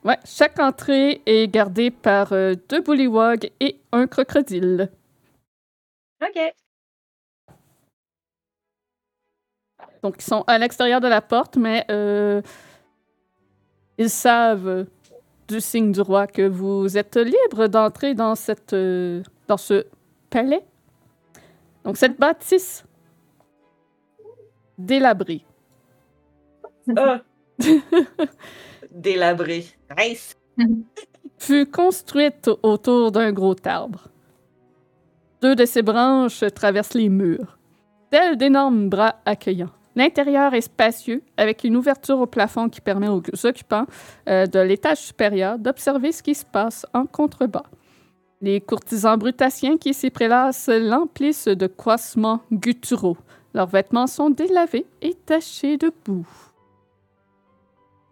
ouais, 0.04 0.18
chaque 0.26 0.60
entrée 0.60 1.22
est 1.26 1.48
gardée 1.48 1.92
par 1.92 2.34
euh, 2.34 2.56
deux 2.70 2.82
bullywogs 2.82 3.52
et 3.60 3.80
un 3.92 4.08
crocodile. 4.08 4.90
Ok. 6.22 6.54
Donc, 10.02 10.16
ils 10.20 10.24
sont 10.24 10.44
à 10.48 10.58
l'extérieur 10.58 11.02
de 11.02 11.08
la 11.08 11.22
porte, 11.22 11.58
mais 11.58 11.86
euh, 11.92 12.42
ils 13.98 14.10
savent 14.10 14.86
du 15.48 15.60
signe 15.60 15.92
du 15.92 16.02
roi 16.02 16.28
que 16.28 16.48
vous 16.48 16.98
êtes 16.98 17.18
libre 17.18 17.68
d'entrer 17.68 18.14
dans, 18.14 18.36
cette, 18.36 18.74
euh, 18.74 19.24
dans 19.48 19.58
ce 19.58 19.86
palais. 20.30 20.64
Donc, 21.84 21.98
cette 21.98 22.20
bâtisse 22.20 22.86
délabrée. 24.78 25.46
Ah! 26.96 27.22
Délabré. 28.92 29.66
Nice! 29.98 30.36
fut 31.40 31.66
construite 31.66 32.50
autour 32.64 33.12
d'un 33.12 33.32
gros 33.32 33.56
arbre. 33.66 34.08
Deux 35.42 35.56
de 35.56 35.66
ses 35.66 35.82
branches 35.82 36.44
traversent 36.54 36.96
les 36.96 37.10
murs, 37.10 37.58
tels 38.12 38.38
d'énormes 38.38 38.90
bras 38.90 39.16
accueillants. 39.26 39.72
L'intérieur 39.96 40.54
est 40.54 40.62
spacieux, 40.62 41.24
avec 41.38 41.64
une 41.64 41.76
ouverture 41.76 42.20
au 42.20 42.26
plafond 42.26 42.70
qui 42.70 42.82
permet 42.82 43.08
aux 43.08 43.22
occupants 43.46 43.86
euh, 44.28 44.46
de 44.46 44.60
l'étage 44.60 45.00
supérieur 45.00 45.58
d'observer 45.58 46.12
ce 46.12 46.22
qui 46.22 46.36
se 46.36 46.46
passe 46.46 46.86
en 46.94 47.06
contrebas. 47.06 47.64
Les 48.42 48.62
courtisans 48.62 49.18
brutassiens 49.18 49.78
qui 49.78 49.94
s'y 49.94 50.10
prélassent 50.10 50.70
l'emplissent 50.72 51.48
de 51.50 51.68
coissements 51.68 52.42
gutturaux. 52.52 53.18
Leurs 53.54 53.68
vêtements 53.68 54.08
sont 54.08 54.30
délavés 54.30 54.86
et 55.02 55.14
tachés 55.14 55.78
de 55.78 55.92
boue. 56.06 56.28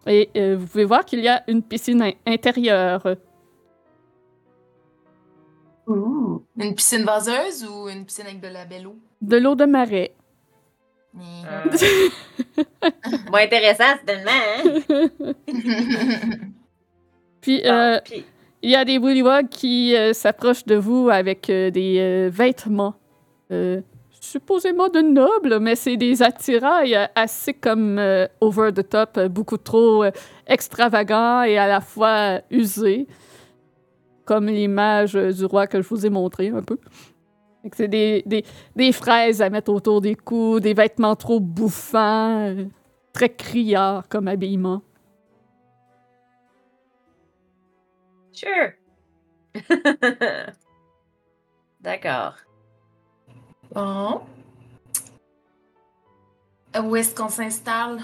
Et 0.06 0.28
euh, 0.36 0.56
vous 0.58 0.66
pouvez 0.66 0.84
voir 0.84 1.04
qu'il 1.04 1.20
y 1.20 1.28
a 1.28 1.42
une 1.48 1.62
piscine 1.62 2.02
in- 2.02 2.12
intérieure. 2.26 3.16
Une 5.86 6.74
piscine 6.74 7.04
vaseuse 7.04 7.64
ou 7.66 7.88
une 7.88 8.04
piscine 8.04 8.26
avec 8.26 8.40
de 8.40 8.48
la 8.48 8.66
belle 8.66 8.86
eau? 8.88 8.96
De 9.22 9.36
l'eau 9.38 9.54
de 9.54 9.64
marais. 9.64 10.12
Euh, 11.16 11.78
Moins 13.30 13.40
intéressant, 13.44 13.96
finalement, 14.00 14.30
hein? 14.58 15.32
Puis, 17.40 17.62
Bon, 17.62 17.70
euh, 17.70 18.00
puis- 18.04 18.24
il 18.62 18.70
y 18.70 18.76
a 18.76 18.84
des 18.84 18.98
bullywogs 18.98 19.48
qui 19.48 19.94
euh, 19.96 20.12
s'approchent 20.12 20.64
de 20.64 20.74
vous 20.74 21.08
avec 21.10 21.48
euh, 21.50 21.70
des 21.70 21.98
euh, 21.98 22.30
vêtements 22.32 22.94
supposément 24.20 24.88
de 24.90 25.00
nobles, 25.00 25.58
mais 25.58 25.74
c'est 25.74 25.96
des 25.96 26.22
attirails 26.22 26.98
assez 27.14 27.54
comme 27.54 27.98
over 28.42 28.72
the 28.74 28.86
top, 28.86 29.18
beaucoup 29.30 29.56
trop 29.56 30.04
extravagants 30.46 31.44
et 31.44 31.56
à 31.56 31.66
la 31.66 31.80
fois 31.80 32.42
usés, 32.50 33.06
comme 34.26 34.48
l'image 34.48 35.14
du 35.14 35.46
roi 35.46 35.66
que 35.66 35.80
je 35.80 35.88
vous 35.88 36.04
ai 36.04 36.10
montré 36.10 36.50
un 36.50 36.60
peu. 36.60 36.76
C'est 37.72 37.88
des, 37.88 38.22
des, 38.26 38.44
des 38.76 38.92
fraises 38.92 39.40
à 39.40 39.48
mettre 39.48 39.72
autour 39.72 40.02
des 40.02 40.14
cous, 40.14 40.60
des 40.60 40.74
vêtements 40.74 41.16
trop 41.16 41.40
bouffants, 41.40 42.54
très 43.14 43.30
criards 43.30 44.08
comme 44.10 44.28
habillement. 44.28 44.82
Sure. 48.38 48.72
D'accord. 51.80 52.34
Bon. 53.74 54.20
Où 56.80 56.94
est-ce 56.94 57.14
qu'on 57.14 57.28
s'installe? 57.28 57.98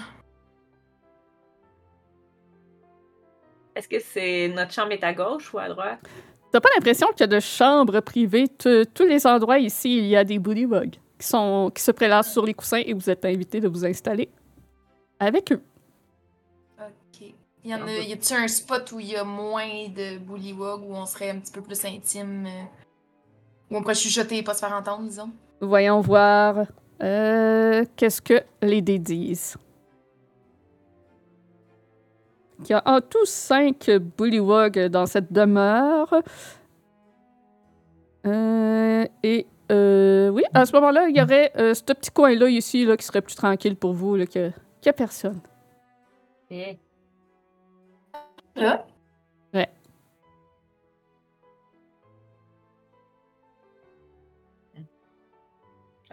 Est-ce 3.75 3.87
que 3.87 3.99
c'est 3.99 4.49
notre 4.49 4.73
chambre 4.73 4.91
est 4.91 5.03
à 5.03 5.13
gauche 5.13 5.53
ou 5.53 5.59
à 5.59 5.69
droite? 5.69 5.99
T'as 6.51 6.59
pas 6.59 6.69
l'impression 6.75 7.07
qu'il 7.07 7.21
y 7.21 7.23
a 7.23 7.27
de 7.27 7.39
chambres 7.39 8.01
privées? 8.01 8.49
Tous 8.49 9.05
les 9.05 9.25
endroits 9.25 9.59
ici, 9.59 9.99
il 9.99 10.05
y 10.07 10.17
a 10.17 10.25
des 10.25 10.39
bullywugs 10.39 10.95
qui, 11.17 11.27
sont, 11.27 11.71
qui 11.73 11.81
se 11.81 11.91
prélassent 11.91 12.33
sur 12.33 12.45
les 12.45 12.53
coussins 12.53 12.81
et 12.85 12.93
vous 12.93 13.09
êtes 13.09 13.23
invité 13.23 13.61
de 13.61 13.69
vous 13.69 13.85
installer 13.85 14.29
avec 15.17 15.53
eux. 15.53 15.61
Ok. 17.65 17.71
Y 17.71 17.73
en 17.75 17.87
a, 17.87 17.91
y 17.91 18.13
a-tu 18.13 18.33
un 18.33 18.47
spot 18.47 18.91
où 18.91 18.99
il 18.99 19.07
y 19.07 19.15
a 19.15 19.23
moins 19.23 19.87
de 19.89 20.17
bullywug, 20.19 20.81
où 20.83 20.93
on 20.95 21.05
serait 21.05 21.31
un 21.31 21.39
petit 21.39 21.51
peu 21.51 21.61
plus 21.61 21.83
intime, 21.85 22.45
euh, 22.45 22.63
où 23.71 23.77
on 23.77 23.81
pourrait 23.81 23.95
chuchoter 23.95 24.37
et 24.37 24.43
pas 24.43 24.53
se 24.53 24.59
faire 24.59 24.73
entendre, 24.73 25.03
disons? 25.07 25.31
Voyons 25.61 25.99
voir. 26.01 26.65
euh, 27.01 27.83
Qu'est-ce 27.95 28.21
que 28.21 28.41
les 28.61 28.81
dés 28.81 28.99
disent? 28.99 29.57
Il 32.59 32.69
y 32.69 32.73
a 32.73 32.81
en 32.85 33.01
tout 33.01 33.25
cinq 33.25 33.89
bullywugs 34.17 34.87
dans 34.89 35.05
cette 35.05 35.31
demeure. 35.33 36.13
Euh, 38.25 39.05
et 39.23 39.45
euh, 39.71 40.29
oui, 40.29 40.43
à 40.53 40.65
ce 40.65 40.71
moment-là, 40.73 41.07
il 41.09 41.17
y 41.17 41.21
aurait 41.21 41.51
euh, 41.57 41.73
ce 41.73 41.81
petit 41.83 42.11
coin-là 42.11 42.47
ici 42.49 42.85
là, 42.85 42.95
qui 42.97 43.05
serait 43.05 43.21
plus 43.21 43.35
tranquille 43.35 43.75
pour 43.75 43.93
vous, 43.93 44.15
là, 44.15 44.25
que- 44.25 44.49
qu'il 44.49 44.85
n'y 44.85 44.89
a 44.89 44.93
personne. 44.93 45.41
Eh, 46.49 46.77
Là? 48.55 48.85
Ouais. 49.53 49.69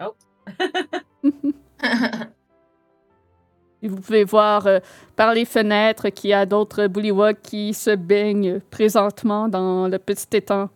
Oh. 0.00 0.14
Et 3.82 3.88
vous 3.88 3.96
pouvez 3.96 4.24
voir 4.24 4.66
euh, 4.66 4.78
par 5.16 5.34
les 5.34 5.44
fenêtres 5.44 6.08
qu'il 6.10 6.30
y 6.30 6.32
a 6.32 6.46
d'autres 6.46 6.86
bullywugs 6.86 7.40
qui 7.42 7.74
se 7.74 7.90
baignent 7.90 8.60
présentement 8.70 9.48
dans 9.48 9.88
le 9.88 9.98
petit 9.98 10.36
étang 10.36 10.70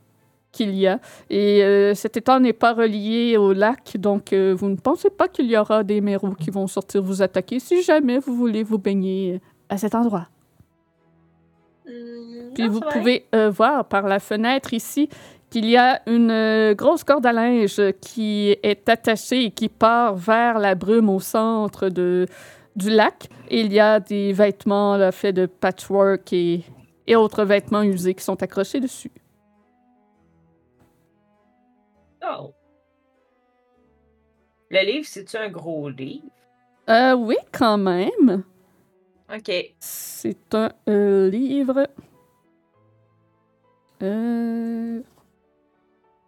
qu'il 0.51 0.75
y 0.75 0.89
a. 0.89 0.99
Et 1.31 1.63
euh, 1.63 1.95
cet 1.95 2.17
étang 2.17 2.41
n'est 2.41 2.53
pas 2.53 2.75
relié 2.75 3.37
au 3.37 3.53
lac, 3.53 3.97
donc 3.99 4.33
euh, 4.33 4.55
vous 4.57 4.69
ne 4.69 4.77
pensez 4.77 5.11
pas 5.11 5.29
qu'il 5.29 5.47
y 5.47 5.57
aura 5.57 5.85
des 5.85 6.01
mérous 6.01 6.35
qui 6.35 6.51
vont 6.51 6.67
sortir 6.67 7.03
vous 7.03 7.23
attaquer 7.23 7.61
si 7.61 7.83
jamais 7.83 8.19
vous 8.19 8.35
voulez 8.35 8.65
vous 8.65 8.79
baigner 8.79 9.41
à 9.69 9.79
cet 9.79 9.95
endroit. 9.95 10.27
Hmm, 11.87 12.55
Puis 12.55 12.65
non, 12.65 12.71
vous 12.71 12.81
pouvez 12.81 13.27
euh, 13.35 13.51
voir 13.51 13.85
par 13.87 14.07
la 14.07 14.19
fenêtre 14.19 14.73
ici 14.73 15.09
qu'il 15.51 15.67
y 15.67 15.77
a 15.77 16.03
une 16.07 16.31
euh, 16.31 16.75
grosse 16.75 17.05
corde 17.05 17.25
à 17.27 17.33
linge 17.33 17.81
qui 18.01 18.57
est 18.63 18.89
attachée 18.89 19.45
et 19.45 19.51
qui 19.51 19.69
part 19.69 20.17
vers 20.17 20.59
la 20.59 20.75
brume 20.75 21.09
au 21.09 21.21
centre 21.21 21.89
de, 21.89 22.27
du 22.75 22.91
lac. 22.91 23.29
Et 23.49 23.61
il 23.61 23.73
y 23.73 23.81
a 23.81 24.01
des 24.01 24.33
vêtements 24.33 24.97
là, 24.97 25.13
faits 25.13 25.37
de 25.37 25.47
patchwork 25.47 26.33
et, 26.33 26.65
et 27.07 27.17
autres 27.17 27.45
vêtements 27.45 27.83
usés 27.83 28.15
qui 28.15 28.25
sont 28.25 28.43
accrochés 28.43 28.81
dessus. 28.81 29.13
Oh. 32.29 32.53
Le 34.71 34.85
livre, 34.85 35.07
c'est-tu 35.07 35.37
un 35.37 35.49
gros 35.49 35.89
livre? 35.89 36.27
Euh, 36.89 37.15
oui, 37.15 37.37
quand 37.53 37.79
même. 37.79 38.43
OK. 39.35 39.53
C'est 39.81 40.55
un 40.55 40.71
livre. 41.29 41.89
Euh... 44.03 45.01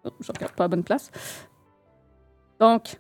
Oh, 0.05 0.11
regarde 0.28 0.55
pas 0.55 0.64
à 0.64 0.68
bonne 0.68 0.84
place. 0.84 1.11
Donc, 2.59 2.99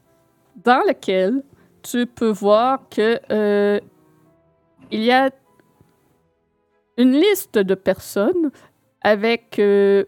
dans 0.64 0.82
lequel 0.86 1.42
tu 1.82 2.06
peux 2.06 2.30
voir 2.30 2.88
que 2.88 3.18
euh, 3.30 3.80
il 4.90 5.02
y 5.02 5.10
a 5.10 5.30
une 6.96 7.12
liste 7.12 7.58
de 7.58 7.74
personnes 7.74 8.50
avec 9.00 9.58
euh, 9.58 10.04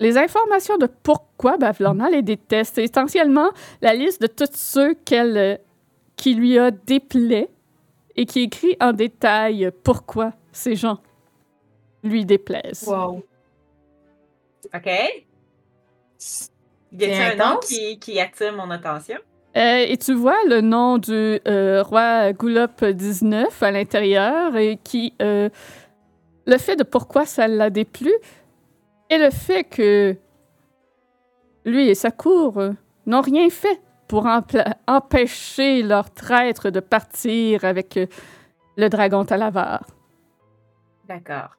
les 0.00 0.18
informations 0.18 0.78
de 0.78 0.86
pourquoi 0.86 1.58
Bavlorna 1.58 2.10
les 2.10 2.22
déteste. 2.22 2.76
C'est 2.76 2.84
essentiellement 2.84 3.50
la 3.80 3.94
liste 3.94 4.22
de 4.22 4.26
tous 4.26 4.50
ceux 4.52 4.94
qu'elle, 4.94 5.36
euh, 5.36 5.56
qui 6.16 6.34
lui 6.34 6.58
a 6.58 6.70
déplaît 6.70 7.50
et 8.16 8.26
qui 8.26 8.40
écrit 8.40 8.76
en 8.80 8.92
détail 8.92 9.70
pourquoi 9.82 10.32
ces 10.52 10.76
gens 10.76 10.98
lui 12.02 12.24
déplaisent. 12.24 12.86
Wow. 12.86 13.22
OK. 14.74 14.86
Y 16.92 17.04
a-t-il 17.04 17.14
C'est 17.14 17.40
un 17.40 17.52
nom 17.52 17.58
qui, 17.60 17.98
qui 17.98 18.20
attire 18.20 18.52
mon 18.52 18.70
attention? 18.70 19.18
Euh, 19.56 19.84
et 19.86 19.98
tu 19.98 20.14
vois 20.14 20.38
le 20.46 20.62
nom 20.62 20.96
du 20.96 21.38
euh, 21.46 21.82
roi 21.82 22.32
Goulop 22.32 22.84
19 22.84 23.62
à 23.62 23.70
l'intérieur 23.70 24.56
et 24.56 24.78
qui 24.82 25.12
euh, 25.20 25.50
le 26.46 26.56
fait 26.56 26.76
de 26.76 26.84
pourquoi 26.84 27.26
ça 27.26 27.48
l'a 27.48 27.68
déplu 27.68 28.10
et 29.10 29.18
le 29.18 29.30
fait 29.30 29.64
que 29.64 30.16
lui 31.66 31.88
et 31.88 31.94
sa 31.94 32.10
cour 32.10 32.62
n'ont 33.04 33.20
rien 33.20 33.50
fait 33.50 33.78
pour 34.12 34.26
empêcher 34.86 35.82
leur 35.82 36.10
traître 36.12 36.68
de 36.68 36.80
partir 36.80 37.64
avec 37.64 37.96
euh, 37.96 38.06
le 38.76 38.90
dragon 38.90 39.24
Talavar. 39.24 39.86
D'accord. 41.08 41.56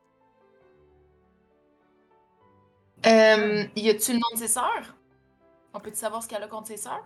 Euh, 3.08 3.64
y 3.76 3.90
a-tu 3.90 4.12
le 4.12 4.18
nom 4.20 4.36
de 4.36 4.38
ses 4.38 4.50
sœurs? 4.50 4.96
On 5.74 5.80
peut-tu 5.80 5.96
savoir 5.96 6.22
ce 6.22 6.28
qu'elle 6.28 6.44
a 6.44 6.48
contre 6.48 6.68
ses 6.68 6.78
sœurs? 6.78 7.04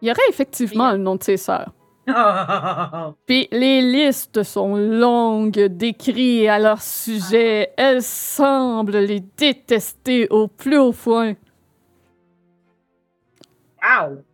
Il 0.00 0.08
y 0.08 0.10
aurait 0.10 0.30
effectivement 0.30 0.88
Bien. 0.88 0.96
le 0.96 1.02
nom 1.02 1.16
de 1.16 1.22
ses 1.22 1.36
sœurs. 1.36 1.74
Oh, 2.08 3.12
Puis 3.26 3.48
les 3.52 3.82
listes 3.82 4.44
sont 4.44 4.76
longues 4.76 5.66
d'écrits 5.66 6.48
à 6.48 6.58
leur 6.58 6.80
sujet. 6.80 7.74
Elles 7.76 8.02
semblent 8.02 8.96
les 8.96 9.20
détester 9.20 10.26
au 10.30 10.48
plus 10.48 10.78
haut 10.78 10.92
point. 10.92 11.34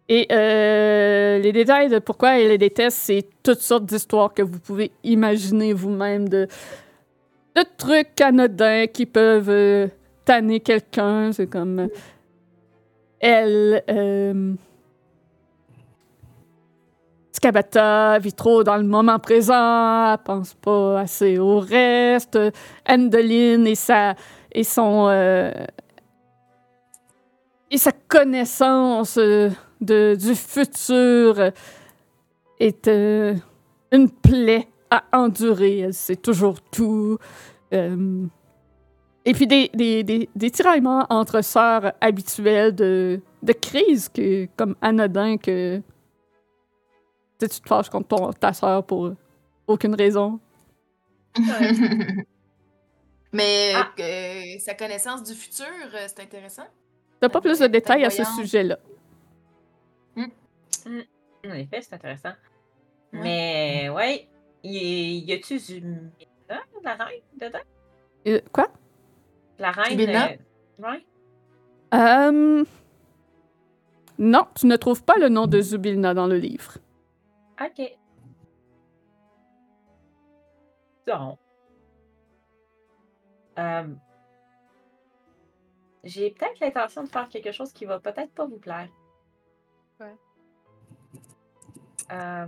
Et 0.09 0.27
euh, 0.31 1.39
les 1.39 1.53
détails 1.53 1.89
de 1.89 1.99
pourquoi 1.99 2.39
elles 2.39 2.49
les 2.49 2.59
détestent, 2.59 2.99
c'est 2.99 3.27
toutes 3.43 3.61
sortes 3.61 3.85
d'histoires 3.85 4.33
que 4.33 4.43
vous 4.43 4.59
pouvez 4.59 4.91
imaginer 5.05 5.73
vous-même 5.73 6.29
de, 6.29 6.49
trucs 7.77 8.21
anodins 8.21 8.87
qui 8.87 9.05
peuvent 9.05 9.51
euh, 9.51 9.89
tanner 10.25 10.61
quelqu'un. 10.61 11.33
C'est 11.33 11.47
comme... 11.47 11.89
elle... 13.21 13.83
euh, 13.91 14.55
Scabata 17.33 18.19
vit 18.19 18.33
trop 18.33 18.65
dans 18.65 18.77
le 18.77 18.83
moment 18.83 19.21
présent, 19.21 20.13
elle 20.13 20.19
pense 20.25 20.55
pas 20.55 21.01
assez 21.01 21.39
au 21.39 21.61
reste. 21.61 22.37
Andeline 22.89 23.65
et 23.67 23.77
sa 23.77 24.15
et 24.51 24.65
son 24.65 25.09
et 27.71 27.79
sa 27.79 27.93
connaissance 27.93 29.17
euh, 29.19 29.51
de, 29.81 30.17
du 30.19 30.35
futur 30.35 31.53
est 32.61 32.89
euh, 32.89 33.35
une 33.93 34.11
plaie 34.11 34.69
à 34.91 35.05
endurer. 35.13 35.79
Elle 35.81 35.95
sait 35.95 36.17
toujours 36.17 36.61
tout. 36.63 37.19
Euh, 37.73 38.27
et 39.25 39.33
puis 39.35 39.47
des, 39.47 39.71
des, 39.75 40.03
des, 40.05 40.29
des 40.35 40.51
tiraillements 40.51 41.07
entre 41.11 41.43
sœurs 41.43 41.93
habituels 42.01 42.75
de, 42.75 43.21
de 43.43 43.53
crise, 43.53 44.09
que, 44.09 44.47
comme 44.57 44.75
anodin 44.81 45.37
que 45.37 45.83
tu 47.39 47.49
te 47.49 47.69
fâches 47.69 47.91
contre 47.91 48.09
ton, 48.09 48.33
ta 48.33 48.53
sœur 48.53 48.85
pour 48.85 49.13
aucune 49.67 49.95
raison. 49.95 50.41
Mais 53.33 53.73
Ah. 53.75 53.89
euh, 54.01 54.59
sa 54.59 54.75
connaissance 54.75 55.23
du 55.23 55.35
futur, 55.35 55.67
c'est 56.07 56.21
intéressant. 56.21 56.67
T'as 57.21 57.29
pas 57.29 57.41
plus 57.41 57.59
de 57.59 57.67
détails 57.67 58.05
à 58.05 58.11
ce 58.11 58.25
sujet-là. 58.25 58.79
En 60.17 61.53
effet, 61.55 61.81
c'est 61.81 61.95
intéressant. 61.95 62.33
Ouais. 63.13 63.21
Mais, 63.23 63.89
ouais. 63.91 64.29
Y, 64.63 65.25
y 65.27 65.33
a-tu 65.33 65.59
Zumina, 65.59 66.11
la 66.83 66.95
reine, 66.95 67.23
dedans? 67.41 67.59
Euh, 68.27 68.41
quoi? 68.53 68.69
La 69.59 69.71
reine. 69.71 70.01
Euh, 70.01 70.37
ouais. 70.83 71.07
Euh, 71.95 72.65
Non, 74.19 74.47
tu 74.55 74.67
ne 74.67 74.77
trouves 74.77 75.05
pas 75.05 75.17
le 75.17 75.29
nom 75.29 75.47
de 75.47 75.61
Zubilna 75.61 76.13
dans 76.13 76.27
le 76.27 76.37
livre. 76.39 76.79
OK. 77.61 77.97
Donc. 81.07 81.39
Euh, 83.59 83.85
J'ai 86.09 86.31
peut-être 86.31 86.59
l'intention 86.61 87.05
de 87.05 87.09
faire 87.09 87.29
quelque 87.29 87.53
chose 87.53 87.71
qui 87.71 87.85
va 87.85 88.01
peut-être 88.01 88.33
pas 88.33 88.47
vous 88.47 88.57
plaire. 88.57 88.89
Ouais. 90.01 90.15
Euh, 92.11 92.47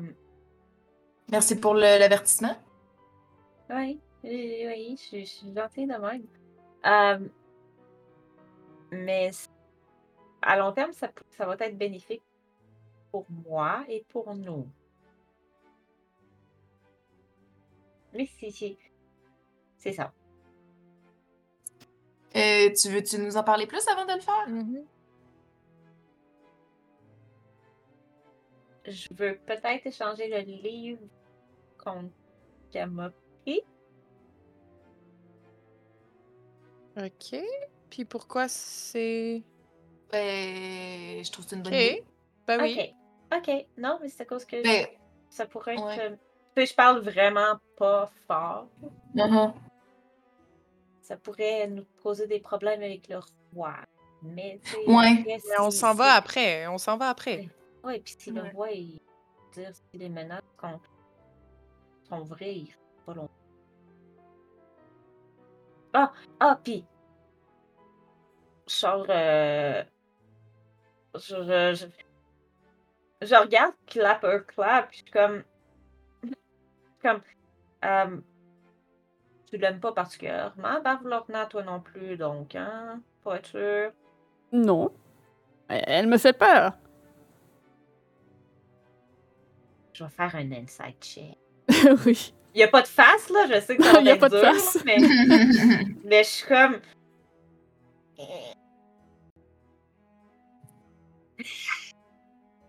Merci 1.30 1.56
pour 1.60 1.74
l'avertissement. 1.74 2.56
oui, 3.68 4.00
oui, 4.24 4.64
oui, 4.66 4.96
je 4.96 5.02
suis- 5.02 5.26
je 5.26 5.30
suis 5.30 5.54
gentille 5.54 5.86
de 5.86 5.94
même. 5.94 6.24
Euh, 6.86 7.28
mais 8.90 9.30
à 10.40 10.56
long 10.56 10.72
terme, 10.72 10.92
ça, 10.92 11.10
va 11.44 11.54
être 11.60 11.76
bénéfique 11.76 12.22
pour 13.10 13.26
moi 13.46 13.84
et 13.88 14.04
pour 14.08 14.34
nous. 14.34 14.66
Mais 18.14 18.24
si, 18.26 18.50
si. 18.50 18.78
c'est 19.76 19.92
ça. 19.92 20.12
Tu 22.72 22.88
veux-tu 22.88 23.18
nous 23.18 23.36
en 23.36 23.42
parler 23.44 23.66
plus 23.66 23.86
avant 23.88 24.04
de 24.06 24.12
le 24.14 24.20
faire? 24.20 24.48
Mhm. 24.48 24.84
Je 28.86 29.08
veux 29.14 29.38
peut-être 29.46 29.86
échanger 29.86 30.28
le 30.28 30.38
livre 30.40 31.02
contre 31.78 32.10
qu'elle 32.70 32.90
m'a 32.90 33.10
pris. 33.44 33.60
Ok. 36.96 37.40
Puis 37.90 38.04
pourquoi 38.04 38.48
c'est? 38.48 39.42
Ben, 40.10 41.22
je 41.24 41.30
trouve 41.30 41.44
que 41.44 41.50
c'est 41.50 41.56
une 41.56 41.62
bonne 41.62 41.74
Ok. 41.74 41.78
idée. 41.80 42.04
Ben 42.46 42.60
oui. 42.62 42.94
Ok. 43.32 43.38
Ok. 43.48 43.66
Non, 43.78 43.98
mais 44.02 44.08
c'est 44.08 44.22
à 44.22 44.26
cause 44.26 44.44
que 44.44 44.62
Ben, 44.62 44.86
ça 45.28 45.46
pourrait 45.46 45.74
être. 45.74 45.84
ouais. 45.86 46.00
euh, 46.00 46.16
tu 46.56 46.62
sais, 46.62 46.66
je 46.66 46.74
parle 46.74 47.00
vraiment 47.00 47.58
pas 47.76 48.10
fort. 48.26 48.66
mhm. 49.14 49.52
Ça 51.10 51.16
pourrait 51.16 51.66
nous 51.66 51.84
causer 52.04 52.28
des 52.28 52.38
problèmes 52.38 52.82
avec 52.84 53.08
le 53.08 53.18
roi. 53.52 53.74
Mais, 54.22 54.60
Ouais. 54.86 55.24
Mais 55.26 55.40
on 55.58 55.72
s'en 55.72 55.92
va 55.92 56.12
après. 56.12 56.68
On 56.68 56.78
s'en 56.78 56.96
va 56.96 57.08
après. 57.08 57.48
Ouais, 57.82 57.98
puis 57.98 58.14
si 58.16 58.30
le 58.30 58.42
roi, 58.54 58.70
il 58.70 59.00
dire 59.52 59.72
si 59.74 59.98
les 59.98 60.08
menaces 60.08 60.44
contre 60.56 60.88
sont 62.08 62.22
vraies, 62.22 62.54
il 62.58 62.74
pas 63.04 63.14
longtemps. 63.14 63.32
Ah, 65.94 66.12
ah, 66.38 66.60
puis. 66.62 66.84
Genre, 68.68 69.06
euh, 69.08 69.82
je, 71.16 71.18
je, 71.18 71.74
je, 73.20 73.26
je 73.26 73.34
regarde 73.34 73.74
Clapper 73.88 74.38
Clap, 74.46 74.90
puis 74.90 74.98
je 74.98 75.02
suis 75.02 75.10
comme. 75.12 75.42
Comme. 77.02 77.20
euh, 77.84 78.20
tu 79.50 79.58
l'aimes 79.58 79.80
pas 79.80 79.92
particulièrement, 79.92 80.80
Bavlorna, 80.82 81.46
toi 81.46 81.62
non 81.62 81.80
plus, 81.80 82.16
donc, 82.16 82.54
hein? 82.54 83.00
Pas 83.24 83.36
être 83.36 83.46
sûr. 83.46 83.90
Non. 84.52 84.92
Elle 85.68 86.06
me 86.06 86.18
fait 86.18 86.32
peur. 86.32 86.72
Je 89.92 90.04
vais 90.04 90.10
faire 90.10 90.34
un 90.34 90.52
inside 90.52 90.94
check. 91.00 91.38
oui. 92.06 92.34
Il 92.54 92.58
n'y 92.58 92.64
a 92.64 92.68
pas 92.68 92.82
de 92.82 92.88
face, 92.88 93.28
là, 93.30 93.46
je 93.46 93.60
sais 93.60 93.76
que 93.76 93.82
ça 93.84 93.92
va 93.92 94.00
Il 94.00 94.06
y 94.06 94.10
a 94.10 94.16
pas 94.16 94.28
de 94.28 94.40
dur, 94.40 94.52
face. 94.52 94.78
mais, 94.84 94.96
mais 96.04 96.24
je 96.24 96.28
suis 96.28 96.46
comme. 96.46 96.80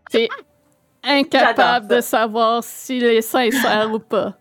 T'es 0.10 0.30
incapable 1.04 1.88
de 1.88 2.02
savoir 2.02 2.64
s'il 2.64 3.04
est 3.04 3.22
sincère 3.22 3.92
ou 3.92 4.00
pas. 4.00 4.38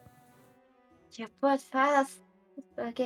Il 1.16 1.20
n'y 1.20 1.26
a 1.26 1.30
pas 1.40 1.56
de 1.56 1.62
face. 1.62 2.19
Ok. 2.88 3.02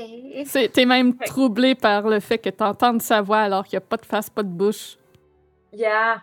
C'est- 0.47 0.69
T'es 0.69 0.85
même 0.87 1.17
Ouais. 1.19 1.27
troublé 1.27 1.75
par 1.75 2.09
le 2.09 2.21
fait 2.21 2.39
que 2.39 2.51
t'entendes 2.51 3.03
sa 3.03 3.23
voix 3.23 3.39
alors 3.41 3.65
qu'il 3.65 3.77
n'y 3.79 3.85
a 3.85 3.87
pas 3.87 3.97
de 3.97 4.07
face, 4.07 4.31
pas 4.31 4.43
de 4.43 4.49
bouche. 4.49 4.97
Il 5.73 5.81
y 5.81 5.87
a. 5.87 6.23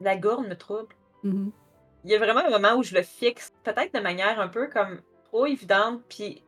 La 0.00 0.16
gourde 0.16 0.46
me 0.46 0.54
trouble. 0.56 0.94
Mhm. 1.22 1.50
Il 2.04 2.10
y 2.10 2.14
a 2.14 2.18
vraiment 2.18 2.40
un 2.40 2.50
moment 2.50 2.74
où 2.74 2.82
je 2.82 2.94
le 2.94 3.02
fixe, 3.02 3.50
peut-être 3.62 3.94
de 3.94 4.00
manière 4.00 4.38
un 4.38 4.48
peu 4.48 4.66
comme 4.68 5.00
trop 5.24 5.46
évidente, 5.46 6.02
puis. 6.08 6.42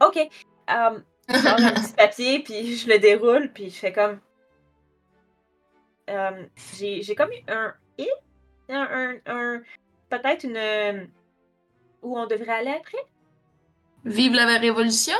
Ok. 0.00 0.16
Euh, 0.18 1.00
je 1.28 1.36
sors 1.38 1.54
un 1.60 1.72
petit 1.72 1.92
papier, 1.94 2.38
puis 2.44 2.76
je 2.76 2.88
le 2.88 2.98
déroule, 2.98 3.50
puis 3.52 3.70
je 3.70 3.76
fais 3.78 3.92
comme. 3.92 4.20
Euh, 6.10 6.46
J'ai 6.74 7.14
comme 7.16 7.30
eu 7.32 7.42
un 7.48 7.74
hit, 7.98 8.08
un, 8.68 9.16
un, 9.26 9.32
un- 9.34 9.62
peut-être 10.08 10.44
une. 10.44 11.10
Où 12.02 12.16
on 12.16 12.26
devrait 12.26 12.52
aller 12.52 12.70
après? 12.78 12.98
Vive 14.04 14.34
la 14.34 14.58
révolution? 14.58 15.16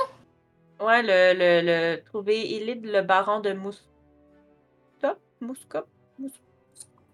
Ouais, 0.81 1.03
le, 1.03 1.35
le, 1.39 1.61
le 1.97 2.05
trouver 2.05 2.55
Élide, 2.55 2.87
le 2.87 3.03
baron 3.03 3.41
de 3.41 3.53
Mouskop. 3.53 3.85
Mouskop? 5.41 5.87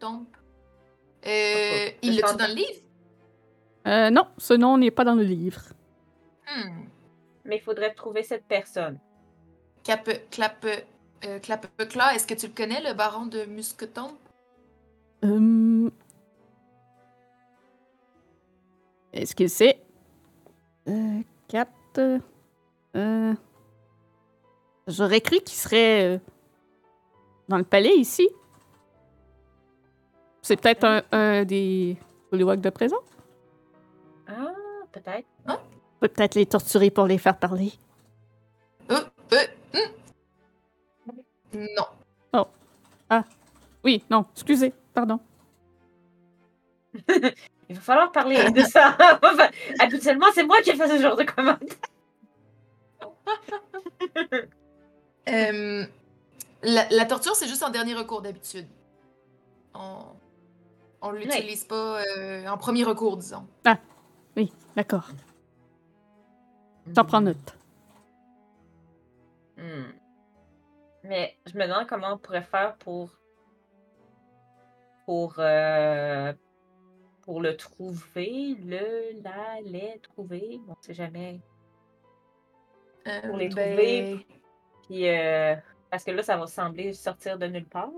Donc. 0.01 0.27
Ok, 0.29 1.27
Euh, 1.27 1.87
je 2.03 2.09
il 2.09 2.17
l'a-tu 2.21 2.37
dans 2.37 2.47
le 2.47 2.55
livre? 2.55 2.81
Euh, 3.87 4.11
non, 4.11 4.27
ce 4.39 4.55
nom 4.55 4.77
n'est 4.79 4.91
pas 4.91 5.05
dans 5.05 5.15
le 5.15 5.23
livre. 5.25 5.63
Hmm. 6.47 6.85
Mais 7.45 7.57
il 7.57 7.63
faudrait 7.63 7.95
trouver 7.95 8.23
cette 8.23 8.45
personne. 8.45 8.99
Cap, 9.83 10.09
clap, 10.31 10.65
euh, 11.25 11.39
clap, 11.41 11.67
Cla, 11.89 12.15
est-ce 12.15 12.27
que 12.27 12.35
tu 12.35 12.47
le 12.47 12.53
connais, 12.55 12.81
le 12.83 12.95
baron 12.95 13.27
de 13.27 13.45
Musketon? 13.45 14.17
Hum. 15.23 15.91
Est-ce 19.13 19.35
que 19.35 19.47
c'est. 19.47 19.79
Euh, 20.89 21.21
Cap. 21.55 21.71
Euh. 22.97 23.35
J'aurais 24.89 25.21
cru 25.21 25.39
qu'il 25.39 25.57
serait. 25.57 26.17
euh, 26.17 26.19
dans 27.49 27.59
le 27.59 27.65
palais 27.65 27.95
ici. 27.95 28.29
C'est 30.43 30.61
peut-être 30.61 30.83
un, 30.83 31.03
un 31.13 31.45
des 31.45 31.97
Bullywugs 32.33 32.61
de 32.61 32.71
présent. 32.71 32.99
Ah, 34.27 34.53
peut-être. 34.91 35.29
On 35.47 35.57
peut 36.01 36.09
peut-être 36.09 36.35
les 36.35 36.47
torturer 36.47 36.91
pour 36.91 37.07
les 37.07 37.19
faire 37.19 37.39
parler. 37.39 37.73
Euh, 38.91 39.01
euh, 39.33 39.47
hmm. 41.53 41.67
Non. 41.77 41.87
Oui, 43.85 44.03
non, 44.11 44.25
excusez, 44.35 44.73
pardon. 44.93 45.21
Il 47.69 47.77
va 47.77 47.81
falloir 47.81 48.13
parler 48.13 48.51
de 48.51 48.63
ça. 48.63 48.97
Habituellement, 49.81 50.27
c'est 50.35 50.45
moi 50.45 50.61
qui 50.63 50.73
fais 50.77 50.89
ce 50.89 51.01
genre 51.01 51.17
de 51.17 51.25
commentaires. 51.25 51.79
Euh, 55.27 55.87
la, 56.63 56.87
la 56.91 57.05
torture, 57.07 57.35
c'est 57.35 57.49
juste 57.49 57.63
en 57.63 57.71
dernier 57.71 57.95
recours 57.95 58.21
d'habitude. 58.21 58.67
On, 59.73 60.01
on 61.01 61.13
l'utilise 61.13 61.65
pas 61.65 62.03
euh, 62.19 62.47
en 62.47 62.59
premier 62.59 62.85
recours, 62.85 63.17
disons. 63.17 63.47
Oui, 64.37 64.53
d'accord. 64.77 65.09
J'en 66.95 67.07
prends 67.07 67.23
note. 67.23 67.57
Hmm. 69.57 69.93
Mais 71.05 71.39
je 71.47 71.57
me 71.57 71.67
demande 71.67 71.87
comment 71.87 72.13
on 72.13 72.19
pourrait 72.19 72.43
faire 72.43 72.77
pour. 72.77 73.09
Pour. 75.07 75.37
euh, 75.39 76.35
pour 77.25 77.41
le 77.41 77.57
trouver. 77.57 78.55
Le, 78.65 79.21
la, 79.23 79.61
les 79.63 79.99
trouver. 80.01 80.61
On 80.69 80.75
sait 80.81 80.95
jamais. 80.95 81.41
Euh, 83.07 83.21
Pour 83.23 83.37
les 83.37 83.49
ben, 83.49 83.75
trouver. 83.77 84.27
Puis. 84.85 85.09
euh, 85.09 85.57
parce 85.91 86.05
que 86.05 86.11
là, 86.11 86.23
ça 86.23 86.37
va 86.37 86.47
sembler 86.47 86.93
sortir 86.93 87.39
de 87.39 87.47
nulle 87.47 87.67
part. 87.69 87.91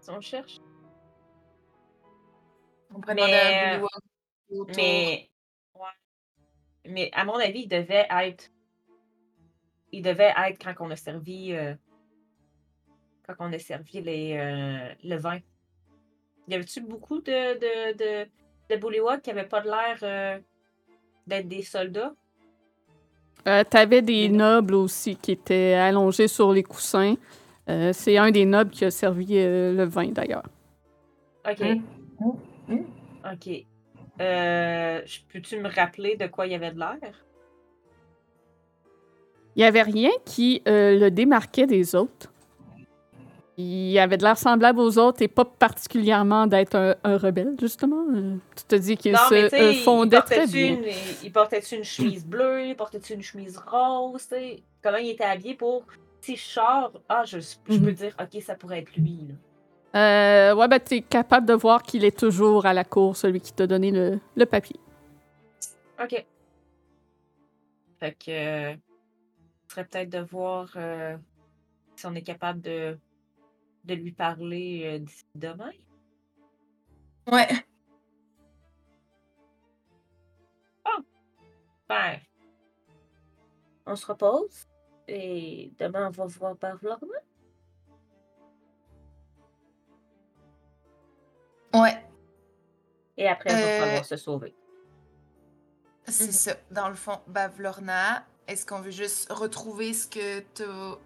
Si 0.00 0.10
on 0.10 0.20
cherche. 0.20 0.58
On 2.94 3.00
pourrait 3.00 3.14
Mais- 3.14 3.22
demander 3.22 3.34
à 3.34 3.84
autour. 4.50 4.66
Mais. 4.76 5.30
ouais. 5.74 5.86
Mais 6.86 7.10
à 7.12 7.24
mon 7.24 7.34
avis, 7.36 7.62
il 7.62 7.68
devait 7.68 8.06
être. 8.10 8.50
Il 9.92 10.02
devait 10.02 10.32
être 10.48 10.62
quand 10.62 10.74
on 10.86 10.90
a 10.90 10.96
servi. 10.96 11.52
euh, 11.54 11.74
Quand 13.26 13.34
on 13.38 13.52
a 13.52 13.58
servi 13.58 14.00
les, 14.02 14.36
euh, 14.36 14.94
le 15.02 15.16
vin. 15.16 15.38
Y 16.48 16.54
avait-tu 16.54 16.80
beaucoup 16.80 17.20
de, 17.20 17.54
de, 17.58 17.96
de, 17.96 18.28
de 18.70 18.76
Bullywug 18.80 19.20
qui 19.22 19.30
n'avaient 19.30 19.48
pas 19.48 19.60
de 19.60 19.66
l'air 19.68 19.98
euh, 20.02 20.38
d'être 21.26 21.48
des 21.48 21.62
soldats? 21.62 22.12
Euh, 23.46 23.62
T'avais 23.64 24.02
des 24.02 24.28
nobles 24.28 24.74
aussi 24.74 25.16
qui 25.16 25.32
étaient 25.32 25.74
allongés 25.74 26.28
sur 26.28 26.52
les 26.52 26.62
coussins. 26.62 27.14
Euh, 27.68 27.92
C'est 27.92 28.16
un 28.18 28.30
des 28.30 28.44
nobles 28.44 28.70
qui 28.70 28.84
a 28.84 28.90
servi 28.90 29.38
euh, 29.38 29.72
le 29.74 29.84
vin, 29.84 30.08
d'ailleurs. 30.08 30.44
Ok. 31.48 31.60
Mm. 32.68 32.76
Ok. 33.32 33.64
Euh, 34.20 35.02
je- 35.04 35.20
Peux-tu 35.32 35.58
me 35.60 35.68
rappeler 35.68 36.16
de 36.16 36.26
quoi 36.26 36.46
il 36.46 36.52
y 36.52 36.54
avait 36.54 36.70
de 36.72 36.78
l'air? 36.78 36.98
Il 39.56 39.60
n'y 39.60 39.64
avait 39.64 39.82
rien 39.82 40.10
qui 40.24 40.62
euh, 40.68 40.98
le 40.98 41.10
démarquait 41.10 41.66
des 41.66 41.94
autres. 41.94 42.32
Il 43.56 43.96
avait 44.00 44.16
de 44.16 44.24
l'air 44.24 44.36
semblable 44.36 44.80
aux 44.80 44.98
autres 44.98 45.22
et 45.22 45.28
pas 45.28 45.44
particulièrement 45.44 46.48
d'être 46.48 46.74
un, 46.74 46.96
un 47.04 47.16
rebelle, 47.16 47.54
justement. 47.60 48.04
Euh, 48.12 48.36
tu 48.56 48.64
te 48.64 48.74
dis 48.74 48.96
qu'il 48.96 49.16
se 49.16 49.54
euh, 49.54 49.72
il 49.72 49.82
fondait 49.84 50.20
très 50.22 50.46
bien. 50.48 50.74
une, 50.74 50.84
il 51.22 51.30
portait-tu 51.32 51.76
une 51.76 51.84
chemise 51.84 52.26
bleue, 52.26 52.66
il 52.66 52.74
portait-tu 52.76 53.14
une 53.14 53.22
chemise 53.22 53.56
rose, 53.58 54.22
tu 54.22 54.28
sais? 54.34 54.62
Comment 54.82 54.96
il 54.98 55.10
était 55.10 55.24
habillé 55.24 55.54
pour... 55.54 55.84
Si 56.20 56.34
je 56.36 56.42
sors, 56.42 56.90
ah, 57.08 57.22
je, 57.26 57.38
je 57.38 57.74
Mhm. 57.74 57.84
peux 57.84 57.92
dire, 57.92 58.16
OK, 58.20 58.42
ça 58.42 58.54
pourrait 58.56 58.80
être 58.80 58.96
lui, 58.96 59.28
là. 59.28 59.34
Euh, 60.50 60.54
ouais, 60.56 60.66
ben, 60.66 60.80
t'es 60.80 61.02
capable 61.02 61.46
de 61.46 61.54
voir 61.54 61.82
qu'il 61.84 62.04
est 62.04 62.18
toujours 62.18 62.66
à 62.66 62.72
la 62.72 62.82
cour, 62.82 63.16
celui 63.16 63.40
qui 63.40 63.52
t'a 63.52 63.68
donné 63.68 63.92
le, 63.92 64.18
le 64.34 64.46
papier. 64.46 64.80
OK. 66.02 66.24
Fait 68.00 68.12
que... 68.18 68.30
euh, 68.30 68.74
serait 69.68 69.84
peut-être 69.84 70.10
de 70.10 70.18
voir 70.18 70.68
euh, 70.76 71.16
si 71.96 72.06
on 72.06 72.14
est 72.14 72.22
capable 72.22 72.60
de, 72.60 72.96
de 73.84 73.94
lui 73.94 74.12
parler 74.12 74.82
euh, 74.84 74.98
d'ici 74.98 75.24
demain? 75.34 75.70
Ouais. 77.30 77.48
Ben, 81.88 82.18
on 83.86 83.94
se 83.94 84.06
repose 84.06 84.66
et 85.06 85.70
demain 85.78 86.08
on 86.08 86.10
va 86.10 86.26
voir 86.26 86.54
Bavlorna. 86.56 87.18
Ouais, 91.74 92.02
Et 93.16 93.28
après, 93.28 93.50
il 93.50 93.60
va 93.60 93.66
Euh, 93.66 93.78
falloir 93.78 94.04
se 94.04 94.16
sauver. 94.16 94.54
c'est 96.06 96.26
Mhm. 96.26 96.32
ça. 96.32 96.56
Dans 96.70 96.88
le 96.88 96.94
fond, 96.94 97.20
Bavlorna, 97.26 98.24
est-ce 98.46 98.64
qu'on 98.64 98.80
veut 98.80 98.90
juste 98.90 99.30
retrouver 99.32 99.92
ce 99.92 100.06
que 100.06 100.40
t'as 100.54 100.98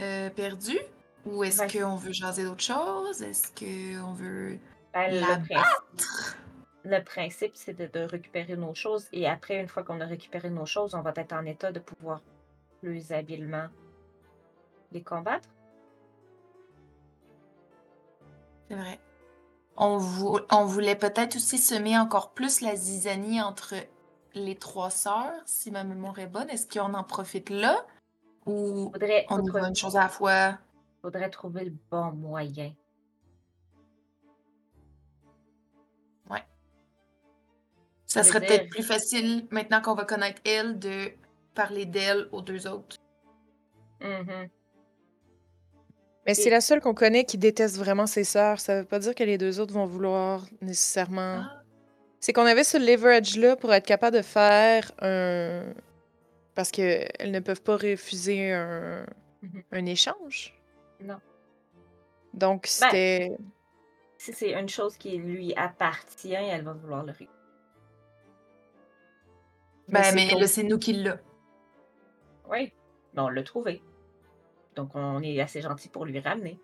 euh, 0.00 0.30
perdu? 0.30 0.78
Ou 1.26 1.44
est-ce 1.44 1.60
Ouais. 1.60 1.68
qu'on 1.80 1.96
veut 1.96 2.12
jaser 2.12 2.44
d'autres 2.44 2.62
choses? 2.62 3.22
Est-ce 3.22 3.48
qu'on 3.52 4.12
veut 4.14 4.58
Ben, 4.94 5.10
la 5.14 5.36
le, 5.36 5.44
principe, 5.44 6.06
le 6.84 7.04
principe, 7.04 7.52
c'est 7.54 7.74
de, 7.74 7.86
de 7.86 8.04
récupérer 8.06 8.56
nos 8.56 8.74
choses. 8.74 9.06
Et 9.12 9.28
après, 9.28 9.60
une 9.60 9.68
fois 9.68 9.82
qu'on 9.82 10.00
a 10.00 10.06
récupéré 10.06 10.48
nos 10.50 10.66
choses, 10.66 10.94
on 10.94 11.02
va 11.02 11.12
être 11.16 11.32
en 11.32 11.44
état 11.44 11.72
de 11.72 11.80
pouvoir 11.80 12.20
plus 12.80 13.12
habilement 13.12 13.66
les 14.92 15.02
combattre. 15.02 15.48
C'est 18.68 18.76
vrai. 18.76 18.98
On, 19.76 19.98
vou- 19.98 20.40
on 20.50 20.64
voulait 20.64 20.96
peut-être 20.96 21.36
aussi 21.36 21.58
semer 21.58 21.98
encore 21.98 22.32
plus 22.32 22.60
la 22.60 22.76
zizanie 22.76 23.40
entre 23.42 23.74
les 24.34 24.56
trois 24.56 24.90
sœurs, 24.90 25.32
si 25.46 25.70
ma 25.70 25.84
mémoire 25.84 26.18
est 26.18 26.26
bonne. 26.26 26.48
Est-ce 26.50 26.66
qu'on 26.68 26.94
en 26.94 27.04
profite 27.04 27.50
là? 27.50 27.84
Ou 28.46 28.90
Faudrait, 28.92 29.26
on 29.28 29.42
y 29.44 29.50
va 29.50 29.68
une 29.68 29.76
chose 29.76 29.96
à 29.96 30.02
la 30.02 30.08
fois? 30.08 30.58
Faudrait 31.02 31.30
trouver 31.30 31.64
le 31.64 31.74
bon 31.90 32.12
moyen. 32.12 32.72
Ça 38.06 38.22
Je 38.22 38.26
veux 38.26 38.32
serait 38.32 38.44
peut-être 38.44 38.68
plus 38.70 38.82
facile, 38.82 39.46
maintenant 39.52 39.80
qu'on 39.80 39.94
va 39.94 40.04
connaître 40.04 40.42
elle, 40.44 40.80
de 40.80 41.12
parler 41.54 41.86
d'elle 41.86 42.26
aux 42.32 42.42
deux 42.42 42.66
autres. 42.66 42.96
Mhm. 44.00 44.48
Mais 46.26 46.32
Et- 46.32 46.34
c'est 46.34 46.50
la 46.50 46.60
seule 46.60 46.80
qu'on 46.80 46.92
connaît 46.92 47.24
qui 47.24 47.38
déteste 47.38 47.76
vraiment 47.78 48.08
ses 48.08 48.24
sœurs. 48.24 48.58
Ça 48.58 48.80
veut 48.80 48.84
pas 48.84 48.98
dire 48.98 49.14
que 49.14 49.22
les 49.22 49.38
deux 49.38 49.60
autres 49.60 49.72
vont 49.72 49.86
vouloir 49.86 50.44
nécessairement. 50.60 51.42
Ah. 51.44 51.62
C'est 52.18 52.32
qu'on 52.32 52.46
avait 52.46 52.64
ce 52.64 52.78
leverage-là 52.78 53.54
pour 53.54 53.72
être 53.72 53.86
capable 53.86 54.16
de 54.16 54.22
faire 54.22 54.90
un. 55.00 55.72
Parce 56.56 56.72
qu'elles 56.72 57.30
ne 57.30 57.38
peuvent 57.38 57.62
pas 57.62 57.76
refuser 57.76 58.52
un, 58.52 59.06
Mhm. 59.42 59.62
un 59.70 59.86
échange. 59.86 60.59
Non. 61.02 61.20
Donc, 62.34 62.66
c'était. 62.66 63.36
Si 64.18 64.32
c'est 64.34 64.52
une 64.52 64.68
chose 64.68 64.96
qui 64.98 65.16
lui 65.16 65.54
appartient, 65.54 66.32
elle 66.34 66.62
va 66.62 66.72
vouloir 66.74 67.02
le 67.04 67.12
récupérer. 67.12 67.36
Ben, 69.88 70.14
mais 70.14 70.46
c'est 70.46 70.62
nous 70.62 70.78
qui 70.78 70.92
l'a. 70.92 71.18
Oui, 72.48 72.72
mais 73.14 73.22
on 73.22 73.28
l'a 73.28 73.42
trouvé. 73.42 73.82
Donc, 74.76 74.94
on 74.94 75.20
est 75.22 75.40
assez 75.40 75.60
gentil 75.62 75.88
pour 75.88 76.04
lui 76.04 76.20
ramener. 76.20 76.60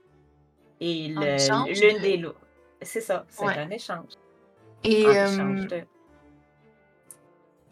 Et 0.81 1.09
l'une 1.09 1.19
de- 1.21 2.01
des 2.03 2.17
lots. 2.19 2.35
C'est 2.83 3.01
ça, 3.01 3.25
c'est 3.29 3.45
Ouais. 3.47 3.59
un 3.59 3.71
échange. 3.71 4.13
Et 4.85 5.07
euh, 5.07 5.27
échange 5.33 5.67
de. 5.67 5.83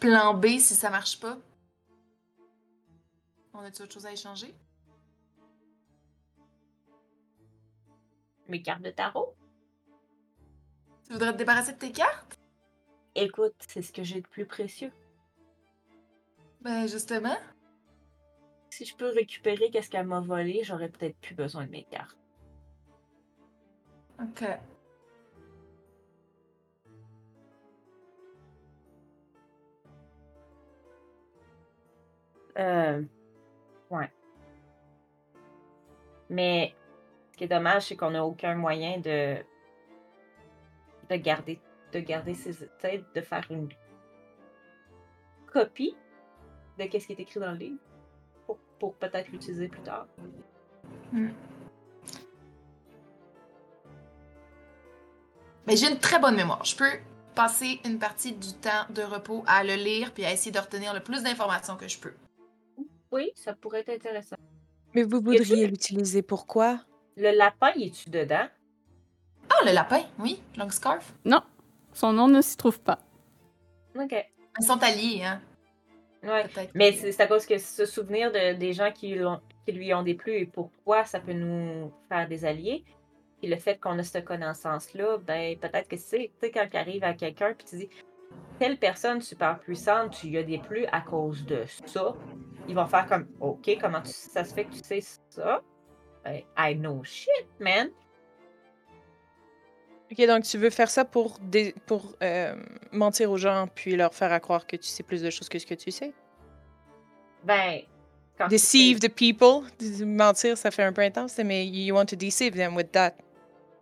plan 0.00 0.34
B, 0.34 0.46
si 0.58 0.74
ça 0.74 0.90
marche 0.90 1.20
pas, 1.20 1.38
on 3.52 3.60
a-tu 3.60 3.82
autre 3.82 3.92
chose 3.92 4.06
à 4.06 4.12
échanger? 4.12 4.54
Mes 8.48 8.62
cartes 8.62 8.82
de 8.82 8.90
tarot. 8.90 9.34
Tu 11.06 11.12
voudrais 11.12 11.32
te 11.32 11.38
débarrasser 11.38 11.72
de 11.72 11.78
tes 11.78 11.92
cartes? 11.92 12.38
Écoute, 13.14 13.54
c'est 13.68 13.82
ce 13.82 13.92
que 13.92 14.02
j'ai 14.02 14.20
de 14.20 14.26
plus 14.26 14.46
précieux. 14.46 14.92
Ben, 16.60 16.86
justement. 16.86 17.36
Si 18.70 18.84
je 18.84 18.96
peux 18.96 19.10
récupérer 19.10 19.70
qu'est-ce 19.70 19.88
qu'elle 19.88 20.06
m'a 20.06 20.20
volé, 20.20 20.64
j'aurais 20.64 20.88
peut-être 20.88 21.16
plus 21.18 21.34
besoin 21.34 21.64
de 21.64 21.70
mes 21.70 21.84
cartes. 21.84 22.18
Ok. 24.20 24.44
Euh, 32.58 33.02
ouais. 33.90 34.10
Mais 36.30 36.74
ce 37.34 37.36
qui 37.36 37.42
est 37.42 37.48
dommage, 37.48 37.86
c'est 37.86 37.96
qu'on 37.96 38.12
n'a 38.12 38.24
aucun 38.24 38.54
moyen 38.54 38.98
de 38.98 39.38
de 41.10 41.16
garder 41.16 41.58
de 41.92 41.98
garder 41.98 42.32
ses 42.32 42.52
de 42.52 43.20
faire 43.20 43.44
une 43.50 43.68
copie 45.52 45.96
de 46.78 46.84
qu'est-ce 46.84 47.08
qui 47.08 47.14
est 47.14 47.20
écrit 47.20 47.40
dans 47.40 47.50
le 47.50 47.58
livre 47.58 47.78
pour, 48.46 48.56
pour 48.78 48.94
peut-être 48.94 49.32
l'utiliser 49.32 49.66
plus 49.66 49.80
tard. 49.80 50.06
Mais 55.66 55.74
j'ai 55.74 55.90
une 55.90 55.98
très 55.98 56.20
bonne 56.20 56.36
mémoire. 56.36 56.64
Je 56.64 56.76
peux 56.76 57.00
passer 57.34 57.80
une 57.84 57.98
partie 57.98 58.32
du 58.32 58.52
temps 58.52 58.86
de 58.90 59.02
repos 59.02 59.42
à 59.48 59.64
le 59.64 59.74
lire 59.74 60.14
puis 60.14 60.24
à 60.24 60.32
essayer 60.32 60.52
de 60.52 60.58
retenir 60.60 60.94
le 60.94 61.00
plus 61.00 61.24
d'informations 61.24 61.76
que 61.76 61.88
je 61.88 61.98
peux. 61.98 62.14
Oui, 63.10 63.32
ça 63.34 63.54
pourrait 63.54 63.80
être 63.80 63.90
intéressant. 63.90 64.36
Mais 64.94 65.02
vous 65.02 65.20
voudriez 65.20 65.66
l'utiliser 65.66 66.22
pourquoi? 66.22 66.78
Le 67.16 67.30
lapin, 67.36 67.70
il 67.76 67.86
est-tu 67.88 68.10
dedans? 68.10 68.46
Ah, 69.50 69.64
le 69.64 69.72
lapin, 69.72 70.02
oui, 70.18 70.42
long 70.56 70.70
scarf. 70.70 71.12
Non, 71.24 71.42
son 71.92 72.12
nom 72.12 72.28
ne 72.28 72.40
s'y 72.42 72.56
trouve 72.56 72.80
pas. 72.80 72.98
Ok. 73.96 74.12
Ils 74.60 74.64
sont 74.66 74.82
alliés, 74.82 75.22
hein, 75.24 75.40
Ouais. 76.22 76.44
peut-être. 76.48 76.70
Mais 76.74 76.92
c'est 76.92 77.20
à 77.20 77.26
cause 77.26 77.44
que 77.46 77.58
se 77.58 77.84
souvenir 77.86 78.32
de, 78.32 78.54
des 78.54 78.72
gens 78.72 78.90
qui, 78.92 79.14
l'ont- 79.14 79.40
qui 79.66 79.72
lui 79.72 79.92
ont 79.94 80.02
déplu 80.02 80.32
et 80.32 80.46
pourquoi 80.46 81.04
ça 81.04 81.20
peut 81.20 81.32
nous 81.32 81.92
faire 82.08 82.26
des 82.28 82.44
alliés. 82.44 82.84
Et 83.42 83.46
le 83.48 83.56
fait 83.56 83.78
qu'on 83.78 83.98
a 83.98 84.02
cette 84.02 84.24
connaissance-là, 84.24 85.18
ben 85.18 85.58
peut-être 85.58 85.86
que 85.88 85.96
c'est, 85.98 86.30
tu 86.40 86.46
sais, 86.46 86.50
quand 86.50 86.66
tu 86.70 86.76
arrives 86.78 87.04
à 87.04 87.12
quelqu'un 87.14 87.52
puis 87.52 87.66
tu 87.66 87.76
dis 87.76 87.88
telle 88.58 88.78
personne 88.78 89.20
super 89.20 89.58
puissante, 89.60 90.12
tu 90.18 90.28
y 90.28 90.38
as 90.38 90.42
déplu 90.44 90.86
à 90.92 91.00
cause 91.02 91.44
de 91.44 91.64
ça, 91.84 92.14
ils 92.68 92.74
vont 92.74 92.86
faire 92.86 93.06
comme 93.06 93.28
OK, 93.40 93.76
comment 93.80 94.00
tu- 94.00 94.12
ça 94.12 94.44
se 94.44 94.54
fait 94.54 94.64
que 94.64 94.72
tu 94.72 94.78
sais 94.82 95.00
ça? 95.28 95.60
I 96.26 96.74
know 96.74 97.02
shit, 97.04 97.46
man. 97.60 97.90
Ok, 100.12 100.26
donc 100.26 100.44
tu 100.44 100.58
veux 100.58 100.70
faire 100.70 100.90
ça 100.90 101.04
pour, 101.04 101.38
dé- 101.40 101.74
pour 101.86 102.14
euh, 102.22 102.54
mentir 102.92 103.30
aux 103.30 103.36
gens 103.38 103.66
puis 103.74 103.96
leur 103.96 104.14
faire 104.14 104.32
à 104.32 104.40
croire 104.40 104.66
que 104.66 104.76
tu 104.76 104.84
sais 104.86 105.02
plus 105.02 105.22
de 105.22 105.30
choses 105.30 105.48
que 105.48 105.58
ce 105.58 105.66
que 105.66 105.74
tu 105.74 105.90
sais? 105.90 106.12
Ben, 107.42 107.80
quand 108.38 108.48
Deceive 108.48 109.00
the 109.00 109.08
people? 109.08 109.68
Mentir, 110.04 110.56
ça 110.56 110.70
fait 110.70 110.82
un 110.82 110.92
peu 110.92 111.02
intense, 111.02 111.38
mais 111.38 111.66
you 111.66 111.94
want 111.94 112.06
to 112.06 112.16
deceive 112.16 112.54
them 112.54 112.76
with 112.76 112.92
that. 112.92 113.14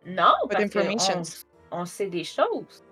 Non, 0.06 0.32
With 0.44 0.52
parce 0.52 0.70
qu'on 0.70 0.78
informations. 0.80 1.22
on 1.70 1.84
sait 1.84 2.08
des 2.08 2.24
choses. 2.24 2.84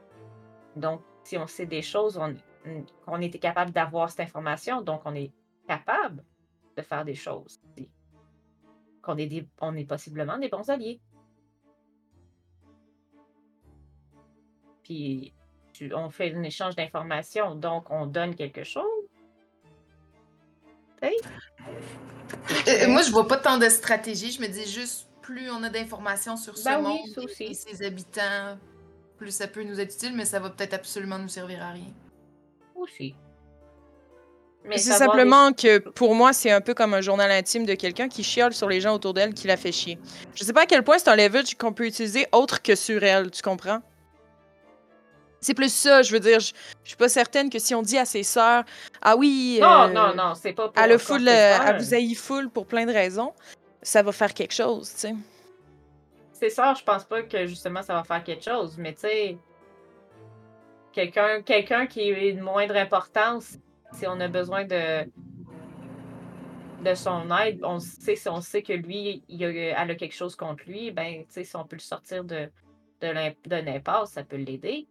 Donc, 0.77 1.01
si 1.25 1.37
on 1.37 1.47
sait 1.47 1.67
des 1.67 1.83
choses, 1.83 2.17
on, 2.19 2.35
on 3.07 3.21
était 3.21 3.39
capable 3.39 3.71
d'avoir 3.73 4.11
cette 4.11 4.21
information, 4.21 4.81
donc 4.83 5.03
on 5.05 5.15
est 5.15 5.33
capable 5.67 6.25
de 6.77 6.83
faire 6.83 7.05
des 7.05 7.15
choses. 7.15 7.59
aussi. 7.77 7.89
Qu'on 9.11 9.17
est, 9.17 9.27
des, 9.27 9.49
on 9.61 9.75
est 9.75 9.85
possiblement 9.85 10.39
des 10.39 10.49
bons 10.49 10.69
alliés. 10.71 11.01
Puis, 14.85 15.33
tu- 15.73 15.93
on 15.95 16.11
fait 16.11 16.33
un 16.33 16.43
échange 16.45 16.77
d'informations, 16.77 17.57
donc 17.57 17.91
on 17.91 18.07
donne 18.07 18.37
quelque 18.37 18.63
chose. 18.63 18.85
Tu 21.03 21.09
sais? 21.09 22.85
Euh, 22.85 22.89
moi, 22.89 23.03
je 23.03 23.11
vois 23.11 23.27
pas 23.27 23.37
tant 23.37 23.59
de 23.59 23.69
stratégie. 23.69 24.31
Je 24.31 24.41
me 24.41 24.47
dis 24.47 24.71
juste, 24.71 25.09
plus 25.23 25.51
on 25.51 25.63
a 25.65 25.71
d'informations 25.71 26.37
sur 26.37 26.57
ce 26.57 26.65
Ben 26.65 26.81
monde 26.81 27.01
et 27.41 27.55
ses 27.55 27.85
habitants, 27.85 28.59
plus 29.17 29.33
ça 29.33 29.49
peut 29.49 29.65
nous 29.65 29.81
être 29.81 29.93
utile, 29.95 30.15
mais 30.15 30.25
ça 30.25 30.39
va 30.39 30.51
peut-être 30.51 30.75
absolument 30.75 31.19
nous 31.19 31.29
servir 31.29 31.63
à 31.63 31.71
rien. 31.73 31.93
Aussi. 32.77 33.15
Mais 34.65 34.79
C'est 34.79 34.93
simplement 34.93 35.53
que 35.53 35.79
pour 35.79 36.15
moi, 36.15 36.33
c'est 36.33 36.51
un 36.51 36.61
peu 36.61 36.75
comme 36.75 36.93
un 36.95 37.01
journal 37.01 37.31
intime 37.31 37.65
de 37.65 37.75
quelqu'un 37.75 38.09
qui 38.09 38.23
chiale 38.23 38.53
sur 38.53 38.69
les 38.69 38.81
gens 38.81 38.95
autour 38.95 39.15
d'elle 39.15 39.33
qui 39.33 39.47
la 39.47 39.57
fait 39.57 39.73
chier. 39.73 39.99
Je 40.35 40.45
sais 40.45 40.53
pas 40.53 40.63
à 40.63 40.67
quel 40.67 40.83
point 40.85 40.99
c'est 40.99 41.09
un 41.09 41.17
leverage 41.17 41.55
qu'on 41.57 41.73
peut 41.73 41.87
utiliser 41.87 42.27
autre 42.33 42.61
que 42.61 42.75
sur 42.75 43.03
elle, 43.03 43.31
tu 43.31 43.43
comprends? 43.43 43.81
C'est 45.41 45.55
plus 45.55 45.73
ça, 45.73 46.03
je 46.03 46.13
veux 46.13 46.21
dire, 46.21 46.39
je, 46.41 46.53
je 46.85 46.89
suis 46.89 46.97
pas 46.99 47.09
certaine 47.09 47.49
que 47.49 47.59
si 47.59 47.75
on 47.75 47.81
dit 47.81 47.97
à 47.97 48.05
ses 48.05 48.23
sœurs, 48.23 48.65
ah 49.01 49.17
oui, 49.17 49.59
Non, 49.63 49.85
euh, 49.85 49.89
non, 49.89 50.15
non, 50.15 50.35
c'est 50.35 50.53
pas 50.53 50.69
pour 50.69 50.83
elle, 50.83 50.91
contre 50.91 51.05
full, 51.05 51.21
ses 51.21 51.29
euh, 51.29 51.57
sœurs. 51.57 51.67
elle 51.67 51.79
vous 51.79 51.95
haït 51.95 52.15
full 52.15 52.51
pour 52.51 52.67
plein 52.67 52.85
de 52.85 52.93
raisons, 52.93 53.33
ça 53.81 54.03
va 54.03 54.13
faire 54.13 54.35
quelque 54.35 54.53
chose, 54.53 54.93
tu 54.93 55.01
sais. 55.01 55.15
C'est 56.35 56.51
ça, 56.51 56.75
je 56.79 56.85
pense 56.85 57.05
pas 57.05 57.23
que 57.23 57.47
justement 57.47 57.83
ça 57.83 57.95
va 57.95 58.05
faire 58.05 58.23
quelque 58.23 58.45
chose, 58.45 58.75
mais 58.77 58.93
tu 58.93 59.01
sais, 59.01 59.39
quelqu'un 60.93 61.41
quelqu'un 61.41 61.87
qui 61.87 62.11
est 62.11 62.33
de 62.35 62.43
moindre 62.43 62.77
importance, 62.77 63.57
si 63.93 64.07
on 64.07 64.19
a 64.21 64.29
besoin 64.29 64.65
de 64.65 65.05
de 66.83 66.95
son 66.95 67.31
aide, 67.37 67.61
on 67.63 67.79
sait 67.79 68.17
si 68.17 68.29
on 68.31 68.41
sait 68.41 68.63
que 68.63 68.73
lui, 68.73 69.23
il 69.29 69.45
a, 69.45 69.49
elle 69.83 69.91
a 69.91 69.95
quelque 69.95 70.15
chose 70.15 70.35
contre 70.35 70.65
lui, 70.67 70.91
ben 70.91 71.25
si 71.29 71.45
on 71.55 71.65
peut 71.65 71.77
le 71.77 71.81
sortir 71.83 72.25
de 72.25 72.51
de 73.01 73.57
l'impasse, 73.57 74.13
ça 74.13 74.25
peut 74.25 74.37
l'aider. 74.37 74.87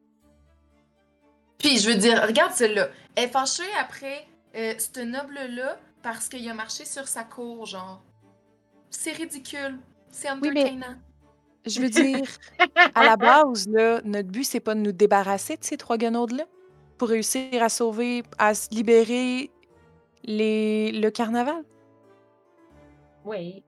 Puis, 1.59 1.77
je 1.77 1.89
veux 1.89 1.95
dire, 1.97 2.23
regarde 2.25 2.53
celle-là. 2.53 2.87
Elle 3.15 3.25
est 3.25 3.27
fâchée 3.27 3.61
après 3.79 4.25
euh, 4.55 4.73
ce 4.79 5.01
noble-là 5.01 5.77
parce 6.01 6.27
qu'il 6.29 6.47
a 6.49 6.53
marché 6.53 6.85
sur 6.85 7.07
sa 7.07 7.23
cour, 7.23 7.65
genre. 7.65 8.01
C'est 8.89 9.11
ridicule. 9.11 9.77
C'est 10.09 10.31
Oui, 10.31 10.49
mais- 10.53 10.61
entertainant. 10.61 10.95
Je 11.67 11.81
veux 11.81 11.89
dire, 11.89 12.25
à 12.95 13.03
la 13.03 13.17
base, 13.17 13.67
là, 13.67 14.01
notre 14.05 14.29
but, 14.29 14.45
c'est 14.45 14.61
pas 14.61 14.73
de 14.73 14.79
nous 14.79 14.93
débarrasser 14.93 15.57
de 15.57 15.63
ces 15.63 15.75
trois 15.77 15.97
guenaudes-là 15.97 16.45
pour 16.99 17.09
réussir 17.09 17.63
à 17.63 17.69
sauver, 17.69 18.21
à 18.37 18.53
se 18.53 18.69
libérer 18.69 19.49
les... 20.23 20.91
le 20.91 21.09
carnaval? 21.09 21.63
Oui. 23.25 23.63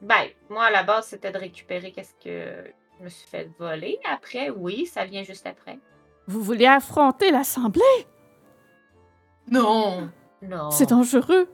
Ben, 0.00 0.28
moi, 0.48 0.66
à 0.66 0.70
la 0.70 0.84
base, 0.84 1.06
c'était 1.06 1.32
de 1.32 1.38
récupérer 1.38 1.90
qu'est-ce 1.90 2.14
que 2.22 2.70
je 2.98 3.04
me 3.04 3.08
suis 3.08 3.26
fait 3.26 3.50
voler. 3.58 3.98
Après, 4.04 4.50
oui, 4.50 4.86
ça 4.86 5.04
vient 5.06 5.24
juste 5.24 5.46
après. 5.46 5.78
Vous 6.26 6.42
voulez 6.42 6.66
affronter 6.66 7.30
l'Assemblée? 7.30 8.06
Non! 9.50 10.10
Non. 10.42 10.70
C'est 10.70 10.90
dangereux. 10.90 11.48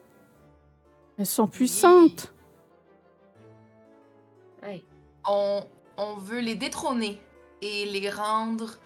Elles 1.17 1.27
sont 1.27 1.47
puissantes. 1.47 2.35
Ouais. 4.63 4.83
On, 5.27 5.65
on 5.97 6.17
veut 6.17 6.41
les 6.41 6.57
détrôner 6.57 7.23
et 7.63 7.87
les 7.87 8.11
rendre 8.11 8.79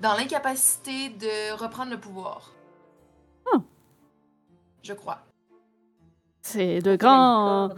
dans 0.00 0.14
l'incapacité 0.14 1.08
de 1.10 1.52
reprendre 1.54 1.90
le 1.92 1.98
pouvoir. 2.00 2.52
Ah. 3.52 3.58
Je 4.82 4.92
crois. 4.92 5.20
C'est 6.42 6.80
de 6.80 6.96
grands 6.96 7.70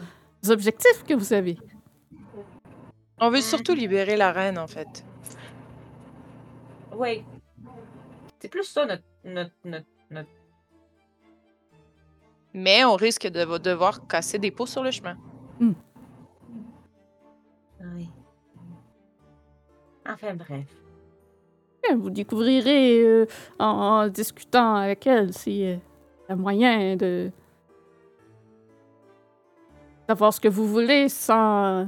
objectifs 0.48 1.04
que 1.06 1.14
vous 1.14 1.32
avez. 1.32 1.58
On 3.20 3.30
veut 3.30 3.40
surtout 3.40 3.74
libérer 3.74 4.16
la 4.16 4.30
reine, 4.32 4.58
en 4.58 4.66
fait. 4.66 5.04
Oui. 6.94 7.24
C'est 8.40 8.48
plus 8.48 8.64
ça 8.64 8.86
notre, 8.86 9.02
notre, 9.24 9.54
notre, 9.64 9.86
notre- 10.10 10.28
Mais 12.54 12.84
on 12.84 12.94
risque 12.94 13.26
de 13.26 13.58
devoir 13.58 14.06
casser 14.06 14.38
des 14.38 14.50
pots 14.50 14.66
sur 14.66 14.82
le 14.82 14.90
chemin. 14.90 15.16
Oui. 17.80 18.08
Enfin 20.06 20.34
bref. 20.34 20.66
Vous 21.96 22.10
découvrirez 22.10 23.02
euh, 23.02 23.26
en, 23.58 23.66
en 23.66 24.08
discutant 24.08 24.74
avec 24.76 25.06
elle 25.06 25.32
si 25.32 25.64
euh, 25.66 25.76
y 26.28 26.32
a 26.32 26.36
moyen 26.36 26.96
de 26.96 27.30
d'avoir 30.06 30.32
ce 30.32 30.40
que 30.40 30.48
vous 30.48 30.66
voulez 30.66 31.08
sans, 31.10 31.86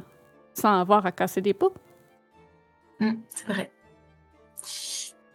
sans 0.52 0.80
avoir 0.80 1.06
à 1.06 1.12
casser 1.12 1.40
des 1.40 1.54
pots. 1.54 1.72
Hmm, 2.98 3.14
c'est 3.28 3.46
vrai. 3.48 3.70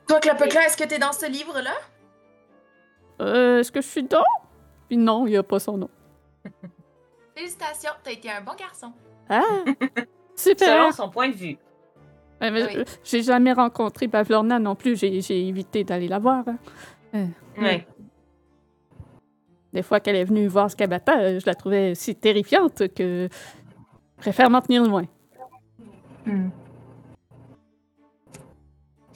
Toi, 0.08 0.20
Clopecla, 0.20 0.68
est-ce 0.68 0.78
que 0.78 0.84
t'es 0.84 1.00
dans 1.00 1.12
ce 1.12 1.26
livre-là? 1.28 1.74
Euh, 3.22 3.60
Est-ce 3.60 3.72
que 3.72 3.82
je 3.82 3.88
suis 3.88 4.04
dedans? 4.04 4.24
Puis 4.88 4.98
non, 4.98 5.26
il 5.26 5.32
n'y 5.32 5.38
a 5.38 5.42
pas 5.42 5.58
son 5.58 5.78
nom. 5.80 5.90
Félicitations, 7.36 7.92
t'as 8.04 8.12
été 8.12 8.30
un 8.30 8.42
bon 8.42 8.54
garçon. 8.54 8.94
Ah! 9.30 9.42
Super! 10.36 10.68
Selon 10.68 10.92
son 10.92 11.10
point 11.10 11.30
de 11.30 11.34
vue. 11.36 11.58
Euh, 12.42 12.52
Oui. 12.52 12.78
euh, 12.78 12.84
J'ai 13.04 13.24
jamais 13.24 13.54
rencontré 13.54 14.08
Bavlorna 14.08 14.60
non 14.60 14.76
plus. 14.76 14.98
J'ai 15.00 15.48
évité 15.48 15.84
d'aller 15.84 16.08
la 16.08 16.20
voir. 16.20 16.44
hein. 17.14 17.28
Oui. 17.58 17.84
Des 19.72 19.82
fois 19.82 20.00
qu'elle 20.00 20.16
est 20.16 20.24
venue 20.26 20.48
voir 20.48 20.70
Scabata, 20.72 21.20
euh, 21.20 21.40
je 21.40 21.46
la 21.46 21.56
trouvais 21.56 21.96
si 21.96 22.16
terrifiante 22.16 22.94
que 22.94 23.28
je 23.30 24.22
préfère 24.22 24.50
m'en 24.50 24.62
tenir 24.62 24.84
loin. 24.84 25.04
Hmm. 26.26 26.50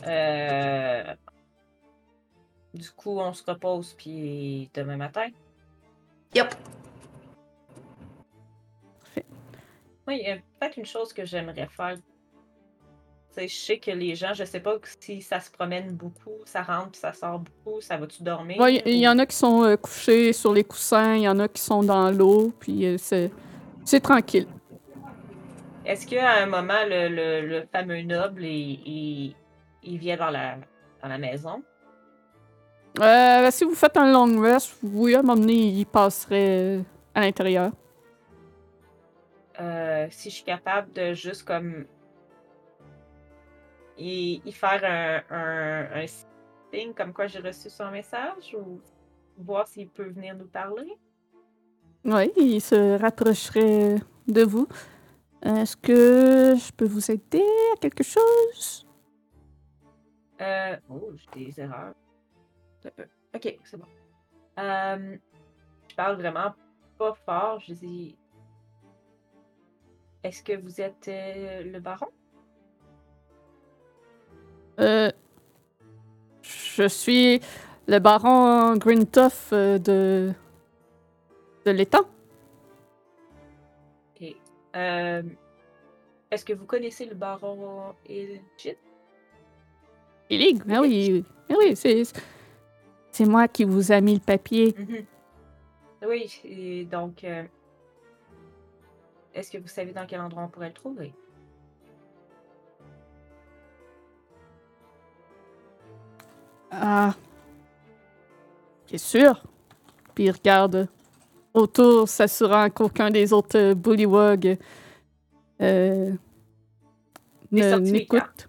Euh... 0.07 1.15
Du 2.73 2.89
coup, 2.91 3.19
on 3.19 3.33
se 3.33 3.43
repose, 3.49 3.93
puis 3.97 4.69
demain 4.73 4.97
matin. 4.97 5.27
Yup. 6.35 6.47
Oui, 10.07 10.19
il 10.21 10.27
y 10.27 10.31
a 10.31 10.35
peut-être 10.37 10.77
une 10.77 10.85
chose 10.85 11.11
que 11.13 11.25
j'aimerais 11.25 11.67
faire. 11.67 11.97
Je 13.37 13.47
sais 13.47 13.77
que 13.77 13.91
les 13.91 14.15
gens, 14.15 14.33
je 14.33 14.43
sais 14.43 14.59
pas 14.59 14.75
si 14.99 15.21
ça 15.21 15.39
se 15.39 15.49
promène 15.49 15.93
beaucoup, 15.93 16.35
ça 16.45 16.61
rentre, 16.61 16.91
puis 16.91 16.99
ça 16.99 17.13
sort 17.13 17.39
beaucoup, 17.39 17.79
ça 17.79 17.95
va-tu 17.95 18.21
dormir? 18.21 18.59
Ouais, 18.59 18.81
Il 18.85 18.97
y, 18.97 19.07
en 19.07 19.17
a 19.17 19.25
qui 19.25 19.35
sont 19.35 19.63
euh, 19.63 19.77
couchés 19.77 20.33
sur 20.33 20.53
les 20.53 20.65
coussins, 20.65 21.15
il 21.15 21.21
y 21.21 21.29
en 21.29 21.39
a 21.39 21.47
qui 21.47 21.61
sont 21.61 21.81
dans 21.81 22.11
l'eau, 22.11 22.51
puis 22.59 22.85
euh, 22.85 22.97
c'est 22.97 23.31
c'est 23.85 24.01
tranquille. 24.01 24.47
Est-ce 25.85 26.05
qu'à 26.05 26.33
un 26.43 26.45
moment, 26.45 26.83
le, 26.85 27.07
le, 27.07 27.47
le 27.47 27.65
fameux 27.71 28.01
noble, 28.01 28.43
il, 28.43 28.81
il, 28.85 29.35
il 29.83 29.97
vient 29.97 30.17
dans 30.17 30.29
la, 30.29 30.57
dans 31.01 31.07
la 31.07 31.17
maison? 31.17 31.63
Euh, 32.99 33.49
si 33.51 33.63
vous 33.63 33.75
faites 33.75 33.95
un 33.97 34.11
long 34.11 34.41
rest, 34.41 34.77
oui, 34.83 35.15
à 35.15 35.19
un 35.19 35.21
moment 35.21 35.39
donné, 35.39 35.53
il 35.53 35.85
passerait 35.85 36.77
euh, 36.77 36.81
à 37.15 37.21
l'intérieur. 37.21 37.71
Euh, 39.61 40.07
si 40.11 40.29
je 40.29 40.35
suis 40.35 40.43
capable 40.43 40.91
de 40.93 41.13
juste 41.13 41.43
comme 41.43 41.85
y, 43.99 44.41
y 44.45 44.51
faire 44.51 44.83
un, 44.83 45.35
un, 45.35 46.01
un 46.03 46.05
signe 46.07 46.93
comme 46.93 47.13
quoi 47.13 47.27
j'ai 47.27 47.39
reçu 47.39 47.69
son 47.69 47.91
message 47.91 48.55
ou 48.57 48.81
voir 49.37 49.67
s'il 49.67 49.89
peut 49.89 50.09
venir 50.09 50.35
nous 50.35 50.47
parler? 50.47 50.97
Oui, 52.05 52.31
il 52.37 52.61
se 52.61 52.99
rapprocherait 52.99 53.97
de 54.27 54.43
vous. 54.43 54.67
Est-ce 55.41 55.77
que 55.77 56.55
je 56.55 56.71
peux 56.71 56.85
vous 56.85 57.11
aider 57.11 57.45
à 57.73 57.77
quelque 57.77 58.03
chose? 58.03 58.87
Euh, 60.41 60.77
oh, 60.89 61.11
j'ai 61.15 61.45
des 61.45 61.59
erreurs. 61.59 61.93
Un 62.85 62.89
peu. 62.91 63.05
Ok, 63.35 63.57
c'est 63.63 63.77
bon. 63.77 63.87
Euh, 64.59 65.17
je 65.89 65.95
parle 65.95 66.15
vraiment 66.15 66.53
pas 66.97 67.13
fort. 67.25 67.59
Je 67.59 67.73
dis 67.73 68.17
Est-ce 70.23 70.43
que 70.43 70.57
vous 70.57 70.81
êtes 70.81 71.07
euh, 71.07 71.63
le 71.63 71.79
baron? 71.79 72.07
Euh, 74.79 75.11
je 76.41 76.87
suis 76.87 77.41
le 77.87 77.99
baron 77.99 78.77
Grintoff 78.77 79.49
euh, 79.51 79.77
de, 79.77 80.31
de 81.65 81.71
l'étang. 81.71 82.05
Ok. 84.15 84.35
Euh, 84.75 85.23
Est-ce 86.31 86.45
que 86.45 86.53
vous 86.53 86.65
connaissez 86.65 87.05
le 87.05 87.15
baron 87.15 87.93
Elgit? 88.07 88.77
Illig, 90.29 90.61
ah 90.69 90.81
oui, 90.81 91.25
ah 91.49 91.55
oui, 91.57 91.75
c'est 91.75 92.03
c'est 93.11 93.25
moi 93.25 93.47
qui 93.47 93.63
vous 93.63 93.91
a 93.91 93.99
mis 93.99 94.13
le 94.13 94.19
papier. 94.19 94.75
Mhm. 94.77 95.05
Oui, 96.07 96.39
et 96.45 96.85
donc, 96.85 97.23
euh, 97.23 97.43
est-ce 99.33 99.51
que 99.51 99.57
vous 99.57 99.67
savez 99.67 99.91
dans 99.91 100.05
quel 100.05 100.21
endroit 100.21 100.43
on 100.43 100.47
pourrait 100.47 100.67
le 100.67 100.73
trouver? 100.73 101.13
Ah, 106.71 107.13
bien 108.87 108.97
sûr? 108.97 109.43
Puis 110.13 110.25
il 110.25 110.31
regarde 110.31 110.87
autour, 111.53 112.07
s'assurant 112.07 112.69
qu'aucun 112.69 113.09
des 113.09 113.33
autres 113.33 113.73
bullywogs 113.73 114.57
euh, 115.61 116.11
n'écoute. 117.51 118.47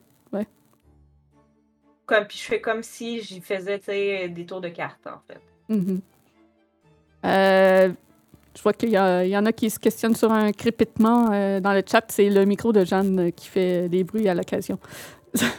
Comme, 2.06 2.26
puis 2.26 2.38
je 2.38 2.42
fais 2.42 2.60
comme 2.60 2.82
si 2.82 3.22
j'y 3.22 3.40
faisais, 3.40 4.28
des 4.28 4.44
tours 4.44 4.60
de 4.60 4.68
cartes, 4.68 5.06
en 5.06 5.20
fait. 5.28 5.40
Mhm. 5.68 6.00
Euh, 7.24 7.92
je 8.56 8.62
vois 8.62 8.72
qu'il 8.72 8.88
y, 8.88 8.94
y 8.94 9.36
en 9.38 9.46
a 9.46 9.52
qui 9.52 9.70
se 9.70 9.78
questionnent 9.78 10.16
sur 10.16 10.32
un 10.32 10.50
crépitement 10.50 11.30
euh, 11.30 11.60
dans 11.60 11.72
le 11.72 11.84
chat. 11.86 12.04
C'est 12.08 12.28
le 12.28 12.44
micro 12.46 12.72
de 12.72 12.84
Jeanne 12.84 13.30
qui 13.30 13.46
fait 13.46 13.88
des 13.88 14.02
bruits 14.02 14.28
à 14.28 14.34
l'occasion. 14.34 14.78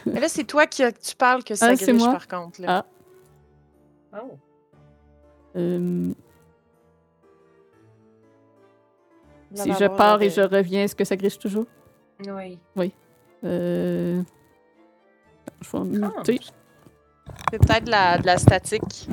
Mais 0.06 0.20
là, 0.20 0.28
c'est 0.28 0.44
toi 0.44 0.66
qui 0.66 0.82
tu 1.02 1.16
parles 1.16 1.42
que 1.44 1.54
ça 1.54 1.66
Ah, 1.70 1.74
griche, 1.74 1.88
moi? 1.94 2.12
par 2.12 2.28
contre. 2.28 2.60
là. 2.60 2.84
Ah. 4.12 4.20
Oh. 4.22 4.38
Euh, 5.56 6.12
si 9.54 9.72
je 9.72 9.86
pars 9.96 10.20
et 10.22 10.30
je 10.30 10.40
reviens, 10.40 10.84
est-ce 10.84 10.94
que 10.96 11.04
ça 11.04 11.16
griche 11.16 11.38
toujours? 11.38 11.66
Oui. 12.76 12.92
Euh, 13.44 14.22
je 15.60 15.70
vais 15.76 15.84
muter. 15.84 16.40
C'est 17.50 17.58
peut-être 17.58 17.84
de 17.84 17.90
la, 17.90 18.18
de 18.18 18.26
la 18.26 18.38
statique. 18.38 19.08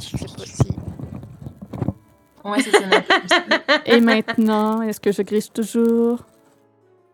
Je 0.00 0.16
sais 0.16 0.24
pas 0.26 0.46
si. 0.46 0.70
Ouais, 2.44 2.62
c'est 2.62 2.70
ça. 2.70 3.82
Et 3.86 4.00
maintenant, 4.00 4.82
est-ce 4.82 5.00
que 5.00 5.12
je 5.12 5.22
griche 5.22 5.52
toujours? 5.52 6.24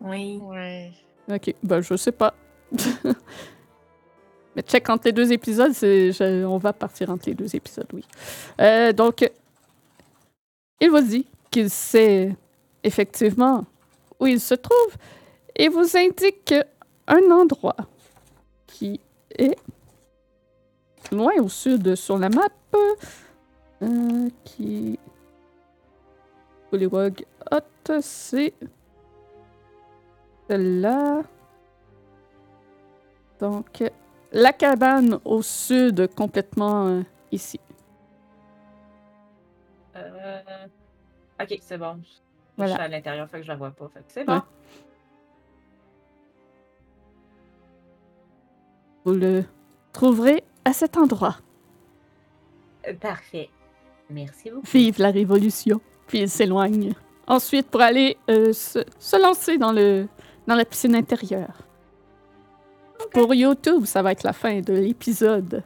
oui. 0.00 0.38
Ouais. 0.42 0.92
Ok, 1.28 1.52
ben 1.64 1.80
je 1.80 1.96
sais 1.96 2.12
pas. 2.12 2.34
Mais 4.56 4.62
check 4.62 4.88
entre 4.88 5.04
les 5.06 5.12
deux 5.12 5.32
épisodes, 5.32 5.74
on 6.46 6.56
va 6.58 6.72
partir 6.72 7.10
entre 7.10 7.26
les 7.26 7.34
deux 7.34 7.54
épisodes, 7.54 7.88
oui. 7.92 8.04
Euh, 8.60 8.92
donc, 8.92 9.30
il 10.80 10.90
vous 10.90 11.00
dit 11.00 11.26
qu'il 11.50 11.68
sait 11.68 12.34
effectivement 12.82 13.64
où 14.18 14.26
il 14.26 14.40
se 14.40 14.54
trouve 14.54 14.96
et 15.54 15.68
vous 15.68 15.96
indique 15.96 16.54
un 17.06 17.30
endroit 17.30 17.76
qui 18.66 19.00
est 19.30 19.56
loin 21.12 21.32
au 21.38 21.48
sud 21.48 21.94
sur 21.94 22.18
la 22.18 22.28
map. 22.28 22.48
Euh, 23.82 24.28
qui. 24.44 24.98
Hut, 26.72 28.00
c'est. 28.00 28.54
Celle-là. 30.48 31.22
Donc, 33.41 33.82
la 34.32 34.53
cabane 34.53 35.18
au 35.24 35.43
sud, 35.43 36.09
complètement 36.14 36.87
euh, 36.87 37.03
ici. 37.32 37.61
Euh... 39.97 40.41
Ok, 41.41 41.59
c'est 41.61 41.78
bon. 41.78 42.01
Voilà. 42.57 42.72
Je 42.72 42.76
suis 42.76 42.84
à 42.84 42.89
l'intérieur, 42.89 43.28
fait 43.28 43.39
que 43.39 43.45
je 43.45 43.49
la 43.49 43.57
vois 43.57 43.70
pas. 43.70 43.89
Fait 43.89 44.01
que 44.01 44.07
c'est 44.09 44.24
bon. 44.24 44.34
Ouais. 44.34 44.41
Vous 49.05 49.12
le 49.12 49.45
trouverez 49.93 50.43
à 50.64 50.72
cet 50.72 50.97
endroit. 50.97 51.37
Euh, 52.89 52.95
Parfait. 52.95 53.51
Merci 54.11 54.51
beaucoup. 54.51 54.66
Vive 54.66 54.99
la 54.99 55.11
révolution. 55.11 55.80
Puis 56.07 56.20
il 56.20 56.30
s'éloigne. 56.30 56.93
Ensuite, 57.26 57.68
pour 57.70 57.80
aller 57.80 58.16
euh, 58.30 58.53
se, 58.53 58.84
se 58.99 59.20
lancer 59.20 59.59
dans, 59.59 59.72
le, 59.72 60.09
dans 60.47 60.55
la 60.55 60.64
piscine 60.64 60.95
intérieure. 60.95 61.65
Pour 63.12 63.34
YouTube, 63.34 63.84
ça 63.84 64.02
va 64.02 64.12
être 64.12 64.22
la 64.22 64.32
fin 64.32 64.61
de 64.61 64.72
l'épisode. 64.72 65.62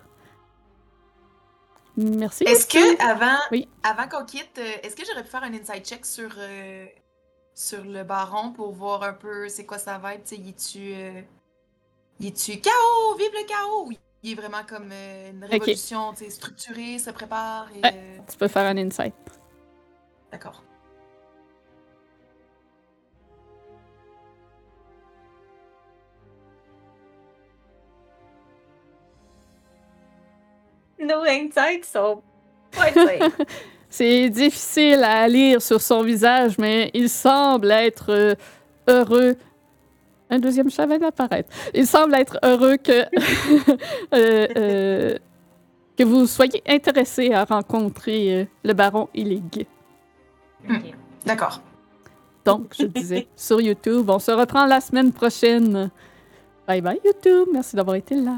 Merci. 1.96 2.44
Est-ce 2.44 2.66
que 2.66 3.02
avant, 3.02 3.36
Oui. 3.50 3.68
avant 3.82 4.08
qu'on 4.08 4.24
quitte, 4.24 4.58
euh, 4.58 4.72
est-ce 4.82 4.96
que 4.96 5.02
j'aurais 5.06 5.22
pu 5.24 5.28
faire 5.30 5.42
un 5.42 5.52
inside 5.52 5.84
check 5.84 6.06
sur, 6.06 6.30
euh, 6.38 6.86
sur 7.54 7.84
le 7.84 8.04
baron 8.04 8.52
pour 8.52 8.72
voir 8.72 9.02
un 9.02 9.12
peu 9.12 9.48
c'est 9.48 9.66
quoi 9.66 9.78
ça 9.78 9.98
va 9.98 10.14
être? 10.14 10.24
Tu 10.24 10.36
sais, 10.36 10.40
y 10.40 10.54
tu 10.54 10.78
y 12.20 12.26
est-tu 12.28 12.60
chaos? 12.60 13.16
Vive 13.18 13.32
le 13.32 13.46
chaos! 13.46 13.90
Il 14.22 14.32
est 14.32 14.34
vraiment 14.34 14.62
comme 14.68 14.90
euh, 14.92 15.30
une 15.30 15.44
révolution, 15.44 16.12
tu 16.12 16.24
sais, 16.24 16.30
structurée, 16.30 16.98
se 16.98 17.10
prépare 17.10 17.68
et. 17.74 17.80
Ouais. 17.82 17.92
euh, 17.94 18.18
Tu 18.30 18.36
peux 18.36 18.48
faire 18.48 18.66
un 18.66 18.76
insight. 18.76 19.14
D'accord. 20.30 20.62
Nos 31.00 31.22
insights 31.22 31.84
sont 31.84 32.22
pas. 32.72 32.90
C'est 33.90 34.28
difficile 34.28 35.02
à 35.02 35.26
lire 35.26 35.60
sur 35.60 35.80
son 35.80 36.02
visage, 36.02 36.58
mais 36.58 36.90
il 36.94 37.08
semble 37.08 37.72
être 37.72 38.10
euh, 38.10 38.34
heureux. 38.86 39.34
Un 40.30 40.38
deuxième 40.38 40.70
chat 40.70 40.86
vient 40.86 40.98
d'apparaître. 40.98 41.50
Il 41.74 41.86
semble 41.88 42.14
être 42.14 42.38
heureux 42.44 42.76
que, 42.76 43.02
euh, 44.14 44.46
euh, 44.56 45.18
que 45.98 46.04
vous 46.04 46.26
soyez 46.26 46.62
intéressé 46.68 47.32
à 47.32 47.44
rencontrer 47.44 48.46
le 48.62 48.72
baron 48.74 49.08
Illig. 49.12 49.66
Ok. 50.68 50.94
D'accord. 51.26 51.60
Donc, 52.44 52.74
je 52.78 52.86
disais, 52.86 53.26
sur 53.34 53.60
YouTube. 53.60 54.08
On 54.08 54.20
se 54.20 54.30
reprend 54.30 54.66
la 54.66 54.80
semaine 54.80 55.12
prochaine. 55.12 55.90
Bye 56.66 56.80
bye 56.80 57.00
YouTube. 57.04 57.48
Merci 57.52 57.74
d'avoir 57.74 57.96
été 57.96 58.14
là. 58.14 58.36